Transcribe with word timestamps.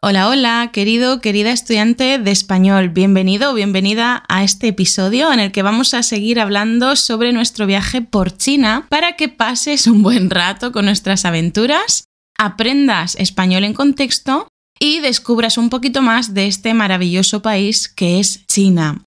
Hola, 0.00 0.28
hola, 0.28 0.70
querido, 0.72 1.20
querida 1.20 1.50
estudiante 1.50 2.20
de 2.20 2.30
español, 2.30 2.88
bienvenido 2.88 3.50
o 3.50 3.54
bienvenida 3.54 4.22
a 4.28 4.44
este 4.44 4.68
episodio 4.68 5.32
en 5.32 5.40
el 5.40 5.50
que 5.50 5.64
vamos 5.64 5.92
a 5.92 6.04
seguir 6.04 6.38
hablando 6.38 6.94
sobre 6.94 7.32
nuestro 7.32 7.66
viaje 7.66 8.00
por 8.00 8.36
China 8.36 8.86
para 8.90 9.16
que 9.16 9.28
pases 9.28 9.88
un 9.88 10.04
buen 10.04 10.30
rato 10.30 10.70
con 10.70 10.84
nuestras 10.84 11.24
aventuras, 11.24 12.04
aprendas 12.38 13.16
español 13.16 13.64
en 13.64 13.74
contexto 13.74 14.46
y 14.78 15.00
descubras 15.00 15.58
un 15.58 15.68
poquito 15.68 16.00
más 16.00 16.32
de 16.32 16.46
este 16.46 16.74
maravilloso 16.74 17.42
país 17.42 17.88
que 17.88 18.20
es 18.20 18.46
China. 18.46 19.02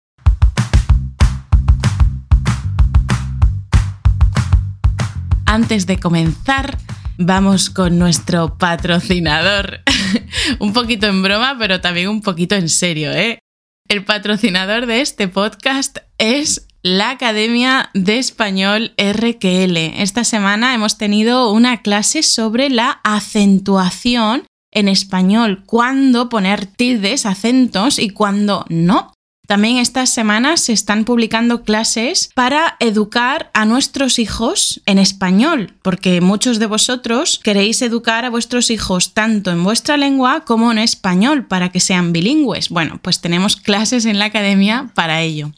Antes 5.45 5.85
de 5.85 5.99
comenzar, 6.01 6.77
vamos 7.25 7.69
con 7.69 7.99
nuestro 7.99 8.57
patrocinador. 8.57 9.81
un 10.59 10.73
poquito 10.73 11.07
en 11.07 11.21
broma, 11.23 11.55
pero 11.57 11.81
también 11.81 12.09
un 12.09 12.21
poquito 12.21 12.55
en 12.55 12.69
serio, 12.69 13.11
¿eh? 13.11 13.39
El 13.87 14.05
patrocinador 14.05 14.85
de 14.85 15.01
este 15.01 15.27
podcast 15.27 15.99
es 16.17 16.67
la 16.81 17.11
Academia 17.11 17.89
de 17.93 18.17
Español 18.17 18.93
RQL. 18.97 19.77
Esta 19.77 20.23
semana 20.23 20.73
hemos 20.73 20.97
tenido 20.97 21.51
una 21.51 21.81
clase 21.81 22.23
sobre 22.23 22.69
la 22.69 23.01
acentuación 23.03 24.43
en 24.73 24.87
español, 24.87 25.63
cuándo 25.65 26.29
poner 26.29 26.65
tildes, 26.65 27.25
acentos 27.25 27.99
y 27.99 28.09
cuándo 28.09 28.65
no. 28.69 29.13
También 29.47 29.77
estas 29.77 30.09
semanas 30.09 30.61
se 30.61 30.73
están 30.73 31.03
publicando 31.03 31.63
clases 31.63 32.29
para 32.33 32.77
educar 32.79 33.51
a 33.53 33.65
nuestros 33.65 34.17
hijos 34.17 34.81
en 34.85 34.97
español, 34.97 35.73
porque 35.81 36.21
muchos 36.21 36.59
de 36.59 36.67
vosotros 36.67 37.39
queréis 37.43 37.81
educar 37.81 38.23
a 38.23 38.29
vuestros 38.29 38.69
hijos 38.69 39.13
tanto 39.13 39.51
en 39.51 39.63
vuestra 39.63 39.97
lengua 39.97 40.45
como 40.45 40.71
en 40.71 40.77
español 40.77 41.47
para 41.47 41.69
que 41.69 41.79
sean 41.79 42.13
bilingües. 42.13 42.69
Bueno, 42.69 42.99
pues 43.01 43.19
tenemos 43.19 43.57
clases 43.57 44.05
en 44.05 44.19
la 44.19 44.25
academia 44.25 44.91
para 44.95 45.21
ello. 45.21 45.51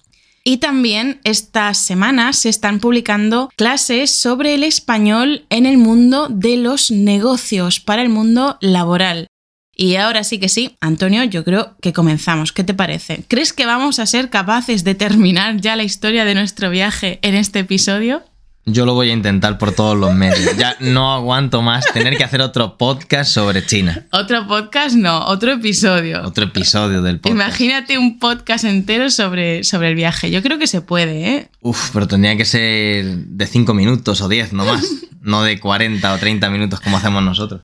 Y 0.46 0.58
también 0.58 1.22
estas 1.24 1.78
semanas 1.78 2.38
se 2.38 2.50
están 2.50 2.80
publicando 2.80 3.50
clases 3.56 4.12
sobre 4.12 4.56
el 4.56 4.64
español 4.64 5.46
en 5.50 5.66
el 5.66 5.78
mundo 5.78 6.28
de 6.30 6.58
los 6.58 6.92
negocios, 6.92 7.80
para 7.80 8.02
el 8.02 8.10
mundo 8.10 8.58
laboral. 8.60 9.28
Y 9.76 9.96
ahora 9.96 10.24
sí 10.24 10.40
que 10.40 10.50
sí, 10.50 10.78
Antonio, 10.82 11.24
yo 11.24 11.44
creo 11.44 11.76
que 11.82 11.94
comenzamos. 11.94 12.52
¿Qué 12.52 12.64
te 12.64 12.76
parece? 12.76 13.24
¿Crees 13.28 13.54
que 13.54 13.66
vamos 13.66 14.00
a 14.00 14.06
ser 14.06 14.30
capaces 14.30 14.84
de 14.84 14.94
terminar 14.94 15.60
ya 15.62 15.76
la 15.76 15.84
historia 15.84 16.26
de 16.26 16.36
nuestro 16.36 16.70
viaje 16.70 17.20
en 17.24 17.34
este 17.34 17.60
episodio? 17.60 18.24
Yo 18.66 18.86
lo 18.86 18.94
voy 18.94 19.10
a 19.10 19.14
intentar 19.14 19.58
por 19.58 19.74
todos 19.74 19.98
los 19.98 20.14
medios. 20.14 20.56
Ya 20.58 20.78
no 20.80 21.12
aguanto 21.12 21.62
más 21.62 21.86
tener 21.92 22.16
que 22.16 22.24
hacer 22.24 22.40
otro 22.40 22.78
podcast 22.78 23.30
sobre 23.30 23.66
China. 23.66 24.06
Otro 24.12 24.48
podcast, 24.48 24.96
no, 24.96 25.26
otro 25.26 25.52
episodio. 25.52 26.22
Otro 26.24 26.46
episodio 26.46 27.02
del 27.02 27.20
podcast. 27.20 27.36
Imagínate 27.36 27.98
un 27.98 28.20
podcast 28.20 28.64
entero 28.64 29.10
sobre, 29.10 29.66
sobre 29.66 29.90
el 29.90 29.96
viaje. 29.96 30.32
Yo 30.32 30.42
creo 30.42 30.60
que 30.60 30.68
se 30.68 30.80
puede, 30.80 31.36
¿eh? 31.36 31.50
Uf, 31.60 31.90
pero 31.92 32.08
tendría 32.08 32.38
que 32.38 32.46
ser 32.46 33.06
de 33.06 33.48
5 33.48 33.74
minutos 33.74 34.22
o 34.22 34.30
10, 34.30 34.54
no 34.54 34.66
más. 34.66 34.86
no 35.22 35.44
de 35.44 35.60
40 35.60 36.14
o 36.14 36.18
30 36.18 36.50
minutos 36.50 36.80
como 36.80 36.96
hacemos 36.96 37.22
nosotros. 37.22 37.62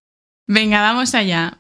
Venga, 0.48 0.82
vamos 0.82 1.14
allá. 1.16 1.60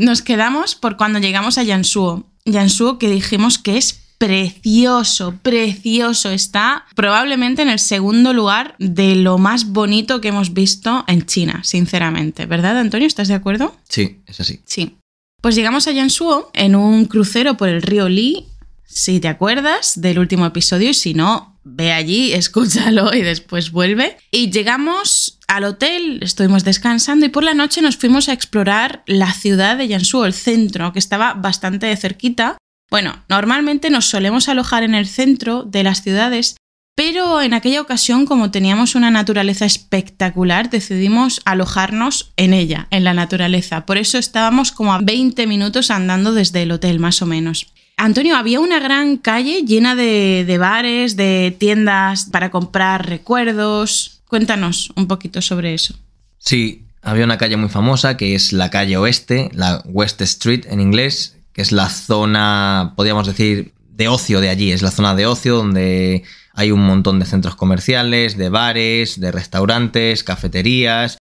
Nos 0.00 0.22
quedamos 0.22 0.74
por 0.74 0.96
cuando 0.96 1.18
llegamos 1.18 1.58
a 1.58 1.62
Yansuo. 1.62 2.26
Yansuo 2.44 2.98
que 2.98 3.10
dijimos 3.10 3.58
que 3.58 3.76
es 3.76 4.00
precioso, 4.18 5.38
precioso. 5.42 6.30
Está 6.30 6.86
probablemente 6.94 7.62
en 7.62 7.68
el 7.68 7.78
segundo 7.78 8.32
lugar 8.32 8.74
de 8.78 9.14
lo 9.14 9.38
más 9.38 9.66
bonito 9.66 10.20
que 10.20 10.28
hemos 10.28 10.52
visto 10.52 11.04
en 11.06 11.24
China, 11.26 11.62
sinceramente. 11.64 12.46
¿Verdad, 12.46 12.78
Antonio? 12.78 13.06
¿Estás 13.06 13.28
de 13.28 13.34
acuerdo? 13.34 13.74
Sí, 13.88 14.20
es 14.26 14.40
así. 14.40 14.60
Sí. 14.64 14.96
Pues 15.40 15.54
llegamos 15.54 15.86
a 15.86 15.92
Yansuo 15.92 16.50
en 16.52 16.76
un 16.76 17.06
crucero 17.06 17.56
por 17.56 17.68
el 17.68 17.80
río 17.80 18.08
Li. 18.08 18.46
Si 18.84 19.20
te 19.20 19.28
acuerdas 19.28 20.00
del 20.00 20.18
último 20.18 20.44
episodio 20.44 20.90
y 20.90 20.94
si 20.94 21.14
no, 21.14 21.58
ve 21.64 21.92
allí, 21.92 22.32
escúchalo 22.34 23.14
y 23.14 23.22
después 23.22 23.70
vuelve. 23.70 24.18
Y 24.30 24.50
llegamos 24.50 25.38
al 25.50 25.64
hotel, 25.64 26.20
estuvimos 26.22 26.62
descansando 26.62 27.26
y 27.26 27.28
por 27.28 27.42
la 27.42 27.54
noche 27.54 27.82
nos 27.82 27.96
fuimos 27.96 28.28
a 28.28 28.32
explorar 28.32 29.02
la 29.06 29.32
ciudad 29.32 29.76
de 29.76 29.88
Yansú, 29.88 30.24
el 30.24 30.32
centro, 30.32 30.92
que 30.92 31.00
estaba 31.00 31.34
bastante 31.34 31.94
cerquita. 31.96 32.56
Bueno, 32.88 33.24
normalmente 33.28 33.90
nos 33.90 34.06
solemos 34.06 34.48
alojar 34.48 34.84
en 34.84 34.94
el 34.94 35.08
centro 35.08 35.64
de 35.64 35.82
las 35.82 36.02
ciudades, 36.02 36.54
pero 36.94 37.42
en 37.42 37.52
aquella 37.52 37.80
ocasión, 37.80 38.26
como 38.26 38.52
teníamos 38.52 38.94
una 38.94 39.10
naturaleza 39.10 39.64
espectacular, 39.64 40.70
decidimos 40.70 41.40
alojarnos 41.44 42.32
en 42.36 42.54
ella, 42.54 42.86
en 42.90 43.02
la 43.02 43.12
naturaleza. 43.12 43.86
Por 43.86 43.98
eso 43.98 44.18
estábamos 44.18 44.70
como 44.70 44.94
a 44.94 45.00
20 45.00 45.48
minutos 45.48 45.90
andando 45.90 46.32
desde 46.32 46.62
el 46.62 46.70
hotel, 46.70 47.00
más 47.00 47.22
o 47.22 47.26
menos. 47.26 47.66
Antonio, 47.96 48.36
había 48.36 48.60
una 48.60 48.78
gran 48.78 49.16
calle 49.16 49.62
llena 49.62 49.96
de, 49.96 50.44
de 50.46 50.58
bares, 50.58 51.16
de 51.16 51.56
tiendas 51.58 52.26
para 52.26 52.52
comprar 52.52 53.08
recuerdos, 53.08 54.19
Cuéntanos 54.30 54.92
un 54.94 55.08
poquito 55.08 55.42
sobre 55.42 55.74
eso. 55.74 55.96
Sí, 56.38 56.84
había 57.02 57.24
una 57.24 57.36
calle 57.36 57.56
muy 57.56 57.68
famosa 57.68 58.16
que 58.16 58.36
es 58.36 58.52
la 58.52 58.70
calle 58.70 58.96
oeste, 58.96 59.50
la 59.54 59.82
West 59.86 60.20
Street 60.20 60.66
en 60.70 60.80
inglés, 60.80 61.36
que 61.52 61.62
es 61.62 61.72
la 61.72 61.88
zona, 61.88 62.92
podríamos 62.94 63.26
decir, 63.26 63.74
de 63.88 64.06
ocio 64.06 64.40
de 64.40 64.48
allí. 64.48 64.70
Es 64.70 64.82
la 64.82 64.92
zona 64.92 65.16
de 65.16 65.26
ocio 65.26 65.56
donde 65.56 66.22
hay 66.54 66.70
un 66.70 66.78
montón 66.86 67.18
de 67.18 67.26
centros 67.26 67.56
comerciales, 67.56 68.38
de 68.38 68.50
bares, 68.50 69.18
de 69.18 69.32
restaurantes, 69.32 70.22
cafeterías. 70.22 71.18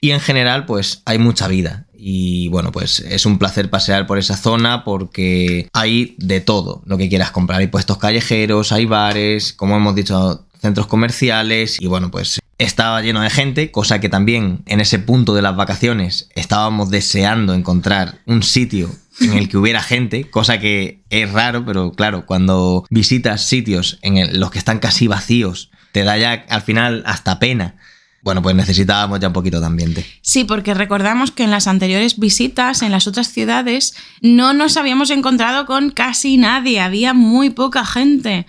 Y 0.00 0.10
en 0.10 0.18
general, 0.18 0.66
pues 0.66 1.02
hay 1.04 1.18
mucha 1.18 1.46
vida. 1.46 1.86
Y 1.94 2.48
bueno, 2.48 2.72
pues 2.72 2.98
es 2.98 3.24
un 3.24 3.38
placer 3.38 3.70
pasear 3.70 4.08
por 4.08 4.18
esa 4.18 4.36
zona 4.36 4.82
porque 4.82 5.68
hay 5.72 6.16
de 6.18 6.40
todo 6.40 6.82
lo 6.86 6.98
que 6.98 7.08
quieras 7.08 7.30
comprar. 7.30 7.60
Hay 7.60 7.68
puestos 7.68 7.98
callejeros, 7.98 8.72
hay 8.72 8.84
bares, 8.84 9.52
como 9.52 9.76
hemos 9.76 9.94
dicho, 9.94 10.44
centros 10.60 10.88
comerciales. 10.88 11.80
Y 11.80 11.86
bueno, 11.86 12.10
pues 12.10 12.40
estaba 12.58 13.00
lleno 13.00 13.22
de 13.22 13.30
gente, 13.30 13.70
cosa 13.70 14.00
que 14.00 14.08
también 14.08 14.62
en 14.66 14.80
ese 14.80 14.98
punto 14.98 15.34
de 15.34 15.42
las 15.42 15.56
vacaciones 15.56 16.28
estábamos 16.34 16.90
deseando 16.90 17.54
encontrar 17.54 18.18
un 18.26 18.42
sitio 18.42 18.90
en 19.20 19.34
el 19.34 19.48
que 19.48 19.56
hubiera 19.56 19.82
gente, 19.82 20.28
cosa 20.28 20.58
que 20.58 21.02
es 21.10 21.32
raro, 21.32 21.64
pero 21.64 21.92
claro, 21.92 22.26
cuando 22.26 22.84
visitas 22.90 23.44
sitios 23.44 23.98
en 24.02 24.38
los 24.38 24.50
que 24.50 24.58
están 24.58 24.80
casi 24.80 25.06
vacíos, 25.06 25.70
te 25.92 26.04
da 26.04 26.18
ya 26.18 26.44
al 26.48 26.62
final 26.62 27.02
hasta 27.06 27.38
pena. 27.38 27.76
Bueno, 28.22 28.42
pues 28.42 28.56
necesitábamos 28.56 29.20
ya 29.20 29.28
un 29.28 29.32
poquito 29.32 29.60
de 29.60 29.66
ambiente. 29.66 30.04
Sí, 30.22 30.44
porque 30.44 30.74
recordamos 30.74 31.30
que 31.30 31.44
en 31.44 31.52
las 31.52 31.68
anteriores 31.68 32.18
visitas 32.18 32.82
en 32.82 32.90
las 32.90 33.06
otras 33.06 33.28
ciudades 33.28 33.94
no 34.20 34.52
nos 34.52 34.76
habíamos 34.76 35.10
encontrado 35.10 35.66
con 35.66 35.90
casi 35.90 36.36
nadie, 36.36 36.80
había 36.80 37.14
muy 37.14 37.50
poca 37.50 37.86
gente 37.86 38.46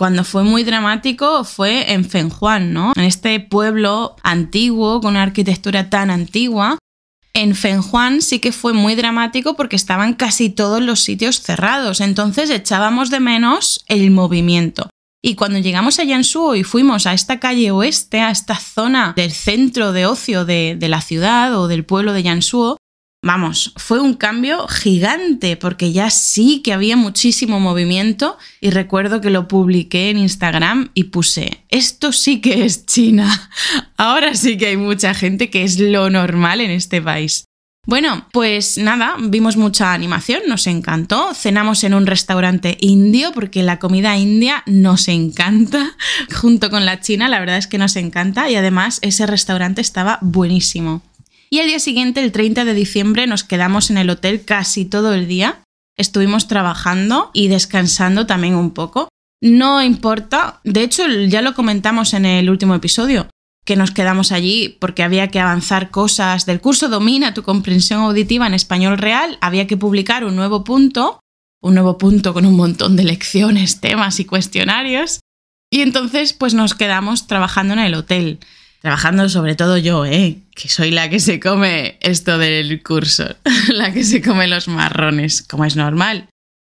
cuando 0.00 0.24
fue 0.24 0.44
muy 0.44 0.64
dramático 0.64 1.44
fue 1.44 1.92
en 1.92 2.06
Fenjuan, 2.06 2.72
¿no? 2.72 2.94
En 2.96 3.04
este 3.04 3.38
pueblo 3.38 4.16
antiguo, 4.22 5.02
con 5.02 5.10
una 5.10 5.24
arquitectura 5.24 5.90
tan 5.90 6.10
antigua. 6.10 6.78
En 7.34 7.54
Fenjuan 7.54 8.22
sí 8.22 8.38
que 8.38 8.50
fue 8.50 8.72
muy 8.72 8.94
dramático 8.94 9.56
porque 9.56 9.76
estaban 9.76 10.14
casi 10.14 10.48
todos 10.48 10.80
los 10.80 11.00
sitios 11.00 11.42
cerrados, 11.42 12.00
entonces 12.00 12.48
echábamos 12.48 13.10
de 13.10 13.20
menos 13.20 13.84
el 13.88 14.10
movimiento. 14.10 14.88
Y 15.22 15.34
cuando 15.34 15.58
llegamos 15.58 15.98
a 15.98 16.04
Yansuo 16.04 16.54
y 16.54 16.64
fuimos 16.64 17.06
a 17.06 17.12
esta 17.12 17.38
calle 17.38 17.70
oeste, 17.70 18.22
a 18.22 18.30
esta 18.30 18.56
zona 18.56 19.12
del 19.14 19.32
centro 19.32 19.92
de 19.92 20.06
ocio 20.06 20.46
de, 20.46 20.76
de 20.80 20.88
la 20.88 21.02
ciudad 21.02 21.54
o 21.58 21.68
del 21.68 21.84
pueblo 21.84 22.14
de 22.14 22.22
Yansuo, 22.22 22.78
Vamos, 23.22 23.74
fue 23.76 24.00
un 24.00 24.14
cambio 24.14 24.66
gigante 24.66 25.56
porque 25.56 25.92
ya 25.92 26.08
sí 26.08 26.62
que 26.64 26.72
había 26.72 26.96
muchísimo 26.96 27.60
movimiento 27.60 28.38
y 28.62 28.70
recuerdo 28.70 29.20
que 29.20 29.28
lo 29.28 29.46
publiqué 29.46 30.08
en 30.08 30.16
Instagram 30.16 30.90
y 30.94 31.04
puse, 31.04 31.64
esto 31.68 32.12
sí 32.12 32.40
que 32.40 32.64
es 32.64 32.86
China. 32.86 33.50
Ahora 33.98 34.34
sí 34.34 34.56
que 34.56 34.68
hay 34.68 34.78
mucha 34.78 35.12
gente 35.12 35.50
que 35.50 35.64
es 35.64 35.78
lo 35.78 36.08
normal 36.08 36.62
en 36.62 36.70
este 36.70 37.02
país. 37.02 37.44
Bueno, 37.86 38.26
pues 38.32 38.78
nada, 38.78 39.16
vimos 39.18 39.56
mucha 39.56 39.92
animación, 39.92 40.42
nos 40.46 40.66
encantó. 40.66 41.34
Cenamos 41.34 41.84
en 41.84 41.92
un 41.92 42.06
restaurante 42.06 42.78
indio 42.80 43.32
porque 43.32 43.62
la 43.62 43.78
comida 43.78 44.16
india 44.16 44.62
nos 44.64 45.08
encanta. 45.08 45.94
Junto 46.40 46.70
con 46.70 46.86
la 46.86 47.00
china, 47.00 47.28
la 47.28 47.40
verdad 47.40 47.58
es 47.58 47.66
que 47.66 47.78
nos 47.78 47.96
encanta 47.96 48.48
y 48.48 48.56
además 48.56 48.98
ese 49.02 49.26
restaurante 49.26 49.82
estaba 49.82 50.18
buenísimo. 50.22 51.02
Y 51.52 51.58
el 51.58 51.66
día 51.66 51.80
siguiente, 51.80 52.22
el 52.22 52.30
30 52.30 52.64
de 52.64 52.74
diciembre, 52.74 53.26
nos 53.26 53.42
quedamos 53.42 53.90
en 53.90 53.98
el 53.98 54.08
hotel 54.08 54.44
casi 54.44 54.84
todo 54.84 55.14
el 55.14 55.26
día. 55.26 55.64
Estuvimos 55.98 56.46
trabajando 56.46 57.30
y 57.34 57.48
descansando 57.48 58.24
también 58.24 58.54
un 58.54 58.70
poco. 58.70 59.08
No 59.42 59.82
importa, 59.82 60.60
de 60.62 60.84
hecho 60.84 61.08
ya 61.08 61.42
lo 61.42 61.54
comentamos 61.54 62.14
en 62.14 62.24
el 62.24 62.50
último 62.50 62.76
episodio, 62.76 63.28
que 63.64 63.74
nos 63.74 63.90
quedamos 63.90 64.30
allí 64.30 64.76
porque 64.80 65.02
había 65.02 65.28
que 65.28 65.40
avanzar 65.40 65.90
cosas 65.90 66.46
del 66.46 66.60
curso 66.60 66.88
Domina 66.88 67.34
tu 67.34 67.42
comprensión 67.42 68.02
auditiva 68.02 68.46
en 68.46 68.54
español 68.54 68.98
real, 68.98 69.36
había 69.40 69.66
que 69.66 69.76
publicar 69.76 70.24
un 70.24 70.36
nuevo 70.36 70.62
punto, 70.62 71.20
un 71.62 71.74
nuevo 71.74 71.98
punto 71.98 72.32
con 72.32 72.46
un 72.46 72.54
montón 72.54 72.96
de 72.96 73.04
lecciones, 73.04 73.80
temas 73.80 74.20
y 74.20 74.24
cuestionarios. 74.24 75.20
Y 75.72 75.80
entonces 75.80 76.32
pues 76.32 76.54
nos 76.54 76.74
quedamos 76.74 77.26
trabajando 77.26 77.72
en 77.72 77.80
el 77.80 77.94
hotel. 77.94 78.40
Trabajando 78.80 79.28
sobre 79.28 79.54
todo 79.54 79.76
yo, 79.76 80.06
¿eh? 80.06 80.38
Que 80.54 80.68
soy 80.68 80.90
la 80.90 81.10
que 81.10 81.20
se 81.20 81.38
come 81.38 81.98
esto 82.00 82.38
del 82.38 82.82
curso, 82.82 83.36
la 83.72 83.92
que 83.92 84.04
se 84.04 84.22
come 84.22 84.48
los 84.48 84.68
marrones, 84.68 85.42
como 85.42 85.64
es 85.64 85.76
normal. 85.76 86.28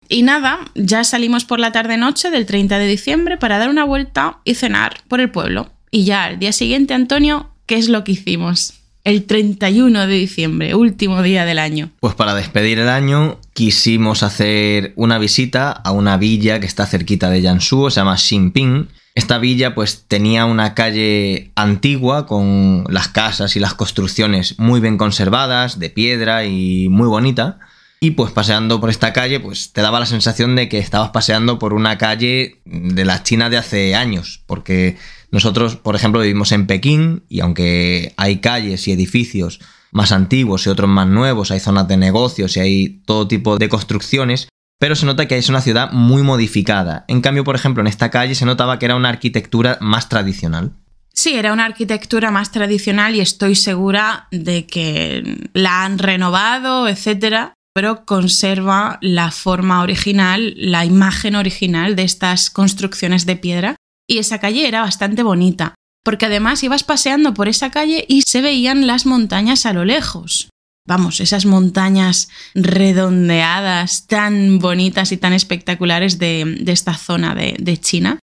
Y 0.08 0.22
nada, 0.22 0.58
ya 0.74 1.04
salimos 1.04 1.44
por 1.44 1.60
la 1.60 1.72
tarde-noche 1.72 2.30
del 2.30 2.46
30 2.46 2.78
de 2.78 2.86
diciembre 2.86 3.36
para 3.36 3.58
dar 3.58 3.68
una 3.68 3.84
vuelta 3.84 4.38
y 4.44 4.54
cenar 4.54 4.96
por 5.08 5.20
el 5.20 5.30
pueblo. 5.30 5.70
Y 5.90 6.04
ya 6.04 6.24
al 6.24 6.38
día 6.38 6.52
siguiente, 6.52 6.94
Antonio, 6.94 7.50
¿qué 7.66 7.76
es 7.76 7.88
lo 7.88 8.02
que 8.02 8.12
hicimos? 8.12 8.74
El 9.04 9.24
31 9.24 10.06
de 10.06 10.14
diciembre, 10.14 10.74
último 10.74 11.22
día 11.22 11.44
del 11.44 11.58
año. 11.58 11.90
Pues 12.00 12.14
para 12.14 12.34
despedir 12.34 12.78
el 12.78 12.88
año 12.88 13.38
quisimos 13.60 14.22
hacer 14.22 14.94
una 14.96 15.18
visita 15.18 15.70
a 15.70 15.92
una 15.92 16.16
villa 16.16 16.60
que 16.60 16.66
está 16.66 16.86
cerquita 16.86 17.28
de 17.28 17.42
Jiangsu, 17.42 17.90
se 17.90 17.96
llama 18.00 18.16
Xinping. 18.16 18.88
Esta 19.14 19.36
villa 19.36 19.74
pues 19.74 20.06
tenía 20.08 20.46
una 20.46 20.72
calle 20.72 21.50
antigua 21.56 22.24
con 22.24 22.84
las 22.88 23.08
casas 23.08 23.56
y 23.56 23.60
las 23.60 23.74
construcciones 23.74 24.58
muy 24.58 24.80
bien 24.80 24.96
conservadas, 24.96 25.78
de 25.78 25.90
piedra 25.90 26.46
y 26.46 26.88
muy 26.88 27.06
bonita. 27.06 27.58
Y 28.00 28.12
pues 28.12 28.32
paseando 28.32 28.80
por 28.80 28.88
esta 28.88 29.12
calle, 29.12 29.40
pues 29.40 29.74
te 29.74 29.82
daba 29.82 30.00
la 30.00 30.06
sensación 30.06 30.56
de 30.56 30.70
que 30.70 30.78
estabas 30.78 31.10
paseando 31.10 31.58
por 31.58 31.74
una 31.74 31.98
calle 31.98 32.62
de 32.64 33.04
la 33.04 33.22
China 33.24 33.50
de 33.50 33.58
hace 33.58 33.94
años, 33.94 34.42
porque 34.46 34.96
nosotros, 35.32 35.76
por 35.76 35.96
ejemplo, 35.96 36.22
vivimos 36.22 36.52
en 36.52 36.66
Pekín 36.66 37.24
y 37.28 37.40
aunque 37.40 38.14
hay 38.16 38.38
calles 38.38 38.88
y 38.88 38.92
edificios 38.92 39.60
más 39.92 40.12
antiguos 40.12 40.66
y 40.66 40.70
otros 40.70 40.88
más 40.88 41.06
nuevos, 41.06 41.50
hay 41.50 41.60
zonas 41.60 41.88
de 41.88 41.96
negocios 41.96 42.56
y 42.56 42.60
hay 42.60 42.88
todo 43.06 43.28
tipo 43.28 43.58
de 43.58 43.68
construcciones, 43.68 44.48
pero 44.78 44.96
se 44.96 45.06
nota 45.06 45.26
que 45.26 45.36
es 45.36 45.48
una 45.48 45.60
ciudad 45.60 45.92
muy 45.92 46.22
modificada. 46.22 47.04
En 47.08 47.20
cambio, 47.20 47.44
por 47.44 47.54
ejemplo, 47.54 47.82
en 47.82 47.86
esta 47.86 48.10
calle 48.10 48.34
se 48.34 48.46
notaba 48.46 48.78
que 48.78 48.86
era 48.86 48.96
una 48.96 49.10
arquitectura 49.10 49.78
más 49.80 50.08
tradicional. 50.08 50.72
Sí, 51.12 51.34
era 51.34 51.52
una 51.52 51.66
arquitectura 51.66 52.30
más 52.30 52.50
tradicional 52.50 53.14
y 53.14 53.20
estoy 53.20 53.54
segura 53.54 54.28
de 54.30 54.66
que 54.66 55.48
la 55.52 55.84
han 55.84 55.98
renovado, 55.98 56.88
etcétera, 56.88 57.54
pero 57.74 58.04
conserva 58.04 58.98
la 59.02 59.30
forma 59.30 59.82
original, 59.82 60.54
la 60.56 60.84
imagen 60.84 61.34
original 61.34 61.96
de 61.96 62.04
estas 62.04 62.48
construcciones 62.48 63.26
de 63.26 63.36
piedra. 63.36 63.76
Y 64.08 64.18
esa 64.18 64.38
calle 64.38 64.66
era 64.66 64.80
bastante 64.80 65.22
bonita, 65.22 65.74
porque 66.04 66.26
además 66.26 66.62
ibas 66.62 66.84
paseando 66.84 67.34
por 67.34 67.48
esa 67.48 67.70
calle 67.70 68.04
y 68.08 68.22
se 68.26 68.40
veían 68.40 68.86
las 68.86 69.06
montañas 69.06 69.66
a 69.66 69.72
lo 69.72 69.84
lejos. 69.84 70.48
Vamos, 70.86 71.20
esas 71.20 71.46
montañas 71.46 72.28
redondeadas, 72.54 74.06
tan 74.06 74.58
bonitas 74.58 75.12
y 75.12 75.16
tan 75.16 75.32
espectaculares 75.32 76.18
de, 76.18 76.64
esta 76.66 76.94
zona 76.94 77.34
de, 77.34 77.54
de 77.60 77.76
China, 77.76 78.18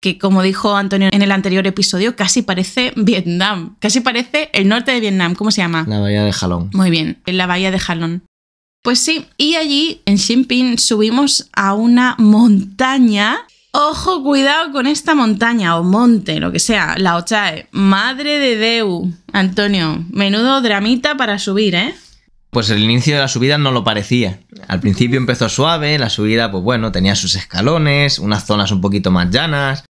que 0.00 0.18
como 0.18 0.42
dijo 0.42 0.76
Antonio 0.76 1.08
en 1.12 1.22
el 1.22 1.32
anterior 1.32 1.66
episodio, 1.66 2.16
casi 2.16 2.42
parece 2.42 2.92
Vietnam, 2.96 3.76
casi 3.80 4.00
parece 4.00 4.50
el 4.52 4.68
norte 4.68 4.92
de 4.92 5.00
Vietnam, 5.00 5.34
¿cómo 5.34 5.50
se 5.50 5.60
llama? 5.60 5.84
La 5.88 6.00
bahía 6.00 6.24
de 6.24 6.32
Jalón. 6.32 6.70
Muy 6.72 6.90
bien, 6.90 7.20
en 7.26 7.36
la 7.36 7.46
bahía 7.46 7.70
de 7.70 7.78
Jalón. 7.78 8.22
Pues 8.82 9.00
sí, 9.00 9.26
y 9.36 9.56
allí 9.56 10.02
en 10.06 10.18
Xinping 10.18 10.78
subimos 10.78 11.50
a 11.52 11.74
una 11.74 12.14
montaña. 12.18 13.40
Ojo, 13.72 14.22
cuidado 14.22 14.72
con 14.72 14.86
esta 14.86 15.14
montaña 15.14 15.76
o 15.76 15.82
monte, 15.82 16.40
lo 16.40 16.50
que 16.50 16.58
sea, 16.58 16.94
la 16.96 17.16
Ochae. 17.16 17.68
Madre 17.70 18.38
de 18.38 18.56
Deu, 18.56 19.12
Antonio, 19.32 20.04
menudo 20.10 20.62
dramita 20.62 21.16
para 21.16 21.38
subir, 21.38 21.74
¿eh? 21.74 21.94
Pues 22.50 22.70
el 22.70 22.82
inicio 22.82 23.14
de 23.14 23.20
la 23.20 23.28
subida 23.28 23.58
no 23.58 23.70
lo 23.70 23.84
parecía. 23.84 24.40
Al 24.68 24.80
principio 24.80 25.18
empezó 25.18 25.50
suave, 25.50 25.98
la 25.98 26.08
subida, 26.08 26.50
pues 26.50 26.64
bueno, 26.64 26.92
tenía 26.92 27.14
sus 27.14 27.34
escalones, 27.34 28.18
unas 28.18 28.46
zonas 28.46 28.72
un 28.72 28.80
poquito 28.80 29.10
más 29.10 29.30
llanas, 29.30 29.84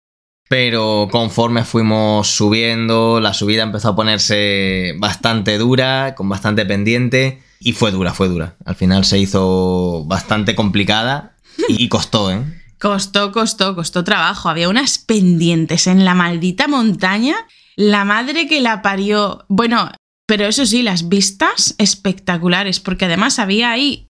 pero 0.48 1.10
conforme 1.12 1.66
fuimos 1.66 2.30
subiendo, 2.30 3.20
la 3.20 3.34
subida 3.34 3.64
empezó 3.64 3.90
a 3.90 3.96
ponerse 3.96 4.94
bastante 5.00 5.58
dura, 5.58 6.16
con 6.16 6.30
bastante 6.30 6.66
pendiente. 6.66 7.42
Y 7.60 7.74
fue 7.74 7.92
dura, 7.92 8.14
fue 8.14 8.30
dura. 8.30 8.56
Al 8.64 8.76
final 8.76 9.06
se 9.06 9.18
hizo 9.18 10.06
bastante 10.06 10.56
complicada 10.56 11.36
y 11.68 11.90
costó, 11.90 12.32
¿eh? 12.32 12.42
Costó, 12.86 13.32
costó, 13.32 13.74
costó 13.74 14.04
trabajo. 14.04 14.48
Había 14.48 14.70
unas 14.70 15.00
pendientes 15.00 15.88
en 15.88 16.06
la 16.06 16.14
maldita 16.14 16.68
montaña. 16.68 17.36
La 17.76 18.06
madre 18.06 18.46
que 18.46 18.62
la 18.62 18.84
parió. 18.84 19.44
Bueno, 19.50 19.90
pero 20.28 20.46
eso 20.46 20.68
sí, 20.68 20.84
las 20.84 21.10
vistas 21.10 21.74
espectaculares, 21.80 22.80
porque 22.80 23.06
además 23.06 23.40
había 23.40 23.72
ahí. 23.72 24.06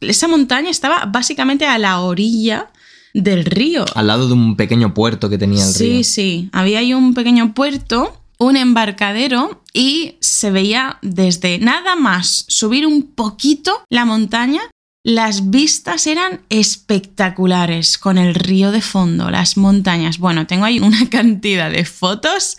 Esa 0.00 0.26
montaña 0.26 0.70
estaba 0.70 1.04
básicamente 1.04 1.66
a 1.66 1.76
la 1.76 2.00
orilla 2.00 2.70
del 3.12 3.44
río. 3.44 3.84
Al 3.94 4.06
lado 4.06 4.26
de 4.26 4.32
un 4.32 4.56
pequeño 4.56 4.94
puerto 4.94 5.28
que 5.28 5.36
tenía 5.36 5.62
el 5.62 5.74
río. 5.74 6.02
Sí, 6.02 6.04
sí. 6.04 6.48
Había 6.52 6.78
ahí 6.78 6.94
un 6.94 7.12
pequeño 7.12 7.52
puerto 7.52 8.24
un 8.38 8.56
embarcadero 8.56 9.62
y 9.72 10.16
se 10.20 10.50
veía 10.50 10.98
desde 11.02 11.58
nada 11.58 11.96
más 11.96 12.44
subir 12.48 12.86
un 12.86 13.02
poquito 13.02 13.84
la 13.88 14.04
montaña. 14.04 14.62
Las 15.06 15.50
vistas 15.50 16.06
eran 16.06 16.40
espectaculares 16.48 17.98
con 17.98 18.16
el 18.16 18.34
río 18.34 18.72
de 18.72 18.80
fondo, 18.80 19.30
las 19.30 19.58
montañas. 19.58 20.16
Bueno, 20.16 20.46
tengo 20.46 20.64
ahí 20.64 20.80
una 20.80 21.06
cantidad 21.10 21.70
de 21.70 21.84
fotos. 21.84 22.56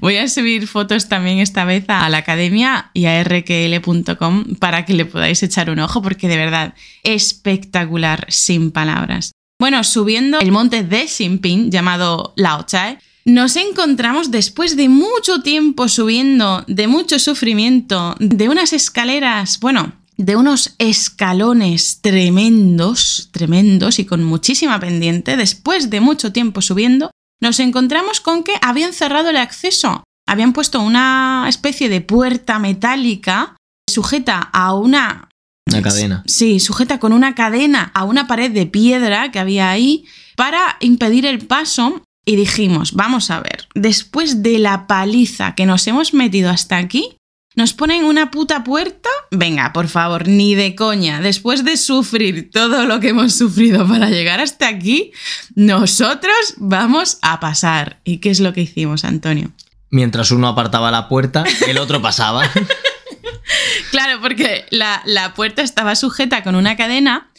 Voy 0.00 0.16
a 0.16 0.26
subir 0.26 0.66
fotos 0.66 1.08
también 1.08 1.38
esta 1.38 1.64
vez 1.64 1.84
a 1.86 2.08
la 2.08 2.18
academia 2.18 2.90
y 2.94 3.04
a 3.04 3.22
rql.com 3.22 4.56
para 4.58 4.84
que 4.84 4.94
le 4.94 5.04
podáis 5.04 5.40
echar 5.44 5.70
un 5.70 5.78
ojo 5.78 6.02
porque 6.02 6.26
de 6.26 6.36
verdad 6.36 6.74
espectacular 7.04 8.26
sin 8.28 8.72
palabras. 8.72 9.30
Bueno, 9.60 9.84
subiendo 9.84 10.40
el 10.40 10.50
monte 10.50 10.82
de 10.82 11.06
Xinping 11.06 11.70
llamado 11.70 12.32
Lao 12.34 12.66
Chai, 12.66 12.98
nos 13.24 13.54
encontramos 13.54 14.32
después 14.32 14.76
de 14.76 14.88
mucho 14.88 15.42
tiempo 15.42 15.88
subiendo, 15.88 16.64
de 16.66 16.88
mucho 16.88 17.20
sufrimiento, 17.20 18.16
de 18.18 18.48
unas 18.48 18.72
escaleras, 18.72 19.60
bueno, 19.60 19.92
de 20.16 20.36
unos 20.36 20.74
escalones 20.78 22.00
tremendos, 22.00 23.28
tremendos 23.32 23.98
y 23.98 24.04
con 24.04 24.22
muchísima 24.22 24.78
pendiente, 24.80 25.36
después 25.36 25.90
de 25.90 26.00
mucho 26.00 26.32
tiempo 26.32 26.62
subiendo, 26.62 27.10
nos 27.40 27.60
encontramos 27.60 28.20
con 28.20 28.44
que 28.44 28.54
habían 28.62 28.92
cerrado 28.92 29.30
el 29.30 29.36
acceso. 29.36 30.04
Habían 30.26 30.52
puesto 30.52 30.80
una 30.80 31.46
especie 31.48 31.88
de 31.88 32.00
puerta 32.00 32.58
metálica 32.58 33.56
sujeta 33.90 34.38
a 34.38 34.74
una... 34.74 35.28
Una 35.66 35.82
cadena. 35.82 36.22
Sí, 36.26 36.60
sujeta 36.60 36.98
con 36.98 37.12
una 37.12 37.34
cadena 37.34 37.90
a 37.94 38.04
una 38.04 38.26
pared 38.26 38.50
de 38.50 38.66
piedra 38.66 39.30
que 39.30 39.38
había 39.38 39.70
ahí 39.70 40.04
para 40.36 40.76
impedir 40.80 41.26
el 41.26 41.46
paso 41.46 42.02
y 42.26 42.36
dijimos, 42.36 42.92
vamos 42.92 43.30
a 43.30 43.40
ver, 43.40 43.68
después 43.74 44.42
de 44.42 44.58
la 44.58 44.86
paliza 44.86 45.54
que 45.54 45.66
nos 45.66 45.86
hemos 45.86 46.14
metido 46.14 46.50
hasta 46.50 46.76
aquí, 46.76 47.16
¿Nos 47.56 47.72
ponen 47.72 48.04
una 48.04 48.32
puta 48.32 48.64
puerta? 48.64 49.08
Venga, 49.30 49.72
por 49.72 49.88
favor, 49.88 50.26
ni 50.26 50.56
de 50.56 50.74
coña. 50.74 51.20
Después 51.20 51.64
de 51.64 51.76
sufrir 51.76 52.50
todo 52.50 52.84
lo 52.84 52.98
que 52.98 53.10
hemos 53.10 53.34
sufrido 53.34 53.86
para 53.86 54.10
llegar 54.10 54.40
hasta 54.40 54.66
aquí, 54.66 55.12
nosotros 55.54 56.34
vamos 56.56 57.18
a 57.22 57.38
pasar. 57.38 58.00
¿Y 58.02 58.18
qué 58.18 58.30
es 58.30 58.40
lo 58.40 58.52
que 58.52 58.62
hicimos, 58.62 59.04
Antonio? 59.04 59.52
Mientras 59.90 60.32
uno 60.32 60.48
apartaba 60.48 60.90
la 60.90 61.08
puerta, 61.08 61.44
el 61.68 61.78
otro 61.78 62.02
pasaba. 62.02 62.42
claro, 63.92 64.20
porque 64.20 64.66
la, 64.70 65.02
la 65.04 65.34
puerta 65.34 65.62
estaba 65.62 65.94
sujeta 65.94 66.42
con 66.42 66.56
una 66.56 66.76
cadena 66.76 67.30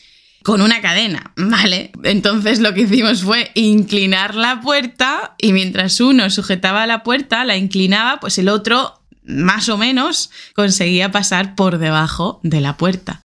con 0.43 0.61
una 0.61 0.79
cadena, 0.79 1.31
¿vale? 1.35 1.91
Entonces 2.03 2.59
lo 2.59 2.75
que 2.75 2.81
hicimos 2.81 3.23
fue 3.23 3.49
inclinar 3.55 4.35
la 4.35 4.61
puerta 4.61 5.33
y 5.39 5.53
mientras 5.53 5.99
uno 5.99 6.29
sujetaba 6.29 6.85
la 6.85 7.01
puerta, 7.01 7.43
la 7.45 7.57
inclinaba, 7.57 8.19
pues 8.19 8.37
el 8.37 8.49
otro 8.49 9.01
más 9.25 9.69
o 9.69 9.77
menos 9.77 10.29
conseguía 10.55 11.11
pasar 11.11 11.55
por 11.55 11.77
debajo 11.77 12.39
de 12.43 12.61
la 12.61 12.77
puerta. 12.77 13.21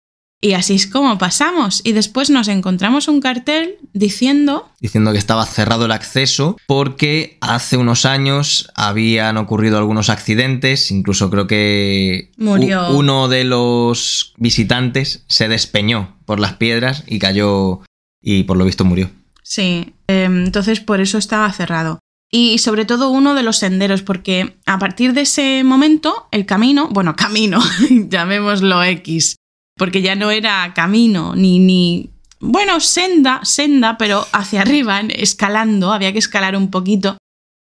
Y 0.40 0.52
así 0.52 0.74
es 0.74 0.86
como 0.86 1.16
pasamos. 1.16 1.80
Y 1.84 1.92
después 1.92 2.28
nos 2.28 2.48
encontramos 2.48 3.08
un 3.08 3.22
cartel 3.22 3.76
diciendo... 3.94 4.68
Diciendo 4.78 5.12
que 5.12 5.18
estaba 5.18 5.46
cerrado 5.46 5.86
el 5.86 5.92
acceso 5.92 6.58
porque 6.66 7.38
hace 7.40 7.78
unos 7.78 8.04
años 8.04 8.70
habían 8.74 9.38
ocurrido 9.38 9.78
algunos 9.78 10.10
accidentes. 10.10 10.90
Incluso 10.90 11.30
creo 11.30 11.46
que 11.46 12.30
Murió. 12.36 12.90
uno 12.90 13.28
de 13.28 13.44
los 13.44 14.34
visitantes 14.36 15.24
se 15.28 15.48
despeñó 15.48 16.14
por 16.26 16.38
las 16.40 16.52
piedras 16.52 17.04
y 17.06 17.18
cayó 17.20 17.80
y 18.20 18.42
por 18.42 18.58
lo 18.58 18.66
visto 18.66 18.84
murió. 18.84 19.10
Sí, 19.42 19.94
em, 20.08 20.44
entonces 20.44 20.80
por 20.80 21.00
eso 21.00 21.16
estaba 21.16 21.50
cerrado. 21.52 22.00
Y 22.36 22.58
sobre 22.58 22.84
todo 22.84 23.10
uno 23.10 23.34
de 23.34 23.44
los 23.44 23.58
senderos, 23.58 24.02
porque 24.02 24.56
a 24.66 24.80
partir 24.80 25.12
de 25.12 25.20
ese 25.20 25.62
momento 25.62 26.26
el 26.32 26.46
camino, 26.46 26.88
bueno, 26.90 27.14
camino, 27.16 27.62
llamémoslo 27.88 28.82
X, 28.82 29.36
porque 29.76 30.02
ya 30.02 30.16
no 30.16 30.32
era 30.32 30.74
camino 30.74 31.36
ni, 31.36 31.60
ni, 31.60 32.10
bueno, 32.40 32.80
senda, 32.80 33.38
senda, 33.44 33.96
pero 33.98 34.26
hacia 34.32 34.62
arriba, 34.62 35.00
escalando, 35.10 35.92
había 35.92 36.12
que 36.12 36.18
escalar 36.18 36.56
un 36.56 36.72
poquito. 36.72 37.18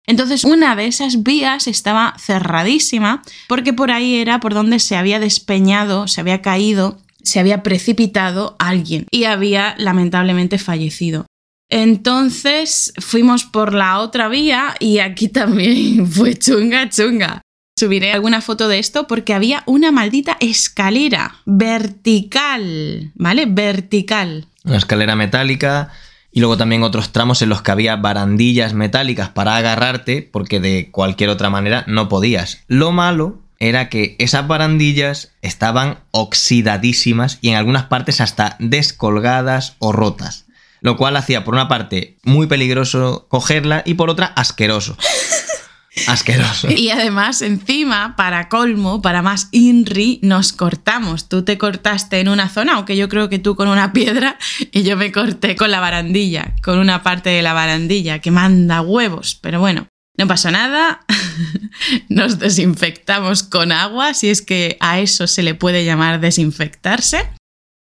Entonces 0.06 0.42
una 0.42 0.74
de 0.74 0.86
esas 0.86 1.22
vías 1.22 1.66
estaba 1.66 2.14
cerradísima 2.18 3.22
porque 3.48 3.74
por 3.74 3.90
ahí 3.90 4.16
era 4.16 4.40
por 4.40 4.54
donde 4.54 4.78
se 4.78 4.96
había 4.96 5.20
despeñado, 5.20 6.08
se 6.08 6.22
había 6.22 6.40
caído, 6.40 6.98
se 7.22 7.40
había 7.40 7.62
precipitado 7.62 8.56
alguien 8.58 9.04
y 9.10 9.24
había 9.24 9.74
lamentablemente 9.76 10.56
fallecido. 10.56 11.26
Entonces 11.72 12.92
fuimos 12.98 13.44
por 13.44 13.72
la 13.72 13.98
otra 14.00 14.28
vía 14.28 14.74
y 14.78 14.98
aquí 14.98 15.28
también 15.28 16.06
fue 16.06 16.38
chunga, 16.38 16.90
chunga. 16.90 17.40
Subiré 17.78 18.12
alguna 18.12 18.42
foto 18.42 18.68
de 18.68 18.78
esto 18.78 19.06
porque 19.06 19.32
había 19.32 19.62
una 19.64 19.90
maldita 19.90 20.36
escalera 20.38 21.36
vertical, 21.46 23.12
¿vale? 23.14 23.46
Vertical. 23.46 24.44
Una 24.64 24.76
escalera 24.76 25.16
metálica 25.16 25.90
y 26.30 26.40
luego 26.40 26.58
también 26.58 26.82
otros 26.82 27.10
tramos 27.10 27.40
en 27.40 27.48
los 27.48 27.62
que 27.62 27.70
había 27.70 27.96
barandillas 27.96 28.74
metálicas 28.74 29.30
para 29.30 29.56
agarrarte 29.56 30.28
porque 30.30 30.60
de 30.60 30.90
cualquier 30.90 31.30
otra 31.30 31.48
manera 31.48 31.84
no 31.86 32.10
podías. 32.10 32.64
Lo 32.68 32.92
malo 32.92 33.40
era 33.58 33.88
que 33.88 34.14
esas 34.18 34.46
barandillas 34.46 35.32
estaban 35.40 36.00
oxidadísimas 36.10 37.38
y 37.40 37.48
en 37.48 37.56
algunas 37.56 37.84
partes 37.84 38.20
hasta 38.20 38.56
descolgadas 38.58 39.76
o 39.78 39.92
rotas 39.92 40.41
lo 40.82 40.96
cual 40.96 41.16
hacía 41.16 41.44
por 41.44 41.54
una 41.54 41.68
parte 41.68 42.18
muy 42.24 42.46
peligroso 42.46 43.26
cogerla 43.30 43.82
y 43.86 43.94
por 43.94 44.10
otra 44.10 44.26
asqueroso. 44.26 44.96
Asqueroso. 46.06 46.70
Y 46.70 46.88
además, 46.88 47.42
encima, 47.42 48.16
para 48.16 48.48
colmo, 48.48 49.02
para 49.02 49.20
más 49.20 49.48
INRI, 49.52 50.20
nos 50.22 50.54
cortamos. 50.54 51.28
Tú 51.28 51.44
te 51.44 51.58
cortaste 51.58 52.18
en 52.18 52.30
una 52.30 52.48
zona, 52.48 52.76
aunque 52.76 52.96
yo 52.96 53.10
creo 53.10 53.28
que 53.28 53.38
tú 53.38 53.56
con 53.56 53.68
una 53.68 53.92
piedra, 53.92 54.38
y 54.72 54.84
yo 54.84 54.96
me 54.96 55.12
corté 55.12 55.54
con 55.54 55.70
la 55.70 55.80
barandilla, 55.80 56.54
con 56.62 56.78
una 56.78 57.02
parte 57.02 57.28
de 57.28 57.42
la 57.42 57.52
barandilla, 57.52 58.20
que 58.20 58.30
manda 58.30 58.80
huevos. 58.80 59.38
Pero 59.42 59.60
bueno, 59.60 59.86
no 60.16 60.26
pasó 60.26 60.50
nada. 60.50 61.00
Nos 62.08 62.38
desinfectamos 62.38 63.42
con 63.42 63.70
agua, 63.70 64.14
si 64.14 64.30
es 64.30 64.40
que 64.40 64.78
a 64.80 64.98
eso 64.98 65.26
se 65.26 65.42
le 65.42 65.54
puede 65.54 65.84
llamar 65.84 66.20
desinfectarse. 66.20 67.28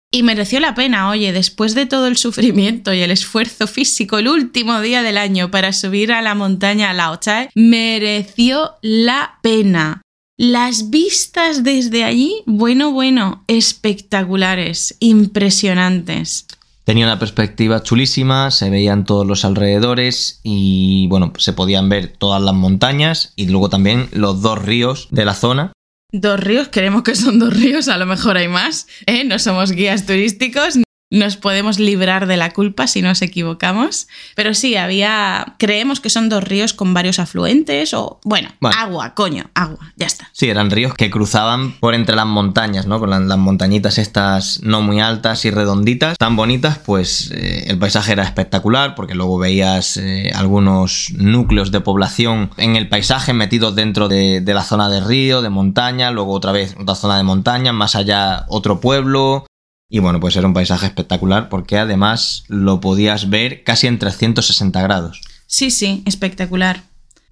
Y 0.10 0.24
mereció 0.24 0.62
la 0.62 0.74
pena, 0.74 1.10
oye, 1.10 1.34
después 1.34 1.76
de 1.76 1.86
todo 1.86 2.08
el 2.08 2.16
sufrimiento 2.16 2.94
y 2.94 3.02
el 3.02 3.12
esfuerzo 3.12 3.68
físico 3.68 4.18
el 4.20 4.30
último 4.30 4.80
día 4.80 5.04
del 5.04 5.18
año 5.18 5.52
para 5.52 5.74
subir 5.74 6.14
a 6.14 6.22
la 6.22 6.34
montaña 6.34 6.94
Lao 6.94 7.18
Chae, 7.18 7.50
mereció 7.56 8.76
la 8.82 9.40
pena. 9.42 10.02
Las 10.38 10.90
vistas 10.92 11.64
desde 11.64 12.06
allí, 12.06 12.44
bueno, 12.46 12.94
bueno, 12.94 13.44
espectaculares, 13.48 14.96
impresionantes. 15.00 16.46
Tenía 16.86 17.06
una 17.06 17.20
perspectiva 17.20 17.84
chulísima, 17.84 18.50
se 18.50 18.70
veían 18.70 19.04
todos 19.04 19.28
los 19.28 19.44
alrededores 19.44 20.40
y 20.42 21.08
bueno, 21.10 21.34
se 21.38 21.52
podían 21.52 21.90
ver 21.90 22.14
todas 22.18 22.42
las 22.42 22.54
montañas 22.54 23.34
y 23.36 23.48
luego 23.48 23.70
también 23.70 24.08
los 24.14 24.42
dos 24.42 24.64
ríos 24.64 25.10
de 25.12 25.26
la 25.26 25.34
zona 25.34 25.74
Dos 26.14 26.40
ríos, 26.40 26.70
creemos 26.72 27.04
que 27.04 27.16
son 27.16 27.38
dos 27.38 27.54
ríos, 27.54 27.90
a 27.90 27.98
lo 27.98 28.06
mejor 28.06 28.38
hay 28.38 28.48
más, 28.48 28.88
¿eh? 29.08 29.26
no 29.26 29.40
somos 29.40 29.72
guías 29.74 30.06
turísticos, 30.06 30.80
nos 31.10 31.38
podemos 31.38 31.80
librar 31.80 32.28
de 32.28 32.36
la 32.36 32.52
culpa 32.52 32.88
si 32.88 33.02
nos 33.02 33.22
equivocamos. 33.22 34.08
Pero 34.36 34.54
sí, 34.54 34.76
había. 34.76 35.56
Creemos 35.58 36.00
que 36.00 36.10
son 36.10 36.30
dos 36.30 36.44
ríos 36.44 36.74
con 36.74 36.94
varios 36.94 37.20
afluentes 37.20 37.94
o. 37.94 38.20
Bueno, 38.24 38.50
agua, 38.62 39.14
coño, 39.16 39.50
agua, 39.54 39.94
ya 39.96 40.06
está. 40.06 40.30
Sí, 40.34 40.50
eran 40.50 40.70
ríos 40.70 40.94
que 40.94 41.10
cruzaban 41.10 41.74
por 41.80 41.96
entre 41.96 42.16
las 42.16 42.26
montañas, 42.26 42.88
¿no? 42.88 43.00
Con 43.00 43.10
las, 43.10 43.38
montañitas 43.38 43.98
estas 43.98 44.62
no 44.64 44.82
muy 44.82 45.00
altas 45.00 45.46
y 45.46 45.52
redonditas, 45.52 46.18
tan 46.18 46.36
bonitas, 46.36 46.80
pues 46.80 47.32
eh, 47.32 47.66
el 47.68 47.78
paisaje 47.78 48.12
era 48.12 48.24
espectacular 48.24 48.96
porque 48.96 49.16
luego 49.16 49.38
veías 49.38 49.98
eh, 49.98 50.32
algunos 50.34 51.12
núcleos 51.16 51.72
de 51.72 51.80
población 51.82 52.50
en 52.58 52.76
el 52.76 52.90
paisaje 52.90 53.34
metidos 53.34 53.76
dentro 53.76 54.08
de, 54.08 54.42
de 54.42 54.54
la 54.54 54.64
zona 54.64 54.90
de 54.90 55.02
río, 55.02 55.42
de 55.42 55.50
montaña, 55.50 56.12
luego 56.12 56.34
otra 56.34 56.52
vez 56.52 56.76
otra 56.80 56.96
zona 56.96 57.18
de 57.18 57.24
montaña, 57.24 57.74
más 57.74 57.96
allá 57.96 58.46
otro 58.50 58.80
pueblo, 58.80 59.46
y 59.90 60.00
bueno, 60.00 60.20
pues 60.20 60.36
era 60.36 60.48
un 60.48 60.54
paisaje 60.54 60.86
espectacular 60.86 61.50
porque 61.50 61.78
además 61.78 62.44
lo 62.48 62.82
podías 62.82 63.30
ver 63.30 63.64
casi 63.64 63.88
en 63.88 64.00
360 64.00 64.82
grados. 64.82 65.22
Sí, 65.46 65.72
sí, 65.72 66.04
espectacular. 66.06 66.84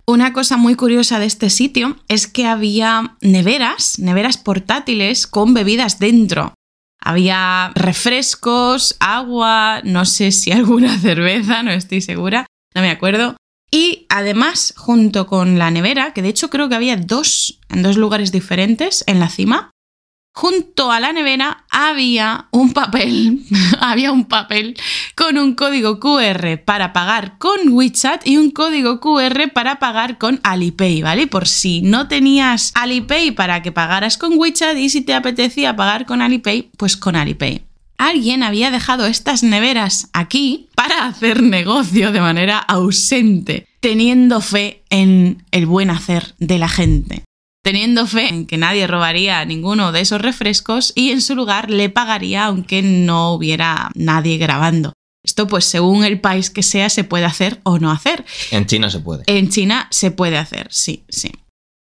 Una 0.07 0.33
cosa 0.33 0.55
muy 0.55 0.75
curiosa 0.75 1.19
de 1.19 1.25
este 1.25 1.49
sitio 1.49 1.97
es 2.07 2.27
que 2.27 2.45
había 2.45 3.17
neveras, 3.21 3.99
neveras 3.99 4.37
portátiles 4.37 5.27
con 5.27 5.53
bebidas 5.53 5.99
dentro. 5.99 6.53
Había 7.01 7.71
refrescos, 7.75 8.95
agua, 8.99 9.81
no 9.83 10.05
sé 10.05 10.31
si 10.31 10.51
alguna 10.53 10.97
cerveza, 10.99 11.63
no 11.63 11.71
estoy 11.71 12.01
segura, 12.01 12.45
no 12.73 12.81
me 12.81 12.91
acuerdo. 12.91 13.35
Y 13.71 14.05
además, 14.09 14.73
junto 14.77 15.27
con 15.27 15.59
la 15.59 15.71
nevera, 15.71 16.13
que 16.13 16.21
de 16.21 16.29
hecho 16.29 16.49
creo 16.49 16.69
que 16.69 16.75
había 16.75 16.95
dos 16.95 17.59
en 17.69 17.83
dos 17.83 17.97
lugares 17.97 18.31
diferentes 18.31 19.03
en 19.07 19.19
la 19.19 19.27
cima, 19.27 19.71
junto 20.35 20.91
a 20.91 20.99
la 20.99 21.13
nevera 21.13 21.63
había 21.69 22.47
un 22.51 22.73
papel, 22.73 23.39
había 23.79 24.11
un 24.11 24.25
papel 24.25 24.75
con 25.15 25.37
un 25.37 25.55
código 25.55 25.99
QR 25.99 26.57
para 26.63 26.91
pagar 26.91 27.37
con 27.37 27.69
WeChat 27.69 28.27
y 28.27 28.37
un 28.37 28.51
código 28.51 28.99
QR 28.99 29.51
para 29.53 29.79
pagar 29.79 30.17
con 30.17 30.41
Alipay, 30.43 31.01
¿vale? 31.01 31.27
Por 31.27 31.47
si 31.47 31.81
no 31.81 32.09
tenías 32.09 32.73
Alipay 32.75 33.31
para 33.31 33.61
que 33.61 33.71
pagaras 33.71 34.17
con 34.17 34.37
WeChat 34.37 34.77
y 34.77 34.89
si 34.89 35.01
te 35.01 35.13
apetecía 35.13 35.77
pagar 35.77 36.05
con 36.05 36.21
Alipay, 36.21 36.69
pues 36.77 36.97
con 36.97 37.15
Alipay. 37.15 37.63
Alguien 37.97 38.43
había 38.43 38.71
dejado 38.71 39.05
estas 39.05 39.41
neveras 39.41 40.09
aquí 40.11 40.67
para 40.75 41.05
hacer 41.05 41.41
negocio 41.41 42.11
de 42.11 42.19
manera 42.19 42.57
ausente, 42.57 43.69
teniendo 43.79 44.41
fe 44.41 44.83
en 44.89 45.45
el 45.51 45.65
buen 45.65 45.89
hacer 45.89 46.35
de 46.39 46.59
la 46.59 46.67
gente 46.67 47.23
teniendo 47.65 48.05
fe 48.05 48.29
en 48.29 48.45
que 48.45 48.59
nadie 48.59 48.85
robaría 48.85 49.43
ninguno 49.43 49.91
de 49.91 50.01
esos 50.01 50.21
refrescos 50.21 50.93
y 50.93 51.09
en 51.09 51.19
su 51.19 51.33
lugar 51.33 51.71
le 51.71 51.89
pagaría 51.89 52.45
aunque 52.45 52.83
no 52.83 53.33
hubiera 53.33 53.89
nadie 53.95 54.37
grabando. 54.37 54.93
Esto 55.23 55.47
pues 55.47 55.65
según 55.65 56.05
el 56.05 56.21
país 56.21 56.51
que 56.51 56.61
sea 56.61 56.91
se 56.91 57.03
puede 57.03 57.25
hacer 57.25 57.61
o 57.63 57.79
no 57.79 57.89
hacer. 57.89 58.23
En 58.51 58.67
China 58.67 58.91
se 58.91 58.99
puede. 58.99 59.23
En 59.25 59.49
China 59.49 59.87
se 59.89 60.11
puede 60.11 60.37
hacer, 60.37 60.67
sí, 60.69 61.05
sí. 61.09 61.31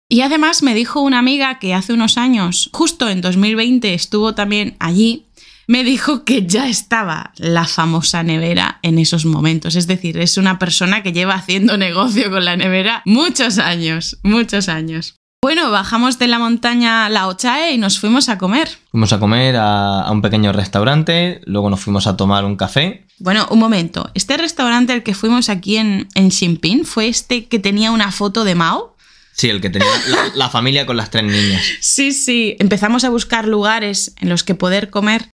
Y 0.07 0.21
además 0.21 0.61
me 0.61 0.75
dijo 0.75 1.01
una 1.01 1.17
amiga 1.17 1.57
que 1.57 1.73
hace 1.73 1.93
unos 1.93 2.19
años, 2.19 2.69
justo 2.73 3.09
en 3.09 3.21
2020, 3.21 3.95
estuvo 3.95 4.35
también 4.35 4.75
allí, 4.77 5.25
me 5.65 5.83
dijo 5.83 6.25
que 6.25 6.45
ya 6.45 6.67
estaba 6.67 7.33
la 7.37 7.65
famosa 7.65 8.21
nevera 8.21 8.77
en 8.83 8.99
esos 8.99 9.25
momentos. 9.25 9.75
Es 9.75 9.87
decir, 9.87 10.19
es 10.19 10.37
una 10.37 10.59
persona 10.59 11.01
que 11.01 11.11
lleva 11.11 11.33
haciendo 11.33 11.75
negocio 11.79 12.29
con 12.29 12.45
la 12.45 12.55
nevera 12.55 13.01
muchos 13.05 13.57
años, 13.57 14.19
muchos 14.21 14.69
años. 14.69 15.15
Bueno, 15.43 15.71
bajamos 15.71 16.19
de 16.19 16.27
la 16.27 16.37
montaña 16.37 17.09
La 17.09 17.27
Ochae 17.27 17.71
y 17.71 17.79
nos 17.79 17.99
fuimos 17.99 18.29
a 18.29 18.37
comer. 18.37 18.69
Fuimos 18.91 19.11
a 19.11 19.19
comer 19.19 19.55
a, 19.57 20.07
un 20.11 20.21
pequeño 20.21 20.53
restaurante, 20.53 21.41
luego 21.45 21.71
nos 21.71 21.79
fuimos 21.79 22.05
a 22.05 22.15
tomar 22.15 22.45
un 22.45 22.55
café. 22.55 23.07
Bueno, 23.17 23.47
un 23.49 23.57
momento. 23.57 24.11
Este 24.13 24.37
restaurante 24.37 24.93
al 24.93 25.01
que 25.01 25.15
fuimos 25.15 25.49
aquí 25.49 25.77
en, 25.77 26.07
en 26.13 26.29
Xinping 26.29 26.85
fue 26.85 27.07
este 27.07 27.47
que 27.47 27.57
tenía 27.57 27.89
una 27.89 28.11
foto 28.11 28.43
de 28.43 28.53
Mao. 28.53 28.95
Sí, 29.33 29.49
el 29.49 29.61
que 29.61 29.71
tenía 29.71 29.89
la, 30.35 30.49
familia 30.51 30.85
con 30.85 30.95
las 30.95 31.09
tres 31.09 31.23
niñas. 31.23 31.63
Sí, 31.81 32.11
sí. 32.11 32.55
Empezamos 32.59 33.03
a 33.03 33.09
buscar 33.09 33.47
lugares 33.47 34.13
en 34.19 34.29
los 34.29 34.43
que 34.43 34.53
poder 34.53 34.91
comer 34.91 35.31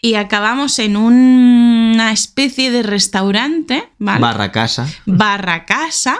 y 0.00 0.14
acabamos 0.14 0.78
en 0.78 0.96
una 0.96 2.12
especie 2.12 2.70
de 2.70 2.82
restaurante, 2.82 3.90
¿vale? 3.98 4.22
Barra 4.22 4.52
casa. 4.52 4.88
Barra 5.04 5.66
casa. 5.66 6.18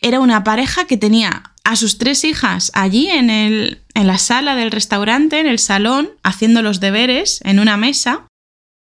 Era 0.00 0.20
una 0.20 0.44
pareja 0.44 0.86
que 0.86 0.96
tenía 0.96 1.42
a 1.70 1.76
sus 1.76 1.98
tres 1.98 2.24
hijas 2.24 2.72
allí 2.74 3.08
en, 3.08 3.30
el, 3.30 3.78
en 3.94 4.08
la 4.08 4.18
sala 4.18 4.56
del 4.56 4.72
restaurante, 4.72 5.38
en 5.38 5.46
el 5.46 5.60
salón, 5.60 6.10
haciendo 6.24 6.62
los 6.62 6.80
deberes 6.80 7.40
en 7.44 7.60
una 7.60 7.76
mesa. 7.76 8.26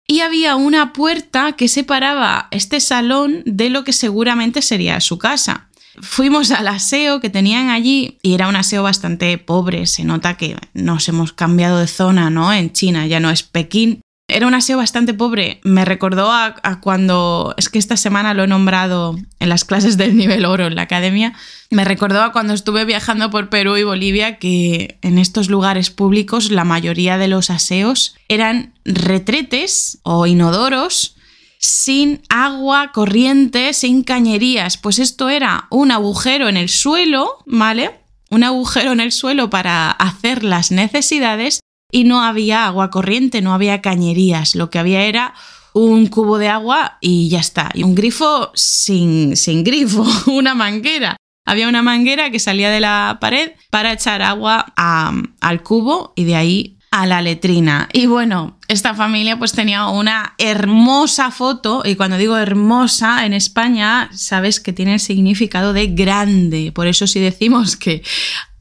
Y 0.07 0.21
había 0.21 0.55
una 0.55 0.91
puerta 0.91 1.51
que 1.51 1.67
separaba 1.67 2.47
este 2.49 2.79
salón 2.79 3.43
de 3.45 3.69
lo 3.69 3.83
que 3.83 3.93
seguramente 3.93 4.63
sería 4.63 4.99
su 5.01 5.19
casa. 5.19 5.69
Fuimos 6.01 6.49
al 6.49 6.67
aseo 6.67 7.19
que 7.19 7.29
tenían 7.29 7.69
allí 7.69 8.17
y 8.23 8.33
era 8.33 8.47
un 8.47 8.55
aseo 8.55 8.81
bastante 8.81 9.37
pobre. 9.37 9.85
Se 9.85 10.03
nota 10.03 10.35
que 10.35 10.57
nos 10.73 11.07
hemos 11.09 11.31
cambiado 11.31 11.77
de 11.77 11.85
zona, 11.85 12.31
¿no? 12.31 12.51
En 12.51 12.73
China 12.73 13.05
ya 13.05 13.19
no 13.19 13.29
es 13.29 13.43
Pekín. 13.43 14.01
Era 14.29 14.47
un 14.47 14.53
aseo 14.53 14.77
bastante 14.77 15.13
pobre. 15.13 15.59
Me 15.63 15.85
recordó 15.85 16.31
a, 16.31 16.55
cuando, 16.81 17.53
es 17.57 17.67
que 17.67 17.79
esta 17.79 17.97
semana 17.97 18.33
lo 18.33 18.43
he 18.43 18.47
nombrado 18.47 19.17
en 19.39 19.49
las 19.49 19.65
clases 19.65 19.97
del 19.97 20.15
nivel 20.15 20.45
oro 20.45 20.67
en 20.67 20.75
la 20.75 20.83
academia, 20.83 21.33
me 21.71 21.83
recordó 21.83 22.21
a 22.21 22.31
cuando 22.31 22.53
estuve 22.53 22.85
viajando 22.85 23.29
por 23.29 23.49
Perú 23.49 23.77
y 23.77 23.83
Bolivia 23.83 24.37
que 24.37 24.97
en 25.01 25.17
estos 25.17 25.49
lugares 25.49 25.89
públicos 25.89 26.51
la 26.51 26.63
mayoría 26.63 27.17
de 27.17 27.27
los 27.27 27.49
aseos 27.49 28.15
eran 28.27 28.73
retretes 28.85 29.99
o 30.03 30.25
inodoros 30.25 31.15
sin 31.59 32.21
agua 32.29 32.91
corriente, 32.93 33.73
sin 33.73 34.03
cañerías. 34.03 34.77
Pues 34.77 34.97
esto 34.97 35.29
era 35.29 35.67
un 35.69 35.91
agujero 35.91 36.47
en 36.47 36.57
el 36.57 36.69
suelo, 36.69 37.43
¿vale? 37.45 37.91
Un 38.29 38.43
agujero 38.43 38.93
en 38.93 38.99
el 38.99 39.11
suelo 39.11 39.49
para 39.49 39.91
hacer 39.91 40.43
las 40.43 40.71
necesidades 40.71 41.59
y 41.91 42.03
no 42.03 42.21
había 42.21 42.65
agua 42.65 42.89
corriente, 42.89 43.41
no 43.41 43.53
había 43.53 43.81
cañerías, 43.81 44.55
lo 44.55 44.69
que 44.69 44.79
había 44.79 45.03
era 45.03 45.33
un 45.73 46.07
cubo 46.07 46.37
de 46.37 46.49
agua 46.49 46.97
y 47.01 47.29
ya 47.29 47.39
está, 47.39 47.69
y 47.73 47.83
un 47.83 47.95
grifo 47.95 48.51
sin, 48.53 49.35
sin 49.35 49.63
grifo, 49.63 50.05
una 50.27 50.55
manguera. 50.55 51.15
Había 51.45 51.67
una 51.67 51.81
manguera 51.81 52.29
que 52.29 52.37
salía 52.37 52.69
de 52.69 52.79
la 52.79 53.17
pared 53.19 53.53
para 53.71 53.93
echar 53.93 54.21
agua 54.21 54.71
al 54.75 55.63
cubo 55.63 56.13
y 56.15 56.25
de 56.25 56.35
ahí 56.35 56.79
a 56.91 57.05
la 57.05 57.21
letrina. 57.21 57.89
Y 57.93 58.07
bueno, 58.07 58.57
esta 58.67 58.93
familia 58.93 59.37
pues 59.37 59.53
tenía 59.53 59.87
una 59.87 60.33
hermosa 60.37 61.31
foto, 61.31 61.83
y 61.85 61.95
cuando 61.95 62.17
digo 62.17 62.37
hermosa 62.37 63.25
en 63.25 63.33
España, 63.33 64.09
sabes 64.11 64.59
que 64.59 64.73
tiene 64.73 64.93
el 64.95 64.99
significado 64.99 65.73
de 65.73 65.87
grande. 65.87 66.71
Por 66.71 66.87
eso 66.87 67.07
si 67.07 67.19
decimos 67.19 67.75
que 67.75 68.03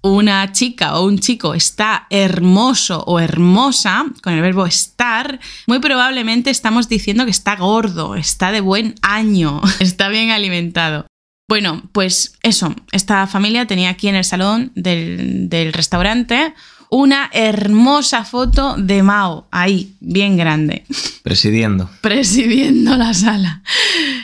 una 0.02 0.52
chica 0.52 0.98
o 0.98 1.06
un 1.06 1.18
chico 1.18 1.54
está 1.54 2.06
hermoso 2.10 3.02
o 3.06 3.20
hermosa, 3.20 4.06
con 4.22 4.32
el 4.32 4.40
verbo 4.40 4.66
estar, 4.66 5.40
muy 5.66 5.78
probablemente 5.80 6.50
estamos 6.50 6.88
diciendo 6.88 7.24
que 7.24 7.30
está 7.30 7.56
gordo, 7.56 8.14
está 8.14 8.52
de 8.52 8.60
buen 8.60 8.94
año, 9.02 9.60
está 9.80 10.08
bien 10.08 10.30
alimentado. 10.30 11.06
Bueno, 11.48 11.82
pues 11.92 12.34
eso, 12.42 12.74
esta 12.92 13.26
familia 13.26 13.66
tenía 13.66 13.90
aquí 13.90 14.08
en 14.08 14.16
el 14.16 14.24
salón 14.24 14.70
del, 14.74 15.48
del 15.48 15.72
restaurante 15.72 16.54
una 16.90 17.28
hermosa 17.32 18.24
foto 18.24 18.74
de 18.76 19.02
Mao, 19.02 19.46
ahí, 19.50 19.96
bien 20.00 20.36
grande. 20.36 20.84
Presidiendo. 21.22 21.90
Presidiendo 22.00 22.96
la 22.96 23.12
sala. 23.14 23.62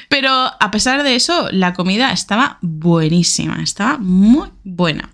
Pero 0.09 0.31
a 0.31 0.71
pesar 0.71 1.03
de 1.03 1.15
eso, 1.15 1.49
la 1.51 1.75
comida 1.75 2.13
estaba 2.13 2.59
buenísima, 2.63 3.63
estaba 3.63 3.99
muy 3.99 4.49
buena. 4.63 5.14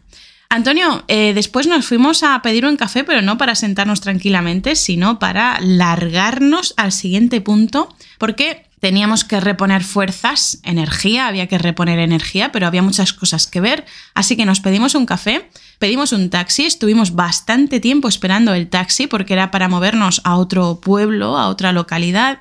Antonio, 0.52 1.04
eh, 1.06 1.32
después 1.32 1.68
nos 1.68 1.86
fuimos 1.86 2.24
a 2.24 2.42
pedir 2.42 2.66
un 2.66 2.76
café, 2.76 3.04
pero 3.04 3.22
no 3.22 3.38
para 3.38 3.54
sentarnos 3.54 4.00
tranquilamente, 4.00 4.74
sino 4.74 5.20
para 5.20 5.60
largarnos 5.60 6.74
al 6.76 6.90
siguiente 6.90 7.40
punto, 7.40 7.94
porque 8.18 8.66
teníamos 8.80 9.22
que 9.22 9.38
reponer 9.38 9.84
fuerzas, 9.84 10.58
energía, 10.64 11.28
había 11.28 11.46
que 11.46 11.56
reponer 11.56 12.00
energía, 12.00 12.50
pero 12.50 12.66
había 12.66 12.82
muchas 12.82 13.12
cosas 13.12 13.46
que 13.46 13.60
ver, 13.60 13.84
así 14.12 14.36
que 14.36 14.44
nos 14.44 14.58
pedimos 14.58 14.96
un 14.96 15.06
café, 15.06 15.48
pedimos 15.78 16.10
un 16.10 16.30
taxi, 16.30 16.64
estuvimos 16.64 17.14
bastante 17.14 17.78
tiempo 17.78 18.08
esperando 18.08 18.52
el 18.52 18.68
taxi 18.68 19.06
porque 19.06 19.34
era 19.34 19.52
para 19.52 19.68
movernos 19.68 20.20
a 20.24 20.34
otro 20.34 20.80
pueblo, 20.80 21.38
a 21.38 21.46
otra 21.46 21.70
localidad. 21.70 22.40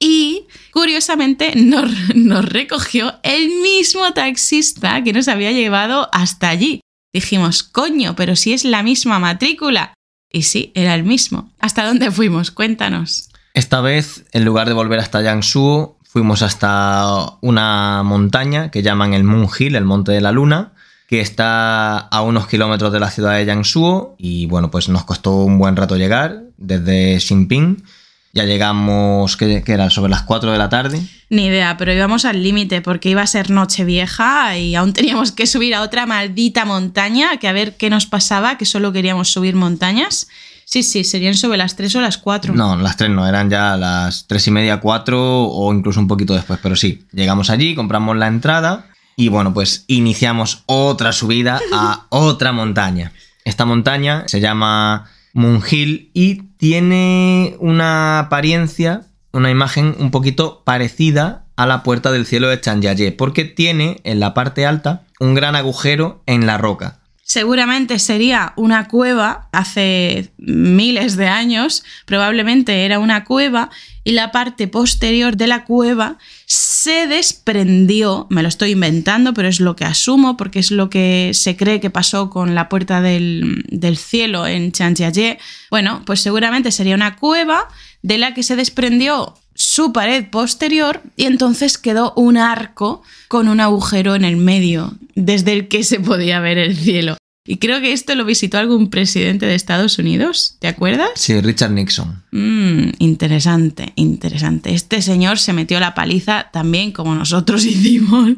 Y 0.00 0.46
curiosamente 0.72 1.52
nos, 1.54 1.88
nos 2.16 2.44
recogió 2.46 3.14
el 3.22 3.46
mismo 3.62 4.12
taxista 4.12 5.04
que 5.04 5.12
nos 5.12 5.28
había 5.28 5.52
llevado 5.52 6.08
hasta 6.12 6.48
allí. 6.48 6.80
Dijimos, 7.14 7.62
coño, 7.62 8.16
pero 8.16 8.34
si 8.34 8.52
es 8.52 8.64
la 8.64 8.82
misma 8.82 9.20
matrícula. 9.20 9.94
Y 10.32 10.42
sí, 10.42 10.72
era 10.74 10.96
el 10.96 11.04
mismo. 11.04 11.52
¿Hasta 11.60 11.86
dónde 11.86 12.10
fuimos? 12.10 12.50
Cuéntanos. 12.50 13.30
Esta 13.54 13.80
vez, 13.80 14.24
en 14.32 14.44
lugar 14.44 14.66
de 14.66 14.74
volver 14.74 14.98
hasta 14.98 15.20
Jiangsu, 15.20 15.94
fuimos 16.02 16.42
hasta 16.42 17.06
una 17.40 18.02
montaña 18.02 18.72
que 18.72 18.82
llaman 18.82 19.14
el 19.14 19.22
Moon 19.22 19.48
Hill, 19.56 19.76
el 19.76 19.84
Monte 19.84 20.10
de 20.10 20.20
la 20.20 20.32
Luna, 20.32 20.72
que 21.08 21.20
está 21.20 21.98
a 21.98 22.22
unos 22.22 22.48
kilómetros 22.48 22.92
de 22.92 22.98
la 22.98 23.12
ciudad 23.12 23.36
de 23.36 23.44
Jiangsu 23.44 24.16
y 24.18 24.46
bueno, 24.46 24.72
pues 24.72 24.88
nos 24.88 25.04
costó 25.04 25.44
un 25.44 25.56
buen 25.56 25.76
rato 25.76 25.96
llegar 25.96 26.42
desde 26.56 27.20
Xinping 27.20 27.84
ya 28.34 28.44
llegamos, 28.44 29.36
¿qué, 29.36 29.62
era? 29.64 29.88
¿Sobre 29.90 30.10
las 30.10 30.22
4 30.22 30.50
de 30.50 30.58
la 30.58 30.68
tarde? 30.68 31.00
Ni 31.30 31.46
idea, 31.46 31.76
pero 31.76 31.92
íbamos 31.92 32.24
al 32.24 32.42
límite 32.42 32.82
porque 32.82 33.08
iba 33.08 33.22
a 33.22 33.26
ser 33.28 33.50
noche 33.50 33.84
vieja 33.84 34.58
y 34.58 34.74
aún 34.74 34.92
teníamos 34.92 35.30
que 35.30 35.46
subir 35.46 35.74
a 35.74 35.82
otra 35.82 36.04
maldita 36.04 36.64
montaña, 36.64 37.36
que 37.36 37.46
a 37.46 37.52
ver 37.52 37.76
qué 37.76 37.90
nos 37.90 38.06
pasaba, 38.06 38.58
que 38.58 38.64
solo 38.64 38.92
queríamos 38.92 39.30
subir 39.30 39.54
montañas. 39.54 40.26
Sí, 40.64 40.82
sí, 40.82 41.04
serían 41.04 41.34
sobre 41.34 41.58
las 41.58 41.76
3 41.76 41.94
o 41.94 42.00
las 42.00 42.18
4. 42.18 42.54
No, 42.54 42.76
las 42.76 42.96
3 42.96 43.10
no, 43.10 43.28
eran 43.28 43.50
ya 43.50 43.76
las 43.76 44.26
3 44.26 44.48
y 44.48 44.50
media, 44.50 44.80
4 44.80 45.44
o 45.44 45.72
incluso 45.72 46.00
un 46.00 46.08
poquito 46.08 46.34
después, 46.34 46.58
pero 46.60 46.74
sí, 46.74 47.04
llegamos 47.12 47.50
allí, 47.50 47.76
compramos 47.76 48.16
la 48.16 48.26
entrada 48.26 48.86
y 49.14 49.28
bueno, 49.28 49.54
pues 49.54 49.84
iniciamos 49.86 50.64
otra 50.66 51.12
subida 51.12 51.60
a 51.72 52.06
otra 52.08 52.50
montaña. 52.50 53.12
Esta 53.44 53.64
montaña 53.64 54.24
se 54.26 54.40
llama 54.40 55.08
Hill 55.34 56.10
y 56.14 56.42
tiene 56.56 57.56
una 57.58 58.18
apariencia, 58.20 59.06
una 59.32 59.50
imagen 59.50 59.94
un 59.98 60.10
poquito 60.10 60.62
parecida 60.64 61.44
a 61.56 61.66
la 61.66 61.82
puerta 61.82 62.12
del 62.12 62.26
cielo 62.26 62.48
de 62.48 62.60
Chanyaye, 62.60 63.12
porque 63.12 63.44
tiene 63.44 64.00
en 64.04 64.20
la 64.20 64.34
parte 64.34 64.66
alta 64.66 65.04
un 65.20 65.34
gran 65.34 65.56
agujero 65.56 66.22
en 66.26 66.46
la 66.46 66.58
roca. 66.58 67.00
Seguramente 67.26 67.98
sería 67.98 68.52
una 68.54 68.86
cueva 68.86 69.48
hace 69.50 70.30
miles 70.36 71.16
de 71.16 71.26
años, 71.26 71.82
probablemente 72.04 72.84
era 72.84 72.98
una 72.98 73.24
cueva 73.24 73.70
y 74.04 74.12
la 74.12 74.30
parte 74.30 74.68
posterior 74.68 75.34
de 75.34 75.46
la 75.46 75.64
cueva 75.64 76.18
se 76.44 77.06
desprendió, 77.06 78.26
me 78.28 78.42
lo 78.42 78.48
estoy 78.48 78.72
inventando, 78.72 79.32
pero 79.32 79.48
es 79.48 79.58
lo 79.58 79.74
que 79.74 79.86
asumo 79.86 80.36
porque 80.36 80.58
es 80.58 80.70
lo 80.70 80.90
que 80.90 81.30
se 81.32 81.56
cree 81.56 81.80
que 81.80 81.88
pasó 81.88 82.28
con 82.28 82.54
la 82.54 82.68
puerta 82.68 83.00
del, 83.00 83.64
cielo 83.96 84.46
en 84.46 84.70
Chanjiaye. 84.72 85.38
Bueno, 85.70 86.02
pues 86.04 86.20
seguramente 86.20 86.70
sería 86.72 86.94
una 86.94 87.16
cueva 87.16 87.68
de 88.02 88.18
la 88.18 88.34
que 88.34 88.42
se 88.42 88.54
desprendió 88.54 89.34
su 89.54 89.92
pared 89.92 90.28
posterior 90.30 91.02
y 91.16 91.24
entonces 91.24 91.78
quedó 91.78 92.12
un 92.16 92.36
arco 92.36 93.02
con 93.28 93.48
un 93.48 93.60
agujero 93.60 94.14
en 94.14 94.24
el 94.24 94.36
medio 94.36 94.94
desde 95.14 95.52
el 95.52 95.68
que 95.68 95.84
se 95.84 96.00
podía 96.00 96.40
ver 96.40 96.58
el 96.58 96.76
cielo. 96.76 97.16
Y 97.46 97.58
creo 97.58 97.82
que 97.82 97.92
esto 97.92 98.14
lo 98.14 98.24
visitó 98.24 98.56
algún 98.56 98.88
presidente 98.88 99.44
de 99.44 99.54
Estados 99.54 99.98
Unidos, 99.98 100.56
¿te 100.60 100.68
acuerdas? 100.68 101.10
Sí, 101.14 101.38
Richard 101.42 101.72
Nixon. 101.72 102.24
Mm, 102.32 102.92
interesante, 102.98 103.92
interesante. 103.96 104.72
Este 104.72 105.02
señor 105.02 105.38
se 105.38 105.52
metió 105.52 105.78
la 105.78 105.94
paliza 105.94 106.48
también 106.52 106.90
como 106.90 107.14
nosotros 107.14 107.64
hicimos. 107.66 108.30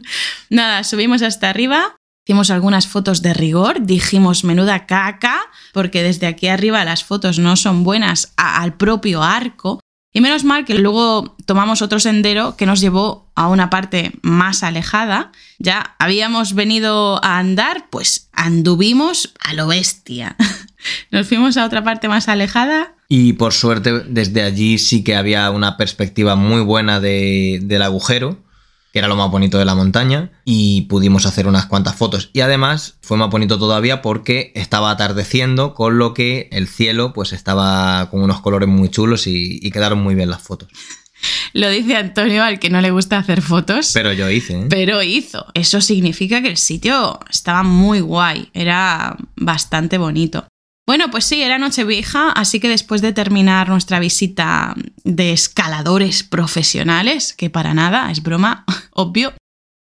Nada, 0.50 0.82
subimos 0.82 1.22
hasta 1.22 1.48
arriba, 1.48 1.94
hicimos 2.26 2.50
algunas 2.50 2.88
fotos 2.88 3.22
de 3.22 3.32
rigor, 3.32 3.86
dijimos 3.86 4.42
menuda 4.42 4.86
caca, 4.86 5.38
porque 5.72 6.02
desde 6.02 6.26
aquí 6.26 6.48
arriba 6.48 6.84
las 6.84 7.04
fotos 7.04 7.38
no 7.38 7.54
son 7.54 7.84
buenas 7.84 8.32
al 8.36 8.74
propio 8.74 9.22
arco. 9.22 9.78
Y 10.16 10.22
menos 10.22 10.44
mal 10.44 10.64
que 10.64 10.72
luego 10.78 11.36
tomamos 11.44 11.82
otro 11.82 12.00
sendero 12.00 12.56
que 12.56 12.64
nos 12.64 12.80
llevó 12.80 13.30
a 13.34 13.48
una 13.48 13.68
parte 13.68 14.12
más 14.22 14.62
alejada. 14.62 15.30
Ya 15.58 15.94
habíamos 15.98 16.54
venido 16.54 17.22
a 17.22 17.36
andar, 17.36 17.88
pues 17.90 18.30
anduvimos 18.32 19.34
a 19.38 19.52
lo 19.52 19.66
bestia. 19.66 20.34
Nos 21.10 21.28
fuimos 21.28 21.58
a 21.58 21.66
otra 21.66 21.84
parte 21.84 22.08
más 22.08 22.30
alejada. 22.30 22.94
Y 23.10 23.34
por 23.34 23.52
suerte 23.52 24.04
desde 24.08 24.42
allí 24.42 24.78
sí 24.78 25.04
que 25.04 25.16
había 25.16 25.50
una 25.50 25.76
perspectiva 25.76 26.34
muy 26.34 26.62
buena 26.62 26.98
del 26.98 27.82
agujero 27.82 28.38
que 28.96 29.00
era 29.00 29.08
lo 29.08 29.16
más 29.16 29.30
bonito 29.30 29.58
de 29.58 29.66
la 29.66 29.74
montaña, 29.74 30.30
y 30.46 30.86
pudimos 30.88 31.26
hacer 31.26 31.46
unas 31.46 31.66
cuantas 31.66 31.96
fotos. 31.96 32.30
Y 32.32 32.40
además 32.40 32.96
fue 33.02 33.18
más 33.18 33.28
bonito 33.28 33.58
todavía 33.58 34.00
porque 34.00 34.52
estaba 34.54 34.90
atardeciendo, 34.90 35.74
con 35.74 35.98
lo 35.98 36.14
que 36.14 36.48
el 36.50 36.66
cielo 36.66 37.12
pues 37.12 37.34
estaba 37.34 38.08
con 38.08 38.22
unos 38.22 38.40
colores 38.40 38.70
muy 38.70 38.88
chulos 38.88 39.26
y, 39.26 39.70
quedaron 39.70 40.02
muy 40.02 40.14
bien 40.14 40.30
las 40.30 40.40
fotos. 40.40 40.70
Lo 41.52 41.68
dice 41.68 41.94
Antonio 41.94 42.42
al 42.42 42.58
que 42.58 42.70
no 42.70 42.80
le 42.80 42.90
gusta 42.90 43.18
hacer 43.18 43.42
fotos. 43.42 43.90
Pero 43.92 44.14
yo 44.14 44.30
hice. 44.30 44.60
¿eh? 44.60 44.66
Pero 44.70 45.02
hizo. 45.02 45.44
Eso 45.52 45.82
significa 45.82 46.40
que 46.40 46.48
el 46.48 46.56
sitio 46.56 47.20
estaba 47.28 47.62
muy 47.62 48.00
guay. 48.00 48.48
Era 48.54 49.14
bastante 49.36 49.98
bonito. 49.98 50.46
Bueno, 50.86 51.10
pues 51.10 51.24
sí, 51.24 51.42
era 51.42 51.58
Nochevieja, 51.58 52.30
así 52.30 52.60
que 52.60 52.68
después 52.68 53.02
de 53.02 53.12
terminar 53.12 53.68
nuestra 53.68 53.98
visita 53.98 54.74
de 55.02 55.32
escaladores 55.32 56.22
profesionales, 56.22 57.32
que 57.32 57.50
para 57.50 57.74
nada, 57.74 58.10
es 58.10 58.22
broma, 58.22 58.64
obvio, 58.92 59.34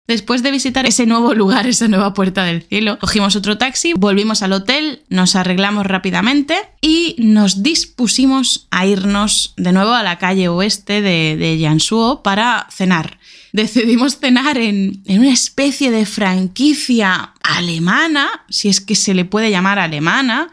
Después 0.07 0.43
de 0.43 0.51
visitar 0.51 0.85
ese 0.85 1.07
nuevo 1.07 1.33
lugar, 1.33 1.67
esa 1.67 1.89
nueva 1.89 2.13
puerta 2.13 2.45
del 2.45 2.63
cielo, 2.63 2.99
cogimos 2.99 3.37
otro 3.37 3.57
taxi, 3.57 3.95
volvimos 3.95 4.43
al 4.43 4.53
hotel, 4.53 5.03
nos 5.09 5.35
arreglamos 5.35 5.87
rápidamente 5.87 6.57
y 6.83 7.17
nos 7.17 7.63
dispusimos 7.63 8.69
a 8.71 8.85
irnos 8.85 9.55
de 9.57 9.73
nuevo 9.73 9.95
a 9.95 10.03
la 10.03 10.19
calle 10.19 10.49
oeste 10.49 11.01
de, 11.01 11.39
de 11.39 12.21
para 12.23 12.67
cenar. 12.71 13.19
Decidimos 13.55 14.19
cenar 14.19 14.59
en, 14.59 15.03
en 15.07 15.21
una 15.21 15.33
especie 15.33 15.91
de 15.91 16.05
franquicia 16.05 17.33
alemana, 17.43 18.45
si 18.51 18.69
es 18.69 18.83
que 18.83 18.97
se 18.97 19.15
le 19.15 19.25
puede 19.25 19.51
llamar 19.51 19.79
alemana, 19.79 20.53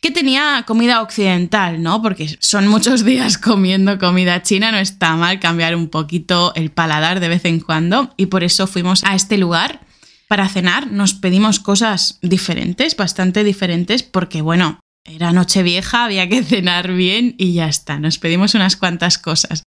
que 0.00 0.10
tenía 0.10 0.64
comida 0.66 1.02
occidental, 1.02 1.82
¿no? 1.82 2.00
Porque 2.00 2.36
son 2.40 2.68
muchos 2.68 3.04
días 3.04 3.36
comiendo 3.38 3.98
comida 3.98 4.42
china, 4.42 4.72
no 4.72 4.78
está 4.78 5.14
mal 5.16 5.40
cambiar 5.40 5.76
un 5.76 5.88
poquito 5.88 6.52
el 6.54 6.70
paladar 6.70 7.20
de 7.20 7.28
vez 7.28 7.44
en 7.44 7.60
cuando 7.60 8.12
y 8.16 8.26
por 8.26 8.42
eso 8.42 8.66
fuimos 8.66 9.04
a 9.04 9.14
este 9.14 9.36
lugar 9.36 9.80
para 10.26 10.48
cenar. 10.48 10.90
Nos 10.90 11.12
pedimos 11.12 11.60
cosas 11.60 12.18
diferentes, 12.22 12.96
bastante 12.96 13.44
diferentes, 13.44 14.02
porque 14.02 14.40
bueno, 14.40 14.80
era 15.04 15.32
noche 15.32 15.62
vieja, 15.62 16.04
había 16.04 16.28
que 16.28 16.42
cenar 16.44 16.92
bien 16.92 17.34
y 17.36 17.52
ya 17.52 17.68
está, 17.68 17.98
nos 17.98 18.18
pedimos 18.18 18.54
unas 18.54 18.76
cuantas 18.76 19.18
cosas. 19.18 19.64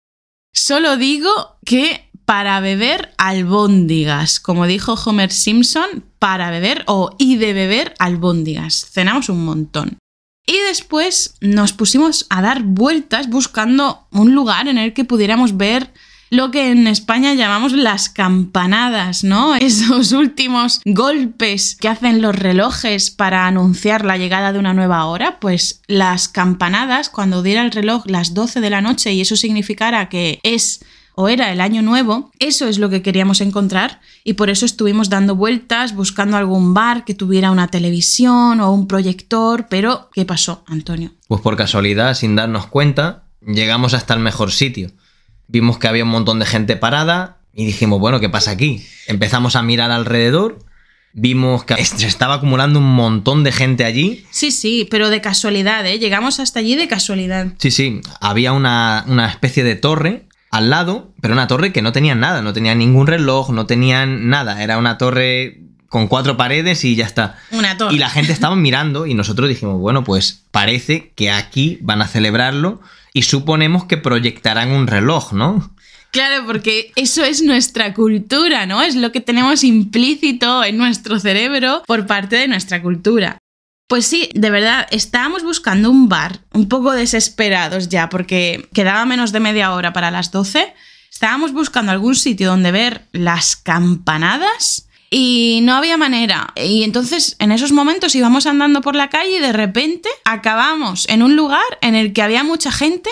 Solo 0.54 0.98
digo 0.98 1.58
que 1.66 2.10
para 2.26 2.60
beber 2.62 3.14
albóndigas, 3.18 4.40
como 4.40 4.66
dijo 4.66 4.94
Homer 4.94 5.32
Simpson, 5.32 6.06
para 6.20 6.52
beber 6.52 6.84
o 6.88 7.16
y 7.18 7.36
de 7.38 7.54
beber 7.54 7.94
albóndigas. 8.00 8.86
Cenamos 8.92 9.28
un 9.28 9.44
montón. 9.44 9.98
Y 10.46 10.58
después 10.68 11.36
nos 11.42 11.74
pusimos 11.74 12.26
a 12.30 12.42
dar 12.42 12.64
vueltas 12.64 13.30
buscando 13.30 14.08
un 14.12 14.34
lugar 14.34 14.68
en 14.68 14.78
el 14.78 14.94
que 14.94 15.06
pudiéramos 15.06 15.58
ver 15.58 15.92
lo 16.32 16.50
que 16.50 16.72
en 16.72 16.88
España 16.88 17.34
llamamos 17.34 17.74
las 17.74 18.10
campanadas, 18.10 19.24
¿no? 19.24 19.56
Esos 19.60 20.14
últimos 20.14 20.82
golpes 20.86 21.76
que 21.80 21.90
hacen 21.90 22.22
los 22.22 22.36
relojes 22.36 23.12
para 23.12 23.46
anunciar 23.46 24.06
la 24.06 24.18
llegada 24.18 24.54
de 24.54 24.60
una 24.60 24.74
nueva 24.74 25.06
hora, 25.06 25.40
pues 25.40 25.82
las 25.88 26.30
campanadas, 26.30 27.10
cuando 27.10 27.44
diera 27.44 27.62
el 27.64 27.72
reloj 27.72 28.06
las 28.08 28.34
12 28.34 28.62
de 28.62 28.70
la 28.70 28.82
noche 28.82 29.12
y 29.12 29.22
eso 29.22 29.36
significara 29.36 30.08
que 30.08 30.40
es 30.44 30.84
o 31.16 31.30
era 31.30 31.52
el 31.52 31.62
año 31.62 31.82
nuevo, 31.82 32.32
eso 32.40 32.68
es 32.68 32.80
lo 32.80 32.90
que 32.90 33.02
queríamos 33.02 33.42
encontrar 33.42 34.02
y 34.24 34.34
por 34.34 34.50
eso 34.50 34.66
estuvimos 34.66 35.10
dando 35.10 35.36
vueltas 35.36 35.96
buscando 35.96 36.38
algún 36.38 36.74
bar 36.74 37.06
que 37.06 37.14
tuviera 37.14 37.52
una 37.52 37.68
televisión 37.68 38.60
o 38.60 38.72
un 38.72 38.88
proyector, 38.88 39.68
pero 39.70 40.10
¿qué 40.14 40.26
pasó, 40.26 40.64
Antonio? 40.68 41.12
Pues 41.28 41.42
por 41.42 41.58
casualidad, 41.58 42.14
sin 42.14 42.36
darnos 42.36 42.68
cuenta, 42.68 43.24
llegamos 43.46 43.94
hasta 43.94 44.14
el 44.14 44.20
mejor 44.20 44.52
sitio 44.52 44.92
vimos 45.52 45.78
que 45.78 45.88
había 45.88 46.04
un 46.04 46.10
montón 46.10 46.40
de 46.40 46.46
gente 46.46 46.78
parada 46.78 47.38
y 47.54 47.66
dijimos, 47.66 48.00
bueno, 48.00 48.20
¿qué 48.20 48.30
pasa 48.30 48.52
aquí? 48.52 48.86
Empezamos 49.08 49.56
a 49.56 49.62
mirar 49.62 49.92
alrededor, 49.92 50.60
vimos 51.14 51.66
que 51.66 51.84
se 51.84 52.08
estaba 52.08 52.36
acumulando 52.36 52.80
un 52.80 52.94
montón 52.96 53.44
de 53.44 53.52
gente 53.52 53.84
allí. 53.84 54.26
Sí, 54.32 54.52
sí, 54.52 54.88
pero 54.90 55.10
de 55.10 55.20
casualidad, 55.20 55.86
¿eh? 55.86 56.00
Llegamos 56.00 56.40
hasta 56.40 56.60
allí 56.60 56.76
de 56.76 56.88
casualidad. 56.88 57.48
Sí, 57.58 57.72
sí, 57.72 58.02
había 58.22 58.54
una, 58.54 59.06
especie 59.30 59.64
de 59.64 59.76
torre 59.76 60.28
al 60.52 60.70
lado, 60.70 61.14
pero 61.22 61.34
una 61.34 61.48
torre 61.48 61.72
que 61.72 61.82
no 61.82 61.94
tenía 61.94 62.14
nada, 62.14 62.42
no 62.42 62.54
tenía 62.54 62.76
ningún 62.76 63.08
reloj, 63.08 63.50
no 63.52 63.66
tenían 63.66 64.30
nada, 64.30 64.62
era 64.62 64.78
una 64.78 64.98
torre 64.98 65.62
con 65.88 66.08
cuatro 66.08 66.38
paredes 66.38 66.86
y 66.86 66.96
ya 66.96 67.06
está. 67.06 67.38
Una 67.52 67.78
torre. 67.78 67.96
Y 67.96 67.98
la 67.98 68.10
gente 68.10 68.32
estaba 68.32 68.56
mirando 68.56 69.08
y 69.08 69.14
nosotros 69.14 69.50
dijimos, 69.50 69.80
bueno, 69.80 70.04
pues 70.04 70.44
parece 70.52 71.12
que 71.16 71.32
aquí 71.32 71.80
van 71.82 72.02
a 72.02 72.08
celebrarlo 72.08 72.82
y 73.14 73.24
suponemos 73.24 73.86
que 73.86 73.98
proyectarán 73.98 74.72
un 74.72 74.88
reloj, 74.88 75.34
¿no? 75.34 75.74
Claro, 76.12 76.46
porque 76.46 76.92
eso 76.98 77.24
es 77.24 77.42
nuestra 77.42 77.94
cultura, 77.94 78.66
¿no? 78.66 78.82
Es 78.82 78.96
lo 78.96 79.14
que 79.14 79.22
tenemos 79.22 79.64
implícito 79.64 80.64
en 80.64 80.78
nuestro 80.78 81.20
cerebro 81.20 81.84
por 81.88 82.06
parte 82.06 82.36
de 82.36 82.50
nuestra 82.50 82.82
cultura. 82.82 83.38
Pues 83.92 84.08
sí, 84.08 84.30
de 84.36 84.50
verdad, 84.50 84.88
estábamos 84.92 85.44
buscando 85.44 85.92
un 85.92 86.08
bar, 86.08 86.40
un 86.54 86.70
poco 86.70 86.94
desesperados 86.94 87.90
ya, 87.90 88.08
porque 88.08 88.70
quedaba 88.74 89.04
menos 89.04 89.34
de 89.34 89.42
media 89.42 89.74
hora 89.74 89.92
para 89.92 90.12
las 90.12 90.32
12. 90.32 90.74
Estábamos 91.12 91.52
buscando 91.52 91.92
algún 91.92 92.16
sitio 92.16 92.52
donde 92.52 92.72
ver 92.72 93.10
las 93.12 93.58
campanadas 93.58 94.88
y 95.10 95.60
no 95.64 95.76
había 95.76 95.98
manera. 95.98 96.54
Y 96.56 96.84
entonces 96.84 97.36
en 97.40 97.52
esos 97.52 97.74
momentos 97.74 98.16
íbamos 98.16 98.46
andando 98.46 98.80
por 98.80 98.96
la 98.96 99.10
calle 99.10 99.40
y 99.40 99.42
de 99.42 99.52
repente 99.52 100.08
acabamos 100.24 101.06
en 101.10 101.22
un 101.22 101.36
lugar 101.36 101.60
en 101.82 101.96
el 101.96 102.14
que 102.14 102.22
había 102.22 102.46
mucha 102.46 102.72
gente 102.72 103.10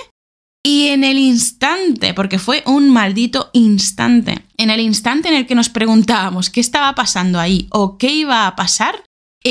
y 0.63 0.87
en 0.87 1.03
el 1.03 1.17
instante, 1.17 2.13
porque 2.13 2.39
fue 2.39 2.63
un 2.65 2.89
maldito 2.89 3.49
instante, 3.51 4.45
en 4.55 4.69
el 4.69 4.79
instante 4.79 5.27
en 5.27 5.35
el 5.35 5.45
que 5.45 5.55
nos 5.55 5.67
preguntábamos 5.67 6.49
qué 6.49 6.61
estaba 6.61 6.95
pasando 6.95 7.37
ahí 7.37 7.67
o 7.71 7.97
qué 7.97 8.13
iba 8.13 8.47
a 8.47 8.55
pasar, 8.55 9.03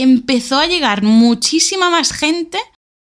empezó 0.03 0.59
a 0.59 0.67
llegar 0.67 1.03
muchísima 1.03 1.91
más 1.91 2.13
gente 2.13 2.59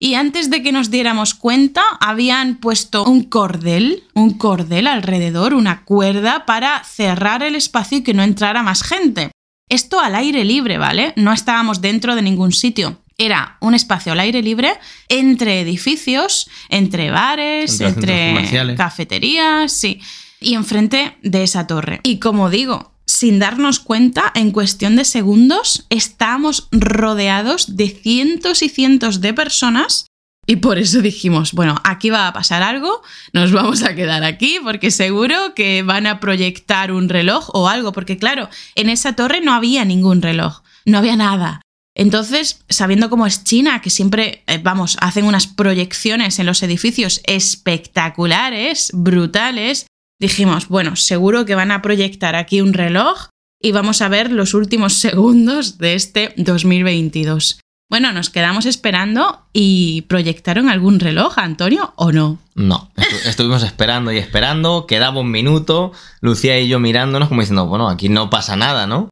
y 0.02 0.14
antes 0.14 0.50
de 0.50 0.62
que 0.62 0.72
nos 0.72 0.90
diéramos 0.90 1.34
cuenta 1.34 1.82
habían 2.00 2.56
puesto 2.56 3.04
un 3.04 3.24
cordel, 3.24 4.04
un 4.14 4.38
cordel 4.38 4.86
alrededor, 4.86 5.54
una 5.54 5.84
cuerda 5.84 6.46
para 6.46 6.82
cerrar 6.84 7.42
el 7.42 7.54
espacio 7.54 7.98
y 7.98 8.02
que 8.02 8.14
no 8.14 8.22
entrara 8.22 8.62
más 8.62 8.82
gente. 8.82 9.30
Esto 9.68 10.00
al 10.00 10.16
aire 10.16 10.44
libre, 10.44 10.78
¿vale? 10.78 11.12
No 11.16 11.32
estábamos 11.32 11.80
dentro 11.80 12.16
de 12.16 12.22
ningún 12.22 12.52
sitio. 12.52 13.02
Era 13.18 13.58
un 13.60 13.74
espacio 13.74 14.12
al 14.12 14.20
aire 14.20 14.42
libre 14.42 14.72
entre 15.08 15.60
edificios, 15.60 16.48
entre 16.70 17.10
bares, 17.10 17.80
entre, 17.80 18.74
cafeterías, 18.76 19.72
sí. 19.72 20.00
Y 20.40 20.54
enfrente 20.54 21.18
de 21.22 21.42
esa 21.44 21.66
torre. 21.66 22.00
Y 22.02 22.18
como 22.18 22.48
digo, 22.48 22.94
sin 23.10 23.38
darnos 23.38 23.80
cuenta, 23.80 24.32
en 24.34 24.50
cuestión 24.52 24.96
de 24.96 25.04
segundos, 25.04 25.86
estábamos 25.90 26.68
rodeados 26.70 27.76
de 27.76 27.88
cientos 27.88 28.62
y 28.62 28.68
cientos 28.68 29.20
de 29.20 29.34
personas 29.34 30.06
y 30.46 30.56
por 30.56 30.78
eso 30.78 31.00
dijimos, 31.00 31.52
bueno, 31.52 31.76
aquí 31.84 32.10
va 32.10 32.26
a 32.26 32.32
pasar 32.32 32.62
algo, 32.62 33.02
nos 33.32 33.52
vamos 33.52 33.82
a 33.82 33.94
quedar 33.94 34.24
aquí 34.24 34.58
porque 34.62 34.90
seguro 34.90 35.54
que 35.54 35.82
van 35.82 36.06
a 36.06 36.18
proyectar 36.18 36.92
un 36.92 37.08
reloj 37.08 37.50
o 37.52 37.68
algo, 37.68 37.92
porque 37.92 38.16
claro, 38.16 38.48
en 38.74 38.88
esa 38.88 39.14
torre 39.14 39.40
no 39.40 39.52
había 39.52 39.84
ningún 39.84 40.22
reloj, 40.22 40.62
no 40.84 40.98
había 40.98 41.16
nada. 41.16 41.60
Entonces, 41.96 42.64
sabiendo 42.68 43.10
cómo 43.10 43.26
es 43.26 43.44
China, 43.44 43.80
que 43.80 43.90
siempre, 43.90 44.42
eh, 44.46 44.58
vamos, 44.62 44.96
hacen 45.00 45.24
unas 45.24 45.46
proyecciones 45.46 46.38
en 46.38 46.46
los 46.46 46.62
edificios 46.62 47.20
espectaculares, 47.24 48.90
brutales, 48.94 49.86
dijimos, 50.20 50.68
bueno, 50.68 50.94
seguro 50.94 51.44
que 51.44 51.56
van 51.56 51.72
a 51.72 51.82
proyectar 51.82 52.36
aquí 52.36 52.60
un 52.60 52.74
reloj 52.74 53.28
y 53.60 53.72
vamos 53.72 54.02
a 54.02 54.08
ver 54.08 54.30
los 54.30 54.54
últimos 54.54 54.92
segundos 55.00 55.78
de 55.78 55.94
este 55.94 56.34
2022. 56.36 57.60
Bueno, 57.88 58.12
nos 58.12 58.30
quedamos 58.30 58.66
esperando 58.66 59.46
y 59.52 60.02
proyectaron 60.02 60.68
algún 60.68 61.00
reloj, 61.00 61.38
Antonio, 61.38 61.92
¿o 61.96 62.12
no? 62.12 62.38
No, 62.54 62.92
estuvimos 63.26 63.64
esperando 63.64 64.12
y 64.12 64.18
esperando, 64.18 64.86
quedaba 64.86 65.18
un 65.18 65.32
minuto, 65.32 65.90
Lucía 66.20 66.60
y 66.60 66.68
yo 66.68 66.78
mirándonos 66.78 67.28
como 67.28 67.40
diciendo, 67.40 67.66
bueno, 67.66 67.88
aquí 67.88 68.08
no 68.08 68.30
pasa 68.30 68.54
nada, 68.54 68.86
¿no? 68.86 69.08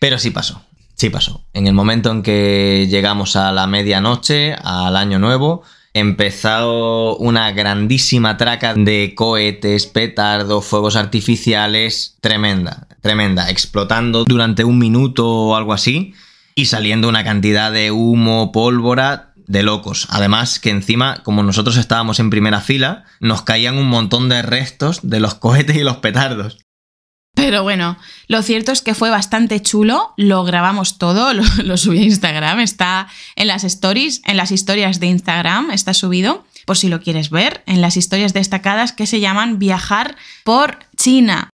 Pero 0.00 0.18
sí 0.18 0.30
pasó, 0.30 0.60
sí 0.96 1.08
pasó. 1.08 1.44
En 1.52 1.68
el 1.68 1.74
momento 1.74 2.10
en 2.10 2.24
que 2.24 2.88
llegamos 2.90 3.36
a 3.36 3.52
la 3.52 3.68
medianoche, 3.68 4.54
al 4.54 4.96
año 4.96 5.20
nuevo, 5.20 5.62
empezó 5.96 7.16
una 7.16 7.52
grandísima 7.52 8.36
traca 8.36 8.74
de 8.74 9.14
cohetes, 9.16 9.86
petardos, 9.86 10.66
fuegos 10.66 10.94
artificiales, 10.94 12.18
tremenda, 12.20 12.86
tremenda, 13.00 13.48
explotando 13.48 14.24
durante 14.24 14.64
un 14.64 14.78
minuto 14.78 15.26
o 15.26 15.56
algo 15.56 15.72
así 15.72 16.12
y 16.54 16.66
saliendo 16.66 17.08
una 17.08 17.24
cantidad 17.24 17.72
de 17.72 17.92
humo, 17.92 18.52
pólvora 18.52 19.32
de 19.46 19.62
locos. 19.62 20.06
Además 20.10 20.60
que 20.60 20.68
encima, 20.68 21.22
como 21.22 21.42
nosotros 21.42 21.78
estábamos 21.78 22.20
en 22.20 22.28
primera 22.28 22.60
fila, 22.60 23.04
nos 23.20 23.40
caían 23.40 23.78
un 23.78 23.88
montón 23.88 24.28
de 24.28 24.42
restos 24.42 25.00
de 25.02 25.20
los 25.20 25.34
cohetes 25.34 25.76
y 25.76 25.82
los 25.82 25.96
petardos. 25.96 26.58
Pero 27.36 27.62
bueno, 27.62 27.98
lo 28.28 28.42
cierto 28.42 28.72
es 28.72 28.80
que 28.80 28.94
fue 28.94 29.10
bastante 29.10 29.60
chulo, 29.60 30.14
lo 30.16 30.42
grabamos 30.44 30.96
todo, 30.96 31.34
lo, 31.64 31.76
subí 31.76 31.98
a 31.98 32.04
Instagram, 32.04 32.60
está 32.60 33.08
en 33.36 33.46
las 33.46 33.62
stories, 33.62 34.22
en 34.24 34.38
las 34.38 34.50
historias 34.50 35.00
de 35.00 35.08
Instagram, 35.08 35.70
está 35.70 35.92
subido, 35.92 36.46
por 36.64 36.78
si 36.78 36.88
lo 36.88 37.02
quieres 37.02 37.28
ver, 37.28 37.62
en 37.66 37.82
las 37.82 37.98
historias 37.98 38.32
destacadas 38.32 38.92
que 38.92 39.06
se 39.06 39.20
llaman 39.20 39.58
Viajar 39.58 40.16
por 40.44 40.78
China. 40.96 41.50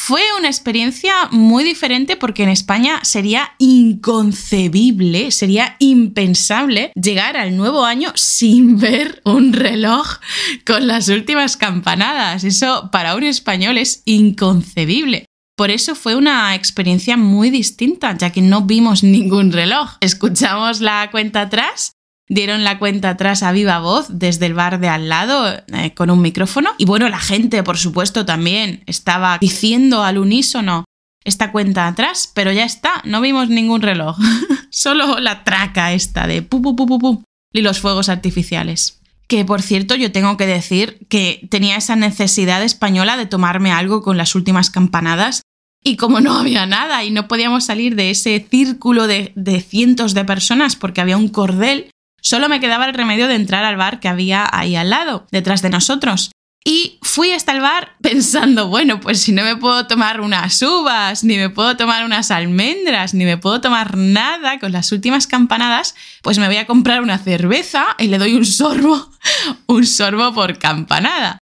Fue 0.00 0.22
una 0.38 0.46
experiencia 0.46 1.28
muy 1.32 1.64
diferente 1.64 2.16
porque 2.16 2.44
en 2.44 2.48
España 2.48 3.00
sería 3.02 3.54
inconcebible, 3.58 5.32
sería 5.32 5.74
impensable 5.80 6.92
llegar 6.94 7.36
al 7.36 7.56
nuevo 7.56 7.84
año 7.84 8.12
sin 8.14 8.78
ver 8.78 9.20
un 9.24 9.52
reloj 9.52 10.06
con 10.64 10.86
las 10.86 11.08
últimas 11.08 11.56
campanadas. 11.56 12.44
Eso 12.44 12.90
para 12.92 13.16
un 13.16 13.24
español 13.24 13.76
es 13.76 14.02
inconcebible. 14.06 15.26
Por 15.56 15.70
eso 15.72 15.96
fue 15.96 16.14
una 16.14 16.54
experiencia 16.54 17.16
muy 17.16 17.50
distinta, 17.50 18.16
ya 18.16 18.30
que 18.30 18.40
no 18.40 18.62
vimos 18.62 19.02
ningún 19.02 19.50
reloj. 19.50 19.96
Escuchamos 20.00 20.80
la 20.80 21.10
cuenta 21.10 21.42
atrás 21.42 21.97
dieron 22.28 22.62
la 22.64 22.78
cuenta 22.78 23.10
atrás 23.10 23.42
a 23.42 23.52
viva 23.52 23.78
voz 23.80 24.06
desde 24.10 24.46
el 24.46 24.54
bar 24.54 24.80
de 24.80 24.88
al 24.88 25.08
lado 25.08 25.62
eh, 25.72 25.94
con 25.94 26.10
un 26.10 26.20
micrófono. 26.20 26.70
Y 26.78 26.84
bueno, 26.84 27.08
la 27.08 27.20
gente, 27.20 27.62
por 27.62 27.78
supuesto, 27.78 28.26
también 28.26 28.82
estaba 28.86 29.38
diciendo 29.40 30.02
al 30.02 30.18
unísono 30.18 30.84
esta 31.24 31.52
cuenta 31.52 31.86
atrás, 31.86 32.30
pero 32.34 32.52
ya 32.52 32.64
está, 32.64 33.02
no 33.04 33.20
vimos 33.20 33.48
ningún 33.48 33.82
reloj. 33.82 34.16
Solo 34.70 35.18
la 35.20 35.44
traca 35.44 35.92
esta 35.92 36.26
de 36.26 36.42
pu, 36.42 36.62
pu, 36.62 36.76
pu, 36.76 36.98
pu, 36.98 37.22
y 37.52 37.62
los 37.62 37.80
fuegos 37.80 38.08
artificiales. 38.08 39.00
Que 39.26 39.44
por 39.44 39.60
cierto, 39.60 39.94
yo 39.94 40.10
tengo 40.10 40.36
que 40.36 40.46
decir 40.46 41.06
que 41.08 41.46
tenía 41.50 41.76
esa 41.76 41.96
necesidad 41.96 42.62
española 42.62 43.16
de 43.16 43.26
tomarme 43.26 43.72
algo 43.72 44.02
con 44.02 44.16
las 44.16 44.34
últimas 44.34 44.70
campanadas. 44.70 45.42
Y 45.84 45.96
como 45.96 46.20
no 46.20 46.38
había 46.38 46.66
nada 46.66 47.04
y 47.04 47.10
no 47.10 47.28
podíamos 47.28 47.64
salir 47.64 47.94
de 47.94 48.10
ese 48.10 48.44
círculo 48.50 49.06
de, 49.06 49.32
de 49.36 49.60
cientos 49.60 50.12
de 50.14 50.24
personas 50.24 50.76
porque 50.76 51.00
había 51.00 51.16
un 51.16 51.28
cordel, 51.28 51.90
Solo 52.28 52.50
me 52.50 52.60
quedaba 52.60 52.84
el 52.84 52.92
remedio 52.92 53.26
de 53.26 53.36
entrar 53.36 53.64
al 53.64 53.78
bar 53.78 54.00
que 54.00 54.08
había 54.08 54.46
ahí 54.52 54.76
al 54.76 54.90
lado, 54.90 55.26
detrás 55.30 55.62
de 55.62 55.70
nosotros. 55.70 56.30
Y 56.62 56.98
fui 57.00 57.32
hasta 57.32 57.52
el 57.52 57.62
bar 57.62 57.96
pensando, 58.02 58.68
bueno, 58.68 59.00
pues 59.00 59.22
si 59.22 59.32
no 59.32 59.44
me 59.44 59.56
puedo 59.56 59.86
tomar 59.86 60.20
unas 60.20 60.60
uvas, 60.60 61.24
ni 61.24 61.38
me 61.38 61.48
puedo 61.48 61.78
tomar 61.78 62.04
unas 62.04 62.30
almendras, 62.30 63.14
ni 63.14 63.24
me 63.24 63.38
puedo 63.38 63.62
tomar 63.62 63.96
nada 63.96 64.58
con 64.58 64.72
las 64.72 64.92
últimas 64.92 65.26
campanadas, 65.26 65.94
pues 66.20 66.38
me 66.38 66.48
voy 66.48 66.58
a 66.58 66.66
comprar 66.66 67.00
una 67.00 67.16
cerveza 67.16 67.86
y 67.98 68.08
le 68.08 68.18
doy 68.18 68.34
un 68.34 68.44
sorbo, 68.44 69.10
un 69.66 69.86
sorbo 69.86 70.34
por 70.34 70.58
campanada. 70.58 71.38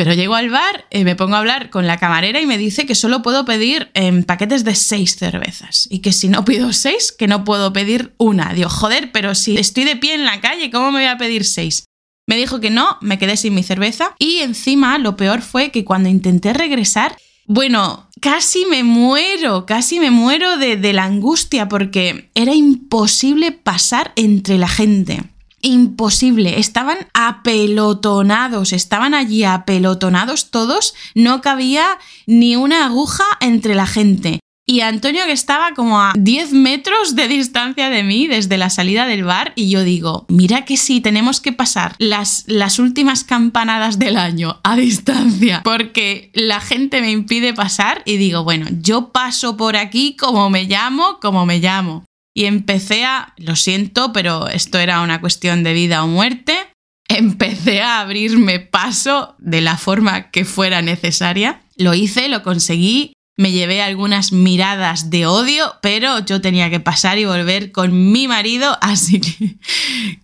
Pero 0.00 0.14
llego 0.14 0.34
al 0.34 0.48
bar, 0.48 0.86
eh, 0.88 1.04
me 1.04 1.14
pongo 1.14 1.34
a 1.34 1.40
hablar 1.40 1.68
con 1.68 1.86
la 1.86 1.98
camarera 1.98 2.40
y 2.40 2.46
me 2.46 2.56
dice 2.56 2.86
que 2.86 2.94
solo 2.94 3.20
puedo 3.20 3.44
pedir 3.44 3.90
en 3.92 4.24
paquetes 4.24 4.64
de 4.64 4.74
seis 4.74 5.16
cervezas. 5.16 5.86
Y 5.90 5.98
que 5.98 6.12
si 6.12 6.28
no 6.28 6.42
pido 6.46 6.72
seis, 6.72 7.12
que 7.12 7.26
no 7.26 7.44
puedo 7.44 7.74
pedir 7.74 8.14
una. 8.16 8.54
Digo, 8.54 8.70
joder, 8.70 9.12
pero 9.12 9.34
si 9.34 9.58
estoy 9.58 9.84
de 9.84 9.96
pie 9.96 10.14
en 10.14 10.24
la 10.24 10.40
calle, 10.40 10.70
¿cómo 10.70 10.90
me 10.90 11.00
voy 11.00 11.08
a 11.08 11.18
pedir 11.18 11.44
seis? 11.44 11.84
Me 12.26 12.38
dijo 12.38 12.60
que 12.60 12.70
no, 12.70 12.96
me 13.02 13.18
quedé 13.18 13.36
sin 13.36 13.54
mi 13.54 13.62
cerveza 13.62 14.14
y 14.18 14.38
encima 14.38 14.96
lo 14.96 15.16
peor 15.16 15.42
fue 15.42 15.70
que 15.70 15.84
cuando 15.84 16.08
intenté 16.08 16.54
regresar, 16.54 17.14
bueno, 17.44 18.08
casi 18.22 18.64
me 18.70 18.82
muero, 18.84 19.66
casi 19.66 20.00
me 20.00 20.10
muero 20.10 20.56
de 20.56 20.92
la 20.94 21.04
angustia 21.04 21.68
porque 21.68 22.30
era 22.34 22.54
imposible 22.54 23.52
pasar 23.52 24.14
entre 24.16 24.56
la 24.56 24.68
gente. 24.68 25.29
Imposible, 25.62 26.58
estaban 26.58 26.98
apelotonados, 27.12 28.72
estaban 28.72 29.14
allí 29.14 29.44
apelotonados 29.44 30.50
todos, 30.50 30.94
no 31.14 31.40
cabía 31.40 31.98
ni 32.26 32.56
una 32.56 32.86
aguja 32.86 33.24
entre 33.40 33.74
la 33.74 33.86
gente. 33.86 34.40
Y 34.70 34.82
Antonio 34.82 35.24
que 35.26 35.32
estaba 35.32 35.74
como 35.74 36.00
a 36.00 36.12
10 36.16 36.52
metros 36.52 37.16
de 37.16 37.26
distancia 37.26 37.90
de 37.90 38.04
mí 38.04 38.28
desde 38.28 38.56
la 38.56 38.70
salida 38.70 39.04
del 39.04 39.24
bar 39.24 39.52
y 39.56 39.68
yo 39.68 39.82
digo, 39.82 40.26
mira 40.28 40.64
que 40.64 40.76
sí, 40.76 41.00
tenemos 41.00 41.40
que 41.40 41.52
pasar 41.52 41.96
las, 41.98 42.44
las 42.46 42.78
últimas 42.78 43.24
campanadas 43.24 43.98
del 43.98 44.16
año 44.16 44.60
a 44.62 44.76
distancia 44.76 45.62
porque 45.64 46.30
la 46.34 46.60
gente 46.60 47.00
me 47.00 47.10
impide 47.10 47.52
pasar 47.52 48.02
y 48.04 48.16
digo, 48.16 48.44
bueno, 48.44 48.66
yo 48.80 49.08
paso 49.08 49.56
por 49.56 49.76
aquí 49.76 50.14
como 50.16 50.50
me 50.50 50.66
llamo, 50.66 51.18
como 51.20 51.46
me 51.46 51.58
llamo. 51.58 52.04
Y 52.40 52.46
empecé 52.46 53.04
a, 53.04 53.34
lo 53.36 53.54
siento, 53.54 54.14
pero 54.14 54.48
esto 54.48 54.78
era 54.78 55.02
una 55.02 55.20
cuestión 55.20 55.62
de 55.62 55.74
vida 55.74 56.02
o 56.02 56.06
muerte, 56.06 56.56
empecé 57.10 57.82
a 57.82 58.00
abrirme 58.00 58.60
paso 58.60 59.34
de 59.38 59.60
la 59.60 59.76
forma 59.76 60.30
que 60.30 60.46
fuera 60.46 60.80
necesaria. 60.80 61.60
Lo 61.76 61.92
hice, 61.92 62.30
lo 62.30 62.42
conseguí 62.42 63.12
me 63.36 63.52
llevé 63.52 63.82
algunas 63.82 64.32
miradas 64.32 65.10
de 65.10 65.26
odio, 65.26 65.74
pero 65.82 66.24
yo 66.24 66.40
tenía 66.40 66.70
que 66.70 66.80
pasar 66.80 67.18
y 67.18 67.26
volver 67.26 67.72
con 67.72 68.10
mi 68.10 68.26
marido, 68.26 68.78
así 68.82 69.20
que 69.20 69.56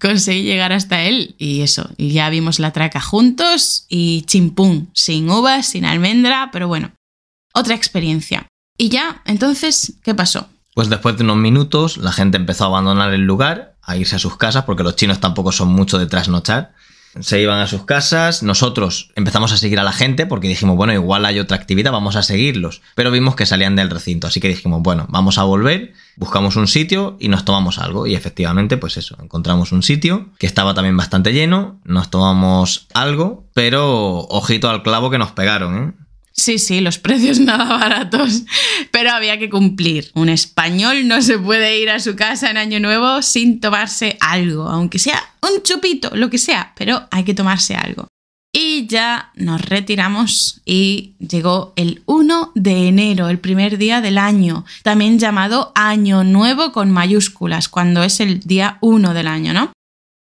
conseguí 0.00 0.42
llegar 0.42 0.72
hasta 0.72 1.02
él 1.02 1.34
y 1.38 1.60
eso, 1.60 1.90
ya 1.98 2.30
vimos 2.30 2.58
la 2.58 2.72
traca 2.72 3.00
juntos 3.00 3.84
y 3.90 4.22
chimpún, 4.22 4.90
sin 4.94 5.28
uvas, 5.28 5.66
sin 5.66 5.84
almendra, 5.84 6.48
pero 6.50 6.66
bueno, 6.66 6.92
otra 7.52 7.74
experiencia. 7.74 8.46
Y 8.78 8.88
ya, 8.88 9.22
entonces, 9.26 9.94
¿qué 10.02 10.14
pasó? 10.14 10.48
Pues 10.76 10.90
después 10.90 11.16
de 11.16 11.24
unos 11.24 11.38
minutos 11.38 11.96
la 11.96 12.12
gente 12.12 12.36
empezó 12.36 12.64
a 12.64 12.66
abandonar 12.66 13.14
el 13.14 13.22
lugar, 13.22 13.76
a 13.80 13.96
irse 13.96 14.16
a 14.16 14.18
sus 14.18 14.36
casas, 14.36 14.64
porque 14.64 14.82
los 14.82 14.94
chinos 14.94 15.20
tampoco 15.20 15.50
son 15.50 15.68
mucho 15.68 15.98
de 15.98 16.04
trasnochar. 16.04 16.74
Se 17.18 17.40
iban 17.40 17.60
a 17.60 17.66
sus 17.66 17.86
casas, 17.86 18.42
nosotros 18.42 19.10
empezamos 19.14 19.52
a 19.52 19.56
seguir 19.56 19.80
a 19.80 19.84
la 19.84 19.92
gente 19.92 20.26
porque 20.26 20.48
dijimos, 20.48 20.76
bueno, 20.76 20.92
igual 20.92 21.24
hay 21.24 21.38
otra 21.38 21.56
actividad, 21.56 21.92
vamos 21.92 22.14
a 22.14 22.22
seguirlos, 22.22 22.82
pero 22.94 23.10
vimos 23.10 23.36
que 23.36 23.46
salían 23.46 23.74
del 23.74 23.88
recinto, 23.88 24.26
así 24.26 24.38
que 24.38 24.48
dijimos, 24.48 24.82
bueno, 24.82 25.06
vamos 25.08 25.38
a 25.38 25.44
volver, 25.44 25.94
buscamos 26.16 26.56
un 26.56 26.68
sitio 26.68 27.16
y 27.18 27.28
nos 27.28 27.46
tomamos 27.46 27.78
algo. 27.78 28.06
Y 28.06 28.14
efectivamente, 28.14 28.76
pues 28.76 28.98
eso, 28.98 29.16
encontramos 29.22 29.72
un 29.72 29.82
sitio 29.82 30.28
que 30.38 30.46
estaba 30.46 30.74
también 30.74 30.98
bastante 30.98 31.32
lleno, 31.32 31.80
nos 31.84 32.10
tomamos 32.10 32.86
algo, 32.92 33.46
pero 33.54 34.26
ojito 34.28 34.68
al 34.68 34.82
clavo 34.82 35.08
que 35.08 35.16
nos 35.16 35.32
pegaron, 35.32 35.78
¿eh? 35.78 36.05
Sí, 36.38 36.58
sí, 36.58 36.80
los 36.80 36.98
precios 36.98 37.40
nada 37.40 37.64
baratos, 37.64 38.42
pero 38.90 39.10
había 39.10 39.38
que 39.38 39.50
cumplir. 39.50 40.10
Un 40.14 40.28
español 40.28 41.08
no 41.08 41.22
se 41.22 41.38
puede 41.38 41.80
ir 41.80 41.90
a 41.90 42.00
su 42.00 42.14
casa 42.14 42.50
en 42.50 42.58
Año 42.58 42.78
Nuevo 42.78 43.22
sin 43.22 43.60
tomarse 43.60 44.16
algo, 44.20 44.68
aunque 44.68 44.98
sea 44.98 45.22
un 45.42 45.62
chupito, 45.62 46.14
lo 46.14 46.28
que 46.30 46.38
sea, 46.38 46.72
pero 46.76 47.08
hay 47.10 47.24
que 47.24 47.34
tomarse 47.34 47.74
algo. 47.74 48.08
Y 48.52 48.86
ya 48.86 49.32
nos 49.34 49.60
retiramos 49.60 50.62
y 50.64 51.14
llegó 51.18 51.74
el 51.76 52.02
1 52.06 52.52
de 52.54 52.88
enero, 52.88 53.28
el 53.28 53.38
primer 53.38 53.76
día 53.76 54.00
del 54.00 54.16
año, 54.16 54.64
también 54.82 55.18
llamado 55.18 55.72
Año 55.74 56.24
Nuevo 56.24 56.72
con 56.72 56.90
mayúsculas, 56.90 57.68
cuando 57.68 58.02
es 58.02 58.18
el 58.20 58.40
día 58.40 58.78
1 58.80 59.12
del 59.12 59.26
año, 59.26 59.52
¿no? 59.52 59.72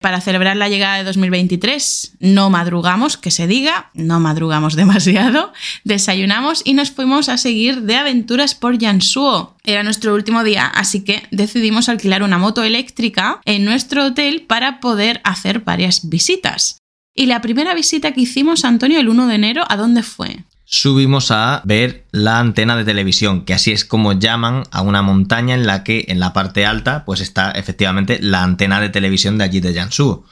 Para 0.02 0.20
celebrar 0.20 0.58
la 0.58 0.68
llegada 0.68 0.98
de 0.98 1.04
2023 1.04 2.18
no 2.20 2.50
madrugamos, 2.50 3.18
que 3.18 3.30
se 3.30 3.46
diga, 3.46 3.92
no 3.94 4.20
madrugamos 4.20 4.76
demasiado, 4.76 5.54
desayunamos 5.84 6.64
y 6.66 6.74
nos 6.74 6.90
fuimos 6.90 7.30
a 7.30 7.38
seguir 7.38 7.84
de 7.84 7.96
aventuras 7.96 8.56
por 8.56 8.80
Yansuo. 8.80 9.56
Era 9.64 9.84
nuestro 9.84 10.16
último 10.16 10.44
día, 10.44 10.66
así 10.66 11.04
que 11.04 11.24
decidimos 11.30 11.88
alquilar 11.88 12.24
una 12.24 12.40
moto 12.40 12.64
eléctrica 12.64 13.42
en 13.46 13.64
nuestro 13.64 14.06
hotel 14.06 14.42
para 14.48 14.80
poder 14.80 15.22
hacer 15.24 15.60
varias 15.60 16.10
visitas. 16.10 16.80
Y 17.14 17.28
la 17.28 17.42
primera 17.42 17.76
visita 17.76 18.12
que 18.14 18.22
hicimos, 18.22 18.66
Antonio, 18.66 19.00
el 19.00 19.10
1 19.10 19.28
de 19.28 19.36
enero, 19.36 19.64
¿a 19.70 19.78
dónde 19.78 20.02
fue? 20.02 20.46
Subimos 20.72 21.32
a 21.32 21.62
ver 21.66 22.06
la 22.12 22.40
antena 22.40 22.78
de 22.78 22.86
televisión, 22.86 23.44
que 23.44 23.54
así 23.54 23.74
es 23.74 23.84
como 23.84 24.14
llaman 24.14 24.64
a 24.72 24.82
una 24.82 25.02
montaña 25.02 25.54
en 25.54 25.68
la 25.68 25.84
que 25.84 26.06
en 26.08 26.22
la 26.22 26.32
parte 26.32 26.66
alta 26.66 27.04
pues 27.04 27.20
está 27.20 27.52
efectivamente 27.52 28.20
la 28.22 28.42
antena 28.42 28.80
de 28.80 28.88
televisión 28.88 29.38
de 29.38 29.44
allí 29.44 29.60
de 29.60 29.74
Jiangsu. 29.74 30.26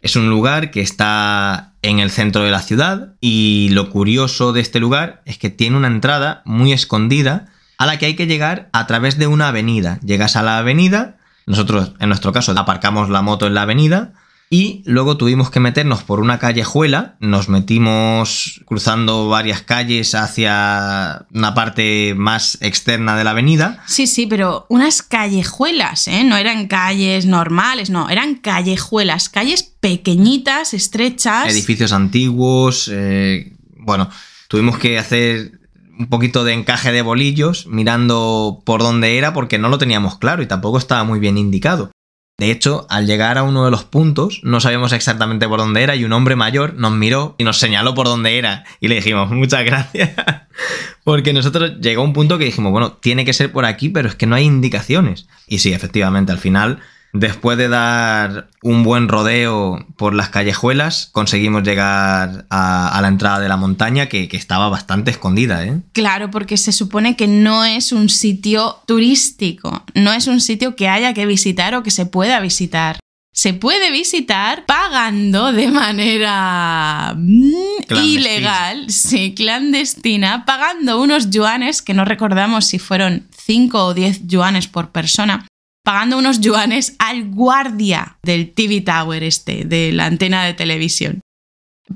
Es 0.00 0.14
un 0.14 0.30
lugar 0.30 0.70
que 0.70 0.80
está 0.80 1.72
en 1.82 1.98
el 1.98 2.10
centro 2.12 2.44
de 2.44 2.52
la 2.52 2.62
ciudad 2.62 3.14
y 3.20 3.68
lo 3.72 3.90
curioso 3.90 4.52
de 4.52 4.60
este 4.60 4.78
lugar 4.78 5.22
es 5.26 5.38
que 5.38 5.50
tiene 5.50 5.76
una 5.76 5.88
entrada 5.88 6.42
muy 6.44 6.72
escondida 6.72 7.48
a 7.76 7.84
la 7.84 7.98
que 7.98 8.06
hay 8.06 8.14
que 8.14 8.28
llegar 8.28 8.70
a 8.72 8.86
través 8.86 9.18
de 9.18 9.26
una 9.26 9.48
avenida. 9.48 9.98
Llegas 10.04 10.36
a 10.36 10.42
la 10.42 10.58
avenida, 10.58 11.18
nosotros 11.46 11.94
en 11.98 12.08
nuestro 12.08 12.32
caso 12.32 12.52
aparcamos 12.56 13.10
la 13.10 13.22
moto 13.22 13.48
en 13.48 13.54
la 13.54 13.62
avenida, 13.62 14.12
y 14.52 14.82
luego 14.84 15.16
tuvimos 15.16 15.48
que 15.48 15.60
meternos 15.60 16.02
por 16.02 16.18
una 16.18 16.40
callejuela, 16.40 17.16
nos 17.20 17.48
metimos 17.48 18.60
cruzando 18.66 19.28
varias 19.28 19.62
calles 19.62 20.16
hacia 20.16 21.24
una 21.32 21.54
parte 21.54 22.14
más 22.16 22.58
externa 22.60 23.16
de 23.16 23.22
la 23.22 23.30
avenida. 23.30 23.84
Sí, 23.86 24.08
sí, 24.08 24.26
pero 24.26 24.66
unas 24.68 25.02
callejuelas, 25.02 26.08
¿eh? 26.08 26.24
No 26.24 26.36
eran 26.36 26.66
calles 26.66 27.26
normales, 27.26 27.90
no, 27.90 28.10
eran 28.10 28.34
callejuelas, 28.34 29.28
calles 29.28 29.62
pequeñitas, 29.62 30.74
estrechas. 30.74 31.46
Edificios 31.48 31.92
antiguos, 31.92 32.90
eh, 32.92 33.56
bueno, 33.76 34.10
tuvimos 34.48 34.78
que 34.78 34.98
hacer 34.98 35.60
un 35.96 36.08
poquito 36.08 36.42
de 36.42 36.54
encaje 36.54 36.90
de 36.90 37.02
bolillos 37.02 37.68
mirando 37.68 38.62
por 38.66 38.82
dónde 38.82 39.16
era 39.16 39.32
porque 39.32 39.58
no 39.58 39.68
lo 39.68 39.78
teníamos 39.78 40.18
claro 40.18 40.42
y 40.42 40.46
tampoco 40.46 40.78
estaba 40.78 41.04
muy 41.04 41.20
bien 41.20 41.38
indicado. 41.38 41.92
De 42.38 42.50
hecho, 42.50 42.86
al 42.88 43.06
llegar 43.06 43.36
a 43.36 43.42
uno 43.42 43.66
de 43.66 43.70
los 43.70 43.84
puntos, 43.84 44.40
no 44.42 44.60
sabíamos 44.60 44.92
exactamente 44.92 45.46
por 45.46 45.60
dónde 45.60 45.82
era 45.82 45.94
y 45.94 46.04
un 46.04 46.12
hombre 46.14 46.36
mayor 46.36 46.72
nos 46.74 46.92
miró 46.92 47.34
y 47.36 47.44
nos 47.44 47.58
señaló 47.58 47.94
por 47.94 48.06
dónde 48.06 48.38
era. 48.38 48.64
Y 48.80 48.88
le 48.88 48.94
dijimos, 48.94 49.30
muchas 49.30 49.64
gracias. 49.64 50.12
Porque 51.04 51.34
nosotros 51.34 51.80
llegó 51.80 52.02
un 52.02 52.14
punto 52.14 52.38
que 52.38 52.46
dijimos, 52.46 52.72
bueno, 52.72 52.92
tiene 52.92 53.26
que 53.26 53.34
ser 53.34 53.52
por 53.52 53.66
aquí, 53.66 53.90
pero 53.90 54.08
es 54.08 54.14
que 54.14 54.26
no 54.26 54.36
hay 54.36 54.44
indicaciones. 54.44 55.26
Y 55.46 55.58
sí, 55.58 55.74
efectivamente, 55.74 56.32
al 56.32 56.38
final 56.38 56.80
Después 57.12 57.58
de 57.58 57.68
dar 57.68 58.50
un 58.62 58.84
buen 58.84 59.08
rodeo 59.08 59.84
por 59.96 60.14
las 60.14 60.28
callejuelas, 60.28 61.08
conseguimos 61.12 61.64
llegar 61.64 62.46
a, 62.50 62.98
la 63.02 63.08
entrada 63.08 63.40
de 63.40 63.48
la 63.48 63.56
montaña 63.56 64.06
que, 64.06 64.28
que, 64.28 64.36
estaba 64.36 64.68
bastante 64.68 65.10
escondida. 65.10 65.64
¿eh? 65.64 65.80
Claro, 65.92 66.30
porque 66.30 66.56
se 66.56 66.72
supone 66.72 67.16
que 67.16 67.26
no 67.26 67.64
es 67.64 67.90
un 67.90 68.08
sitio 68.08 68.76
turístico, 68.86 69.84
no 69.94 70.12
es 70.12 70.28
un 70.28 70.40
sitio 70.40 70.76
que 70.76 70.88
haya 70.88 71.12
que 71.12 71.26
visitar 71.26 71.74
o 71.74 71.82
que 71.82 71.90
se 71.90 72.06
pueda 72.06 72.38
visitar. 72.38 73.00
Se 73.32 73.54
puede 73.54 73.92
visitar 73.92 74.66
pagando 74.66 75.52
de 75.52 75.68
manera 75.68 77.14
mm, 77.16 77.94
ilegal, 77.94 78.90
sí, 78.90 79.34
clandestina, 79.34 80.44
pagando 80.44 81.00
unos 81.00 81.30
yuanes, 81.30 81.80
que 81.80 81.94
no 81.94 82.04
recordamos 82.04 82.66
si 82.66 82.78
fueron 82.78 83.28
5 83.36 83.84
o 83.84 83.94
10 83.94 84.26
yuanes 84.26 84.66
por 84.66 84.90
persona, 84.90 85.46
pagando 85.82 86.18
unos 86.18 86.40
yuanes 86.40 86.94
al 86.98 87.30
guardia 87.30 88.18
del 88.22 88.52
TV 88.52 88.80
Tower 88.80 89.22
este, 89.22 89.64
de 89.64 89.92
la 89.92 90.06
antena 90.06 90.44
de 90.44 90.54
televisión. 90.54 91.20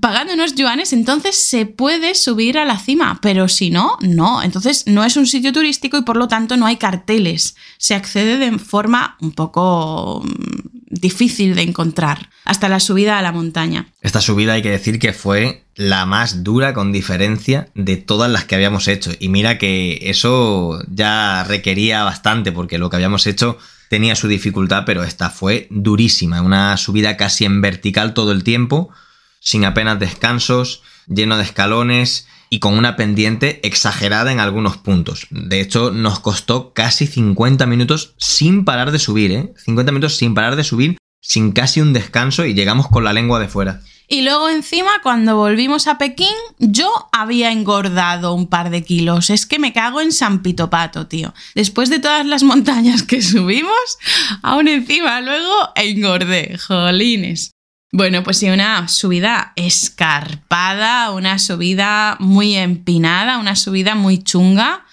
Pagando 0.01 0.35
unos 0.35 0.57
yuanes, 0.57 0.93
entonces 0.93 1.37
se 1.37 1.67
puede 1.67 2.17
subir 2.17 2.59
a 2.59 2.65
la 2.65 2.79
cima, 2.79 3.21
pero 3.23 3.47
si 3.47 3.71
no, 3.71 3.97
no. 4.01 4.43
Entonces 4.43 4.89
no 4.89 5.05
es 5.05 5.17
un 5.17 5.27
sitio 5.27 5.53
turístico 5.53 5.97
y 5.97 6.03
por 6.03 6.17
lo 6.17 6.27
tanto 6.27 6.57
no 6.57 6.67
hay 6.67 6.77
carteles. 6.79 7.55
Se 7.79 7.95
accede 7.95 8.39
de 8.39 8.59
forma 8.59 9.17
un 9.21 9.31
poco 9.31 10.23
mm, 10.25 10.85
difícil 10.91 11.55
de 11.55 11.63
encontrar 11.63 12.31
hasta 12.45 12.69
la 12.69 12.81
subida 12.81 13.19
a 13.19 13.23
la 13.23 13.31
montaña. 13.31 13.87
Esta 14.01 14.21
subida 14.21 14.55
hay 14.55 14.63
que 14.63 14.71
decir 14.71 14.99
que 14.99 15.13
fue 15.13 15.64
la 15.77 16.07
más 16.07 16.45
dura 16.45 16.75
con 16.75 16.93
diferencia 16.93 17.69
de 17.75 17.97
todas 17.97 18.31
las 18.31 18.45
que 18.45 18.55
habíamos 18.55 18.89
hecho. 18.89 19.11
Y 19.19 19.29
mira 19.29 19.59
que 19.59 19.99
eso 20.03 20.79
ya 20.89 21.45
requería 21.45 22.05
bastante 22.05 22.53
porque 22.53 22.79
lo 22.79 22.91
que 22.91 22.97
habíamos 22.97 23.27
hecho 23.27 23.59
tenía 23.89 24.17
su 24.17 24.29
dificultad, 24.29 24.85
pero 24.87 25.05
esta 25.05 25.31
fue 25.31 25.69
durísima, 25.71 26.43
una 26.43 26.77
subida 26.77 27.17
casi 27.17 27.45
en 27.45 27.61
vertical 27.61 28.15
todo 28.15 28.33
el 28.33 28.45
tiempo, 28.45 28.91
sin 29.41 29.65
apenas 29.65 29.99
descansos, 29.99 30.83
lleno 31.07 31.37
de 31.37 31.45
escalones 31.45 32.27
y 32.51 32.61
con 32.61 32.75
una 32.75 32.97
pendiente 32.97 33.61
exagerada 33.67 34.33
en 34.33 34.41
algunos 34.41 34.77
puntos. 34.77 35.27
De 35.31 35.61
hecho, 35.61 35.91
nos 35.91 36.21
costó 36.21 36.73
casi 36.73 37.07
50 37.07 37.67
minutos 37.67 38.15
sin 38.17 38.65
parar 38.65 38.91
de 38.91 38.99
subir, 38.99 39.33
¿eh? 39.33 39.53
50 39.65 39.93
minutos 39.93 40.17
sin 40.17 40.35
parar 40.35 40.57
de 40.57 40.65
subir, 40.65 40.97
sin 41.21 41.53
casi 41.53 41.81
un 41.81 41.93
descanso 41.93 42.45
y 42.45 42.55
llegamos 42.55 42.89
con 42.89 43.05
la 43.05 43.13
lengua 43.13 43.41
de 43.41 43.49
fuera. 43.49 43.81
Y 44.07 44.23
luego 44.23 44.51
encima, 44.51 44.91
cuando 45.03 45.37
volvimos 45.37 45.87
a 45.87 45.97
Pekín, 45.97 46.35
yo 46.59 46.91
había 47.13 47.51
engordado 47.53 48.35
un 48.35 48.49
par 48.49 48.71
de 48.71 48.83
kilos. 48.83 49.31
Es 49.31 49.47
que 49.47 49.59
me 49.59 49.73
cago 49.73 50.01
en 50.01 50.13
San 50.13 50.43
Pitopato, 50.43 51.07
tío. 51.07 51.33
Después 51.55 51.89
de 51.89 52.01
todas 52.01 52.27
las 52.27 52.43
montañas 52.43 53.03
que 53.03 53.23
subimos, 53.23 53.99
aún 54.43 54.69
encima 54.69 55.21
luego 55.21 55.71
engordé, 55.75 56.59
jolines. 56.59 57.53
Bueno, 57.93 58.25
pues 58.25 58.39
sí, 58.39 58.51
una 58.51 58.89
subida 58.89 59.53
escarpada, 59.55 61.13
una 61.13 61.39
subida 61.39 62.17
muy 62.19 62.57
empinada, 62.57 63.39
una 63.39 63.55
subida 63.55 63.95
muy 63.95 64.21
chunga. 64.21 64.85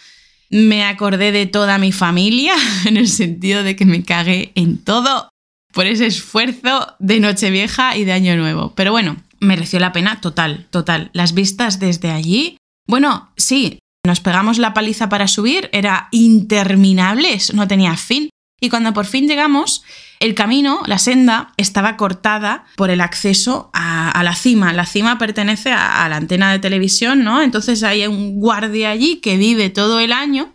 Me 0.51 0.85
acordé 0.85 1.31
de 1.31 1.47
toda 1.47 1.79
mi 1.79 1.91
familia, 1.91 2.53
en 2.85 2.97
el 2.97 3.07
sentido 3.07 3.63
de 3.63 3.75
que 3.75 3.85
me 3.85 4.03
cagué 4.03 4.51
en 4.53 4.77
todo 4.77 5.30
por 5.73 5.85
ese 5.85 6.07
esfuerzo 6.07 6.95
de 6.99 7.19
Nochevieja 7.19 7.97
y 7.97 8.05
de 8.05 8.13
Año 8.13 8.35
Nuevo. 8.35 8.73
Pero 8.75 8.91
bueno, 8.91 9.17
mereció 9.39 9.79
la 9.79 9.91
pena 9.91 10.21
total, 10.21 10.67
total. 10.69 11.09
Las 11.13 11.33
vistas 11.33 11.79
desde 11.79 12.11
allí. 12.11 12.57
Bueno, 12.87 13.31
sí, 13.37 13.79
nos 14.05 14.19
pegamos 14.19 14.57
la 14.57 14.73
paliza 14.73 15.09
para 15.09 15.27
subir, 15.27 15.69
era 15.73 16.07
interminable, 16.11 17.37
no 17.53 17.67
tenía 17.67 17.95
fin. 17.97 18.29
Y 18.59 18.69
cuando 18.69 18.93
por 18.93 19.07
fin 19.07 19.27
llegamos, 19.27 19.83
el 20.19 20.35
camino, 20.35 20.81
la 20.85 20.99
senda, 20.99 21.51
estaba 21.57 21.97
cortada 21.97 22.65
por 22.75 22.91
el 22.91 23.01
acceso 23.01 23.71
a, 23.73 24.21
la 24.23 24.35
cima. 24.35 24.71
La 24.71 24.85
cima 24.85 25.17
pertenece 25.17 25.71
a, 25.71 26.07
la 26.07 26.17
antena 26.17 26.51
de 26.51 26.59
televisión, 26.59 27.23
¿no? 27.23 27.41
Entonces 27.41 27.81
hay 27.81 28.05
un 28.05 28.39
guardia 28.39 28.91
allí 28.91 29.17
que 29.17 29.37
vive 29.37 29.71
todo 29.71 29.99
el 29.99 30.11
año 30.11 30.53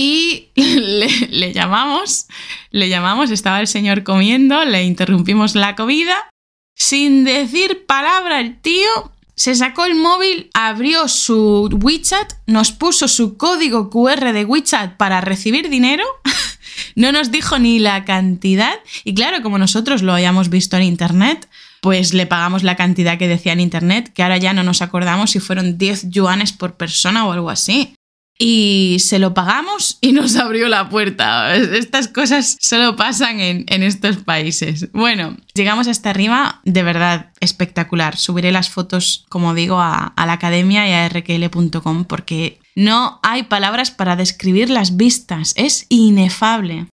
y 0.00 0.50
le, 0.54 1.52
llamamos, 1.52 2.28
le 2.70 2.88
llamamos, 2.88 3.32
estaba 3.32 3.58
el 3.60 3.66
señor 3.66 4.04
comiendo, 4.04 4.64
le 4.64 4.84
interrumpimos 4.84 5.56
la 5.56 5.74
comida. 5.74 6.30
Sin 6.76 7.24
decir 7.24 7.84
palabra, 7.84 8.38
el 8.38 8.60
tío 8.60 8.88
se 9.34 9.56
sacó 9.56 9.86
el 9.86 9.96
móvil, 9.96 10.50
abrió 10.54 11.08
su 11.08 11.68
WeChat, 11.82 12.34
nos 12.46 12.70
puso 12.70 13.08
su 13.08 13.36
código 13.36 13.90
QR 13.90 14.32
de 14.32 14.44
WeChat 14.44 14.96
para 14.96 15.20
recibir 15.20 15.68
dinero 15.68 16.04
no 16.94 17.10
nos 17.10 17.32
dijo 17.32 17.58
ni 17.58 17.80
la 17.80 18.04
cantidad 18.04 18.74
y 19.02 19.14
claro, 19.14 19.42
como 19.42 19.58
nosotros 19.58 20.02
lo 20.02 20.14
hayamos 20.14 20.48
visto 20.48 20.76
en 20.76 20.84
internet, 20.84 21.48
pues 21.80 22.14
le 22.14 22.26
pagamos 22.26 22.62
la 22.62 22.76
cantidad 22.76 23.18
que 23.18 23.26
decía 23.26 23.52
en 23.52 23.60
internet, 23.60 24.12
que 24.14 24.22
ahora 24.22 24.36
ya 24.36 24.52
no 24.52 24.62
nos 24.62 24.80
acordamos 24.80 25.32
si 25.32 25.40
fueron 25.40 25.76
10 25.76 26.10
yuanes 26.10 26.52
por 26.52 26.76
persona 26.76 27.26
o 27.26 27.32
algo 27.32 27.50
así. 27.50 27.94
Y 28.40 28.98
se 29.00 29.18
lo 29.18 29.34
pagamos 29.34 29.98
y 30.00 30.12
nos 30.12 30.36
abrió 30.36 30.68
la 30.68 30.88
puerta. 30.88 31.56
Estas 31.56 32.06
cosas 32.06 32.56
solo 32.60 32.94
pasan 32.94 33.40
en, 33.40 33.82
estos 33.82 34.18
países. 34.18 34.92
Bueno, 34.92 35.36
llegamos 35.54 35.88
hasta 35.88 36.10
arriba, 36.10 36.60
de 36.64 36.84
verdad 36.84 37.32
espectacular. 37.40 38.16
Subiré 38.16 38.52
las 38.52 38.70
fotos, 38.70 39.26
como 39.28 39.54
digo, 39.54 39.80
a, 39.80 40.12
a 40.14 40.26
la 40.26 40.34
academia 40.34 40.88
y 40.88 40.92
a 40.92 41.08
rkl.com 41.08 42.04
porque 42.04 42.60
no 42.76 43.18
hay 43.24 43.42
palabras 43.42 43.90
para 43.90 44.14
describir 44.14 44.70
las 44.70 44.96
vistas, 44.96 45.52
es 45.56 45.86
inefable. 45.88 46.86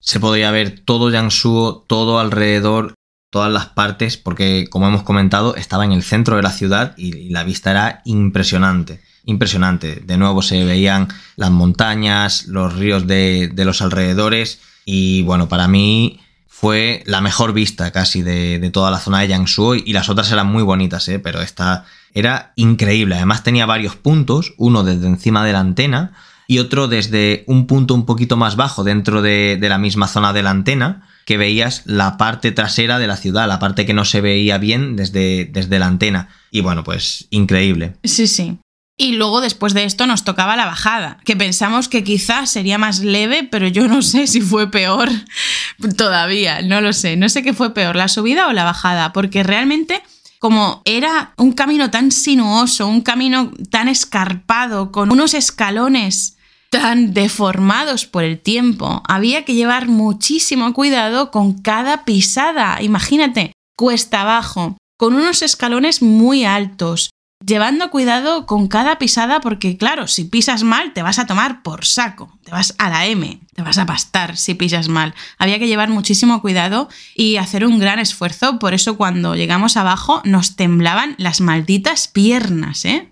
Se 0.00 0.20
podía 0.20 0.52
ver 0.52 0.78
todo 0.78 1.10
Jiangsu, 1.10 1.82
todo 1.88 2.20
alrededor, 2.20 2.94
todas 3.32 3.50
las 3.50 3.66
partes, 3.66 4.16
porque 4.16 4.68
como 4.70 4.86
hemos 4.86 5.02
comentado, 5.02 5.56
estaba 5.56 5.84
en 5.84 5.90
el 5.90 6.04
centro 6.04 6.36
de 6.36 6.42
la 6.42 6.52
ciudad 6.52 6.94
y 6.96 7.30
la 7.30 7.42
vista 7.42 7.72
era 7.72 8.00
impresionante. 8.04 9.00
Impresionante. 9.26 10.02
De 10.04 10.16
nuevo 10.18 10.42
se 10.42 10.64
veían 10.64 11.08
las 11.36 11.50
montañas, 11.50 12.46
los 12.46 12.74
ríos 12.74 13.06
de, 13.06 13.52
los 13.56 13.80
alrededores 13.80 14.60
y 14.84 15.22
bueno, 15.22 15.48
para 15.48 15.66
mí 15.66 16.20
fue 16.46 17.02
la 17.06 17.20
mejor 17.20 17.52
vista 17.52 17.90
casi 17.90 18.22
de, 18.22 18.70
toda 18.72 18.90
la 18.90 18.98
zona 18.98 19.20
de 19.20 19.28
Jiangsu 19.28 19.74
y 19.74 19.92
las 19.92 20.08
otras 20.08 20.30
eran 20.30 20.46
muy 20.46 20.62
bonitas, 20.62 21.08
¿eh? 21.08 21.18
pero 21.18 21.40
esta 21.40 21.84
era 22.12 22.52
increíble. 22.56 23.16
Además 23.16 23.42
tenía 23.42 23.66
varios 23.66 23.96
puntos, 23.96 24.54
uno 24.58 24.84
desde 24.84 25.06
encima 25.06 25.44
de 25.44 25.52
la 25.52 25.60
antena 25.60 26.12
y 26.46 26.58
otro 26.58 26.88
desde 26.88 27.44
un 27.46 27.66
punto 27.66 27.94
un 27.94 28.06
poquito 28.06 28.36
más 28.36 28.56
bajo 28.56 28.84
dentro 28.84 29.22
de, 29.22 29.58
la 29.60 29.78
misma 29.78 30.06
zona 30.06 30.32
de 30.32 30.42
la 30.42 30.50
antena, 30.50 31.08
que 31.24 31.38
veías 31.38 31.82
la 31.86 32.18
parte 32.18 32.52
trasera 32.52 32.98
de 32.98 33.06
la 33.06 33.16
ciudad, 33.16 33.48
la 33.48 33.58
parte 33.58 33.86
que 33.86 33.94
no 33.94 34.04
se 34.04 34.20
veía 34.20 34.58
bien 34.58 34.96
desde, 34.96 35.46
desde 35.46 35.78
la 35.78 35.86
antena. 35.86 36.28
Y 36.50 36.60
bueno, 36.60 36.84
pues 36.84 37.26
increíble. 37.30 37.96
Sí, 38.04 38.26
sí. 38.26 38.58
Y 38.96 39.12
luego 39.12 39.40
después 39.40 39.74
de 39.74 39.84
esto 39.84 40.06
nos 40.06 40.24
tocaba 40.24 40.54
la 40.54 40.66
bajada, 40.66 41.18
que 41.24 41.34
pensamos 41.34 41.88
que 41.88 42.04
quizás 42.04 42.50
sería 42.50 42.78
más 42.78 43.00
leve, 43.00 43.42
pero 43.42 43.66
yo 43.66 43.88
no 43.88 44.02
sé 44.02 44.28
si 44.28 44.40
fue 44.40 44.70
peor 44.70 45.10
todavía, 45.96 46.62
no 46.62 46.80
lo 46.80 46.92
sé, 46.92 47.16
no 47.16 47.28
sé 47.28 47.42
qué 47.42 47.54
fue 47.54 47.74
peor, 47.74 47.96
la 47.96 48.08
subida 48.08 48.46
o 48.46 48.52
la 48.52 48.64
bajada, 48.64 49.12
porque 49.12 49.42
realmente 49.42 50.02
como 50.44 50.82
era 50.84 51.32
un 51.38 51.52
camino 51.52 51.90
tan 51.90 52.12
sinuoso, 52.12 52.86
un 52.86 53.00
camino 53.00 53.50
tan 53.70 53.88
escarpado, 53.88 54.92
con 54.92 55.10
unos 55.10 55.32
escalones 55.32 56.36
tan 56.68 57.14
deformados 57.14 58.04
por 58.04 58.24
el 58.24 58.38
tiempo, 58.38 59.02
había 59.08 59.46
que 59.46 59.54
llevar 59.54 59.88
muchísimo 59.88 60.74
cuidado 60.74 61.30
con 61.30 61.54
cada 61.62 62.04
pisada. 62.04 62.82
Imagínate, 62.82 63.52
cuesta 63.74 64.20
abajo, 64.20 64.76
con 64.98 65.14
unos 65.14 65.40
escalones 65.40 66.02
muy 66.02 66.44
altos, 66.44 67.08
llevando 67.46 67.90
cuidado 67.90 68.46
con 68.46 68.68
cada 68.68 68.98
pisada 68.98 69.40
porque 69.40 69.76
claro, 69.76 70.06
si 70.06 70.24
pisas 70.24 70.62
mal 70.62 70.92
te 70.92 71.02
vas 71.02 71.18
a 71.18 71.26
tomar 71.26 71.62
por 71.62 71.84
saco, 71.84 72.38
te 72.44 72.50
vas 72.50 72.74
a 72.78 72.88
la 72.88 73.06
M, 73.06 73.40
te 73.54 73.62
vas 73.62 73.78
a 73.78 73.86
pastar 73.86 74.36
si 74.36 74.54
pisas 74.54 74.88
mal. 74.88 75.14
Había 75.38 75.58
que 75.58 75.66
llevar 75.66 75.88
muchísimo 75.88 76.40
cuidado 76.40 76.88
y 77.14 77.36
hacer 77.36 77.66
un 77.66 77.78
gran 77.78 77.98
esfuerzo, 77.98 78.58
por 78.58 78.74
eso 78.74 78.96
cuando 78.96 79.34
llegamos 79.34 79.76
abajo 79.76 80.22
nos 80.24 80.56
temblaban 80.56 81.14
las 81.18 81.40
malditas 81.40 82.08
piernas, 82.08 82.84
¿eh? 82.84 83.10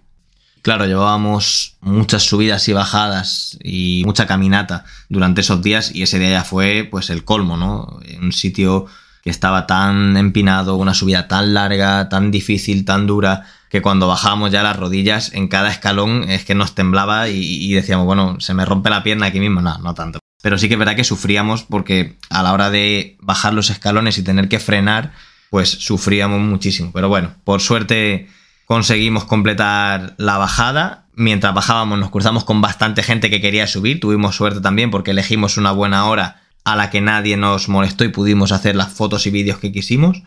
Claro, 0.63 0.87
llevábamos 0.87 1.75
muchas 1.81 2.23
subidas 2.23 2.69
y 2.69 2.73
bajadas 2.73 3.59
y 3.65 4.05
mucha 4.07 4.29
caminata 4.29 4.85
durante 5.09 5.41
esos 5.41 5.61
días 5.61 5.93
y 5.93 6.03
ese 6.03 6.21
día 6.21 6.31
ya 6.31 6.45
fue 6.45 6.87
pues 6.89 7.11
el 7.11 7.25
colmo, 7.25 7.57
¿no? 7.57 7.99
Un 8.21 8.33
sitio 8.33 8.87
que 9.23 9.31
estaba 9.31 9.67
tan 9.67 10.17
empinado, 10.17 10.77
una 10.77 10.95
subida 10.95 11.27
tan 11.27 11.53
larga, 11.53 12.09
tan 12.09 12.31
difícil, 12.31 12.85
tan 12.85 13.09
dura, 13.09 13.47
que 13.73 13.81
cuando 13.81 14.07
bajábamos 14.07 14.51
ya 14.51 14.63
las 14.63 14.77
rodillas 14.77 15.33
en 15.33 15.49
cada 15.49 15.71
escalón 15.71 16.29
es 16.29 16.45
que 16.45 16.55
nos 16.55 16.75
temblaba 16.75 17.31
y, 17.31 17.73
decíamos, 17.73 18.05
bueno, 18.05 18.39
se 18.39 18.53
me 18.53 18.67
rompe 18.67 18.91
la 18.91 19.03
pierna 19.03 19.25
aquí 19.25 19.41
mismo. 19.41 19.63
No, 19.63 19.79
no 19.79 19.95
tanto. 19.95 20.19
Pero 20.43 20.59
sí 20.59 20.69
que 20.69 20.75
es 20.75 20.79
verdad 20.79 20.95
que 20.95 21.05
sufríamos 21.05 21.63
porque 21.63 22.19
a 22.29 22.43
la 22.43 22.53
hora 22.53 22.69
de 22.69 23.17
bajar 23.21 23.55
los 23.55 23.71
escalones 23.71 24.19
y 24.19 24.25
tener 24.25 24.51
que 24.51 24.59
frenar, 24.59 25.13
pues 25.49 25.71
sufríamos 25.71 26.39
muchísimo. 26.41 26.91
Pero 26.93 27.09
bueno, 27.09 27.35
por 27.45 27.63
suerte 27.63 28.29
conseguimos 28.67 29.25
completar 29.25 30.17
la 30.19 30.37
bajada. 30.37 31.07
Mientras 31.15 31.55
bajábamos 31.55 31.99
nos 31.99 32.11
cruzamos 32.11 32.45
con 32.45 32.61
bastante 32.61 33.03
gente 33.03 33.31
que 33.31 33.41
quería 33.41 33.67
subir. 33.67 34.01
Tuvimos 34.01 34.37
suerte 34.37 34.61
también 34.61 34.91
porque 34.91 35.13
elegimos 35.13 35.57
una 35.57 35.73
buena 35.73 36.05
hora 36.05 36.43
a 36.65 36.77
la 36.77 36.91
que 36.91 37.01
nadie 37.01 37.39
nos 37.39 37.71
molestó 37.71 38.05
y 38.05 38.09
pudimos 38.09 38.53
hacer 38.53 38.77
las 38.77 38.93
fotos 38.93 39.27
y 39.27 39.31
vídeos 39.31 39.57
que 39.57 39.73
quisimos. 39.73 40.23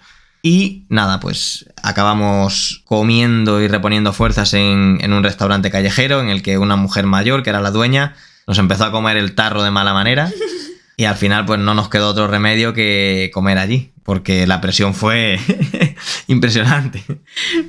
Y 0.46 0.86
nada, 0.90 1.20
pues 1.20 1.66
acabamos 1.82 2.84
comiendo 2.86 3.62
y 3.62 3.68
reponiendo 3.68 4.14
fuerzas 4.14 4.54
en, 4.54 5.00
un 5.12 5.24
restaurante 5.24 5.72
callejero 5.72 6.22
en 6.22 6.30
el 6.30 6.44
que 6.44 6.60
una 6.60 6.76
mujer 6.76 7.08
mayor, 7.08 7.42
que 7.42 7.50
era 7.50 7.62
la 7.62 7.72
dueña, 7.72 8.14
nos 8.46 8.60
empezó 8.60 8.84
a 8.84 8.92
comer 8.92 9.18
el 9.18 9.34
tarro 9.34 9.64
de 9.64 9.72
mala 9.72 9.94
manera. 9.94 10.32
Y 10.98 11.04
al 11.04 11.16
final, 11.16 11.44
pues 11.44 11.60
no 11.60 11.74
nos 11.74 11.90
quedó 11.90 12.08
otro 12.08 12.28
remedio 12.28 12.72
que 12.74 13.30
comer 13.34 13.58
allí, 13.58 13.92
porque 14.04 14.48
la 14.48 14.62
presión 14.62 14.94
fue 14.94 15.38
impresionante. 16.28 17.04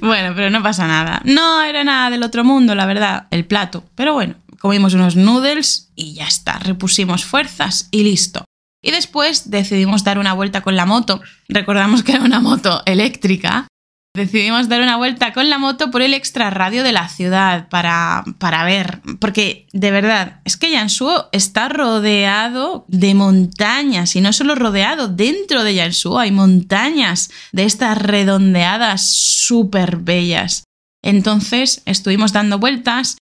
Bueno, 0.01 0.33
pero 0.37 0.49
no 0.49 0.63
pasa 0.63 0.87
nada. 0.87 1.23
No 1.25 1.61
era 1.65 1.83
nada 1.83 2.11
del 2.11 2.23
otro 2.23 2.45
mundo, 2.45 2.77
la 2.77 2.87
verdad, 2.87 3.27
el 3.33 3.45
plato. 3.45 3.83
Pero 3.97 4.13
bueno, 4.13 4.37
comimos 4.61 4.95
unos 4.95 5.17
noodles 5.17 5.91
y 5.97 6.15
ya 6.15 6.29
está, 6.29 6.61
repusimos 6.61 7.25
fuerzas 7.25 7.89
y 7.91 8.05
listo. 8.05 8.46
Y 8.87 8.93
después 8.93 9.51
decidimos 9.51 10.05
dar 10.05 10.17
una 10.17 10.33
vuelta 10.33 10.61
con 10.61 10.77
la 10.77 10.87
moto. 10.87 11.21
Recordamos 11.49 12.05
que 12.05 12.13
era 12.13 12.23
una 12.23 12.39
moto 12.39 12.83
eléctrica. 12.87 13.67
Decidimos 14.15 14.69
dar 14.69 14.81
una 14.81 14.97
vuelta 14.97 15.33
con 15.33 15.51
la 15.51 15.59
moto 15.59 15.91
por 15.91 16.03
el 16.03 16.15
extrarradio 16.15 16.85
de 16.85 16.93
la 16.93 17.09
ciudad 17.09 17.69
para, 17.69 18.23
para 18.39 18.63
ver. 18.63 19.01
Porque 19.19 19.67
de 19.73 19.91
verdad, 19.91 20.41
es 20.45 20.57
que 20.57 20.71
Yansú 20.71 21.11
está 21.33 21.69
rodeado 21.69 22.85
de 22.87 23.17
montañas. 23.17 24.15
Y 24.15 24.21
no 24.21 24.33
solo 24.33 24.55
rodeado, 24.55 25.09
dentro 25.09 25.65
de 25.65 25.75
Yansú 25.75 26.21
hay 26.21 26.31
montañas 26.31 27.33
de 27.51 27.65
estas 27.65 27.99
redondeadas 27.99 29.05
súper 29.05 29.97
bellas. 29.97 30.63
Entonces 31.03 31.83
estuvimos 31.87 32.33
dando 32.33 32.61
vueltas 32.61 33.17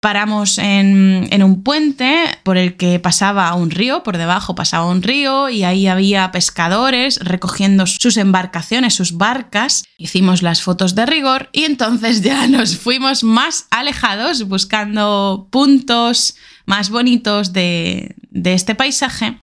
Paramos 0.00 0.56
en, 0.56 1.28
un 1.42 1.62
puente 1.62 2.24
por 2.42 2.56
el 2.56 2.78
que 2.78 2.98
pasaba 2.98 3.54
un 3.54 3.70
río, 3.70 4.02
por 4.02 4.16
debajo 4.16 4.54
pasaba 4.54 4.86
un 4.86 5.02
río 5.02 5.50
y 5.50 5.62
ahí 5.62 5.86
había 5.88 6.32
pescadores 6.32 7.18
recogiendo 7.22 7.86
sus 7.86 8.16
embarcaciones, 8.16 8.94
sus 8.94 9.18
barcas. 9.18 9.84
Hicimos 9.98 10.40
las 10.40 10.62
fotos 10.62 10.94
de 10.94 11.04
rigor 11.04 11.50
y 11.52 11.64
entonces 11.64 12.22
ya 12.22 12.46
nos 12.48 12.78
fuimos 12.78 13.22
más 13.24 13.66
alejados 13.70 14.48
buscando 14.48 15.48
puntos 15.50 16.34
más 16.64 16.88
bonitos 16.88 17.52
de, 17.52 18.16
de 18.30 18.54
este 18.54 18.74
paisaje. 18.74 19.38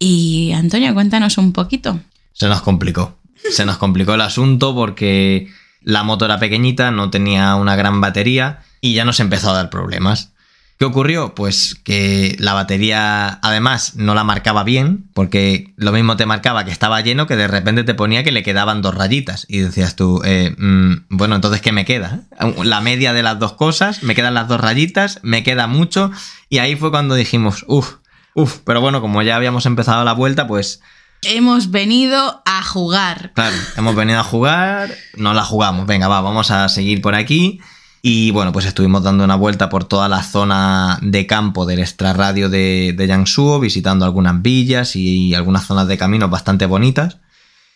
Y 0.00 0.50
Antonio, 0.54 0.92
cuéntanos 0.92 1.38
un 1.38 1.52
poquito. 1.52 2.00
Se 2.32 2.48
nos 2.48 2.62
complicó. 2.62 3.18
Se 3.50 3.64
nos 3.64 3.78
complicó 3.78 4.14
el 4.14 4.22
asunto 4.22 4.74
porque 4.74 5.52
la 5.84 6.02
moto 6.02 6.24
era 6.24 6.38
pequeñita, 6.38 6.90
no 6.90 7.10
tenía 7.10 7.54
una 7.54 7.76
gran 7.76 8.00
batería 8.00 8.60
y 8.80 8.94
ya 8.94 9.04
nos 9.04 9.20
empezó 9.20 9.50
a 9.50 9.54
dar 9.54 9.70
problemas. 9.70 10.34
¿Qué 10.78 10.84
ocurrió? 10.84 11.36
Pues 11.36 11.76
que 11.76 12.34
la 12.40 12.52
batería 12.52 13.38
además 13.42 13.94
no 13.94 14.14
la 14.14 14.24
marcaba 14.24 14.64
bien, 14.64 15.08
porque 15.14 15.72
lo 15.76 15.92
mismo 15.92 16.16
te 16.16 16.26
marcaba 16.26 16.64
que 16.64 16.72
estaba 16.72 17.00
lleno 17.00 17.28
que 17.28 17.36
de 17.36 17.46
repente 17.46 17.84
te 17.84 17.94
ponía 17.94 18.24
que 18.24 18.32
le 18.32 18.42
quedaban 18.42 18.82
dos 18.82 18.94
rayitas. 18.94 19.46
Y 19.48 19.58
decías 19.58 19.94
tú, 19.94 20.20
eh, 20.24 20.56
mm, 20.58 21.06
bueno, 21.10 21.36
entonces 21.36 21.60
¿qué 21.60 21.70
me 21.70 21.84
queda? 21.84 22.22
La 22.64 22.80
media 22.80 23.12
de 23.12 23.22
las 23.22 23.38
dos 23.38 23.52
cosas, 23.52 24.02
me 24.02 24.16
quedan 24.16 24.34
las 24.34 24.48
dos 24.48 24.60
rayitas, 24.60 25.20
me 25.22 25.44
queda 25.44 25.68
mucho. 25.68 26.10
Y 26.48 26.58
ahí 26.58 26.74
fue 26.74 26.90
cuando 26.90 27.14
dijimos, 27.14 27.64
uff, 27.68 27.94
uff, 28.34 28.58
pero 28.64 28.80
bueno, 28.80 29.00
como 29.00 29.22
ya 29.22 29.36
habíamos 29.36 29.66
empezado 29.66 30.04
la 30.04 30.12
vuelta, 30.12 30.48
pues... 30.48 30.80
Hemos 31.26 31.70
venido 31.70 32.42
a 32.44 32.62
jugar. 32.62 33.32
Claro, 33.34 33.56
hemos 33.76 33.94
venido 33.94 34.20
a 34.20 34.24
jugar, 34.24 34.94
no 35.16 35.34
la 35.34 35.44
jugamos, 35.44 35.86
venga, 35.86 36.08
va, 36.08 36.20
vamos 36.20 36.50
a 36.50 36.68
seguir 36.68 37.00
por 37.00 37.14
aquí. 37.14 37.60
Y 38.02 38.32
bueno, 38.32 38.52
pues 38.52 38.66
estuvimos 38.66 39.02
dando 39.02 39.24
una 39.24 39.34
vuelta 39.34 39.70
por 39.70 39.84
toda 39.84 40.10
la 40.10 40.22
zona 40.22 40.98
de 41.00 41.26
campo 41.26 41.64
del 41.64 41.78
extrarradio 41.78 42.50
de, 42.50 42.94
de 42.94 43.58
visitando 43.60 44.04
algunas 44.04 44.42
villas 44.42 44.94
y 44.94 45.34
algunas 45.34 45.66
zonas 45.66 45.88
de 45.88 45.96
caminos 45.96 46.28
bastante 46.28 46.66
bonitas. 46.66 47.16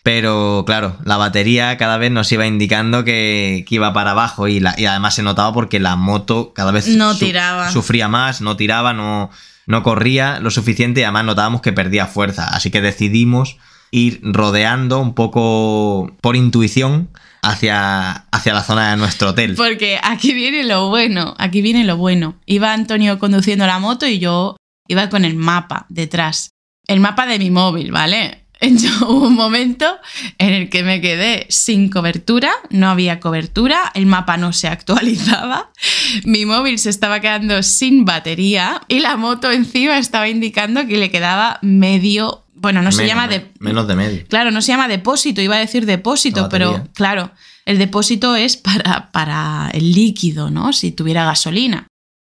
Pero 0.02 0.64
claro, 0.66 0.96
la 1.04 1.16
batería 1.16 1.76
cada 1.76 1.98
vez 1.98 2.10
nos 2.10 2.30
iba 2.32 2.46
indicando 2.46 3.04
que, 3.04 3.64
iba 3.68 3.92
para 3.92 4.12
abajo 4.12 4.48
y, 4.48 4.64
además 4.64 5.14
se 5.14 5.22
notaba 5.22 5.52
porque 5.52 5.80
la 5.80 5.96
moto 5.96 6.52
cada 6.54 6.72
vez 6.72 6.88
no 6.88 7.14
tiraba. 7.14 7.70
sufría 7.70 8.08
más, 8.08 8.40
no 8.40 8.56
tiraba, 8.56 8.92
no, 8.92 9.30
no 9.68 9.82
corría 9.82 10.40
lo 10.40 10.50
suficiente 10.50 11.00
y 11.00 11.04
además 11.04 11.26
notábamos 11.26 11.60
que 11.60 11.72
perdía 11.72 12.06
fuerza. 12.06 12.48
Así 12.48 12.70
que 12.70 12.80
decidimos 12.80 13.58
ir 13.90 14.20
rodeando 14.22 14.98
un 14.98 15.14
poco 15.14 16.16
por 16.22 16.36
intuición 16.36 17.10
hacia, 17.42 18.10
hacia 18.32 18.54
la 18.54 18.64
zona 18.64 18.90
de 18.90 18.96
nuestro 18.96 19.30
hotel. 19.30 19.54
Porque 19.56 20.00
aquí 20.02 20.32
viene 20.32 20.64
lo 20.64 20.88
bueno, 20.88 21.34
aquí 21.38 21.60
viene 21.60 21.84
lo 21.84 21.98
bueno. 21.98 22.36
Iba 22.46 22.72
Antonio 22.72 23.18
conduciendo 23.18 23.66
la 23.66 23.78
moto 23.78 24.06
y 24.06 24.18
yo 24.18 24.56
iba 24.88 25.10
con 25.10 25.26
el 25.26 25.36
mapa 25.36 25.84
detrás. 25.90 26.50
El 26.86 27.00
mapa 27.00 27.26
de 27.26 27.38
mi 27.38 27.50
móvil, 27.50 27.92
¿vale? 27.92 28.46
hubo 29.02 29.28
un 29.28 29.34
momento 29.34 29.98
en 30.38 30.52
el 30.52 30.68
que 30.68 30.82
me 30.82 31.00
quedé 31.00 31.46
sin 31.48 31.88
cobertura, 31.88 32.52
no 32.70 32.88
había 32.88 33.20
cobertura, 33.20 33.90
el 33.94 34.06
mapa 34.06 34.36
no 34.36 34.52
se 34.52 34.68
actualizaba, 34.68 35.70
mi 36.24 36.44
móvil 36.44 36.78
se 36.78 36.90
estaba 36.90 37.20
quedando 37.20 37.62
sin 37.62 38.04
batería 38.04 38.82
y 38.88 39.00
la 39.00 39.16
moto 39.16 39.52
encima 39.52 39.98
estaba 39.98 40.28
indicando 40.28 40.86
que 40.86 40.96
le 40.96 41.10
quedaba 41.10 41.58
medio 41.62 42.44
bueno, 42.60 42.82
no 42.82 42.90
se 42.90 43.06
llama 43.06 43.28
de. 43.28 43.52
Menos 43.60 43.86
de 43.86 43.94
medio. 43.94 44.26
Claro, 44.26 44.50
no 44.50 44.60
se 44.62 44.72
llama 44.72 44.88
depósito, 44.88 45.40
iba 45.40 45.54
a 45.54 45.60
decir 45.60 45.86
depósito, 45.86 46.48
pero 46.48 46.88
claro, 46.92 47.30
el 47.66 47.78
depósito 47.78 48.34
es 48.34 48.56
para, 48.56 49.12
para 49.12 49.70
el 49.72 49.92
líquido, 49.92 50.50
¿no? 50.50 50.72
Si 50.72 50.90
tuviera 50.90 51.24
gasolina. 51.24 51.86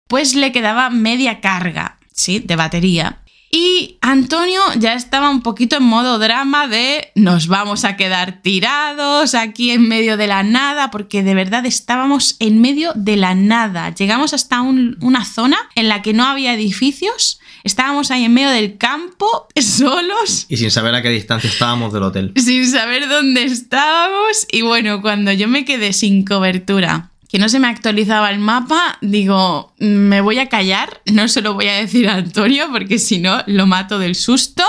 Pues 0.09 0.35
le 0.35 0.51
quedaba 0.51 0.91
media 0.91 1.41
carga, 1.41 1.99
¿sí? 2.12 2.41
De 2.41 2.57
batería. 2.57 3.21
Y 3.51 3.96
Antonio 4.03 4.61
ya 4.78 4.92
estaba 4.92 5.30
un 5.30 5.42
poquito 5.42 5.76
en 5.76 5.82
modo 5.84 6.18
drama 6.18 6.68
de 6.68 7.12
nos 7.14 7.49
vamos 7.49 7.84
a 7.84 7.96
quedar 7.96 8.42
tirados 8.42 9.34
aquí 9.34 9.70
en 9.70 9.88
medio 9.88 10.16
de 10.18 10.26
la 10.26 10.42
nada, 10.42 10.90
porque 10.90 11.22
de 11.22 11.34
verdad 11.34 11.64
estábamos 11.64 12.36
en 12.40 12.61
medio 12.61 12.92
de 12.94 13.16
la 13.16 13.34
nada. 13.34 13.94
Llegamos 13.94 14.34
hasta 14.34 14.61
una 14.61 15.24
zona 15.24 15.57
en 15.74 15.88
la 15.88 16.03
que 16.03 16.12
no 16.12 16.24
había 16.24 16.53
edificios, 16.53 17.40
estábamos 17.64 18.11
ahí 18.11 18.24
en 18.24 18.34
medio 18.34 18.51
del 18.51 18.76
campo, 18.76 19.49
solos. 19.61 20.46
Y 20.49 20.59
sin 20.59 20.70
saber 20.70 20.94
a 20.94 21.03
qué 21.03 21.09
distancia 21.09 21.49
estábamos 21.49 21.92
del 21.92 22.03
hotel. 22.03 22.32
Sin 22.36 22.66
saber 22.70 23.09
dónde 23.09 23.44
estábamos. 23.44 24.46
Y 24.53 24.62
bueno, 24.62 25.01
cuando 25.01 25.32
yo 25.32 25.49
me 25.49 25.64
quedé 25.64 25.92
sin 25.94 26.24
cobertura 26.24 27.07
que 27.29 27.39
no 27.39 27.49
se 27.49 27.61
me 27.61 27.68
actualizaba 27.68 28.31
el 28.31 28.39
mapa, 28.39 28.99
digo, 29.03 29.74
me 29.79 30.22
voy 30.22 30.39
a 30.39 30.49
callar, 30.49 31.03
no 31.12 31.29
se 31.29 31.43
lo 31.43 31.55
voy 31.55 31.68
a 31.68 31.74
decir 31.74 32.09
a 32.09 32.14
Antonio 32.14 32.68
porque 32.72 32.99
si 32.99 33.18
no 33.18 33.43
lo 33.47 33.66
mato 33.66 33.99
del 33.99 34.14
susto. 34.14 34.64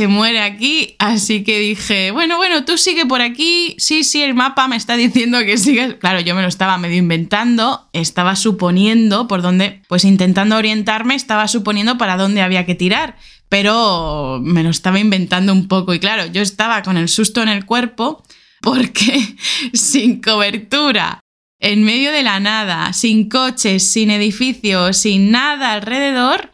Se 0.00 0.06
muere 0.06 0.40
aquí, 0.40 0.94
así 1.00 1.42
que 1.42 1.58
dije, 1.58 2.12
bueno, 2.12 2.36
bueno, 2.36 2.64
tú 2.64 2.78
sigue 2.78 3.04
por 3.04 3.20
aquí. 3.20 3.74
Sí, 3.78 4.04
sí, 4.04 4.22
el 4.22 4.32
mapa 4.32 4.68
me 4.68 4.76
está 4.76 4.96
diciendo 4.96 5.40
que 5.40 5.58
sigas. 5.58 5.94
Claro, 5.94 6.20
yo 6.20 6.36
me 6.36 6.42
lo 6.42 6.46
estaba 6.46 6.78
medio 6.78 6.98
inventando, 6.98 7.88
estaba 7.92 8.36
suponiendo 8.36 9.26
por 9.26 9.42
dónde, 9.42 9.82
pues 9.88 10.04
intentando 10.04 10.56
orientarme, 10.56 11.16
estaba 11.16 11.48
suponiendo 11.48 11.98
para 11.98 12.16
dónde 12.16 12.42
había 12.42 12.64
que 12.64 12.76
tirar, 12.76 13.16
pero 13.48 14.38
me 14.40 14.62
lo 14.62 14.70
estaba 14.70 15.00
inventando 15.00 15.52
un 15.52 15.66
poco. 15.66 15.92
Y 15.94 15.98
claro, 15.98 16.26
yo 16.26 16.42
estaba 16.42 16.84
con 16.84 16.96
el 16.96 17.08
susto 17.08 17.42
en 17.42 17.48
el 17.48 17.66
cuerpo 17.66 18.22
porque 18.62 19.34
sin 19.72 20.20
cobertura 20.22 21.18
en 21.60 21.84
medio 21.84 22.12
de 22.12 22.22
la 22.22 22.40
nada, 22.40 22.92
sin 22.92 23.28
coches, 23.28 23.90
sin 23.90 24.10
edificios, 24.10 24.96
sin 24.96 25.30
nada 25.30 25.72
alrededor, 25.72 26.50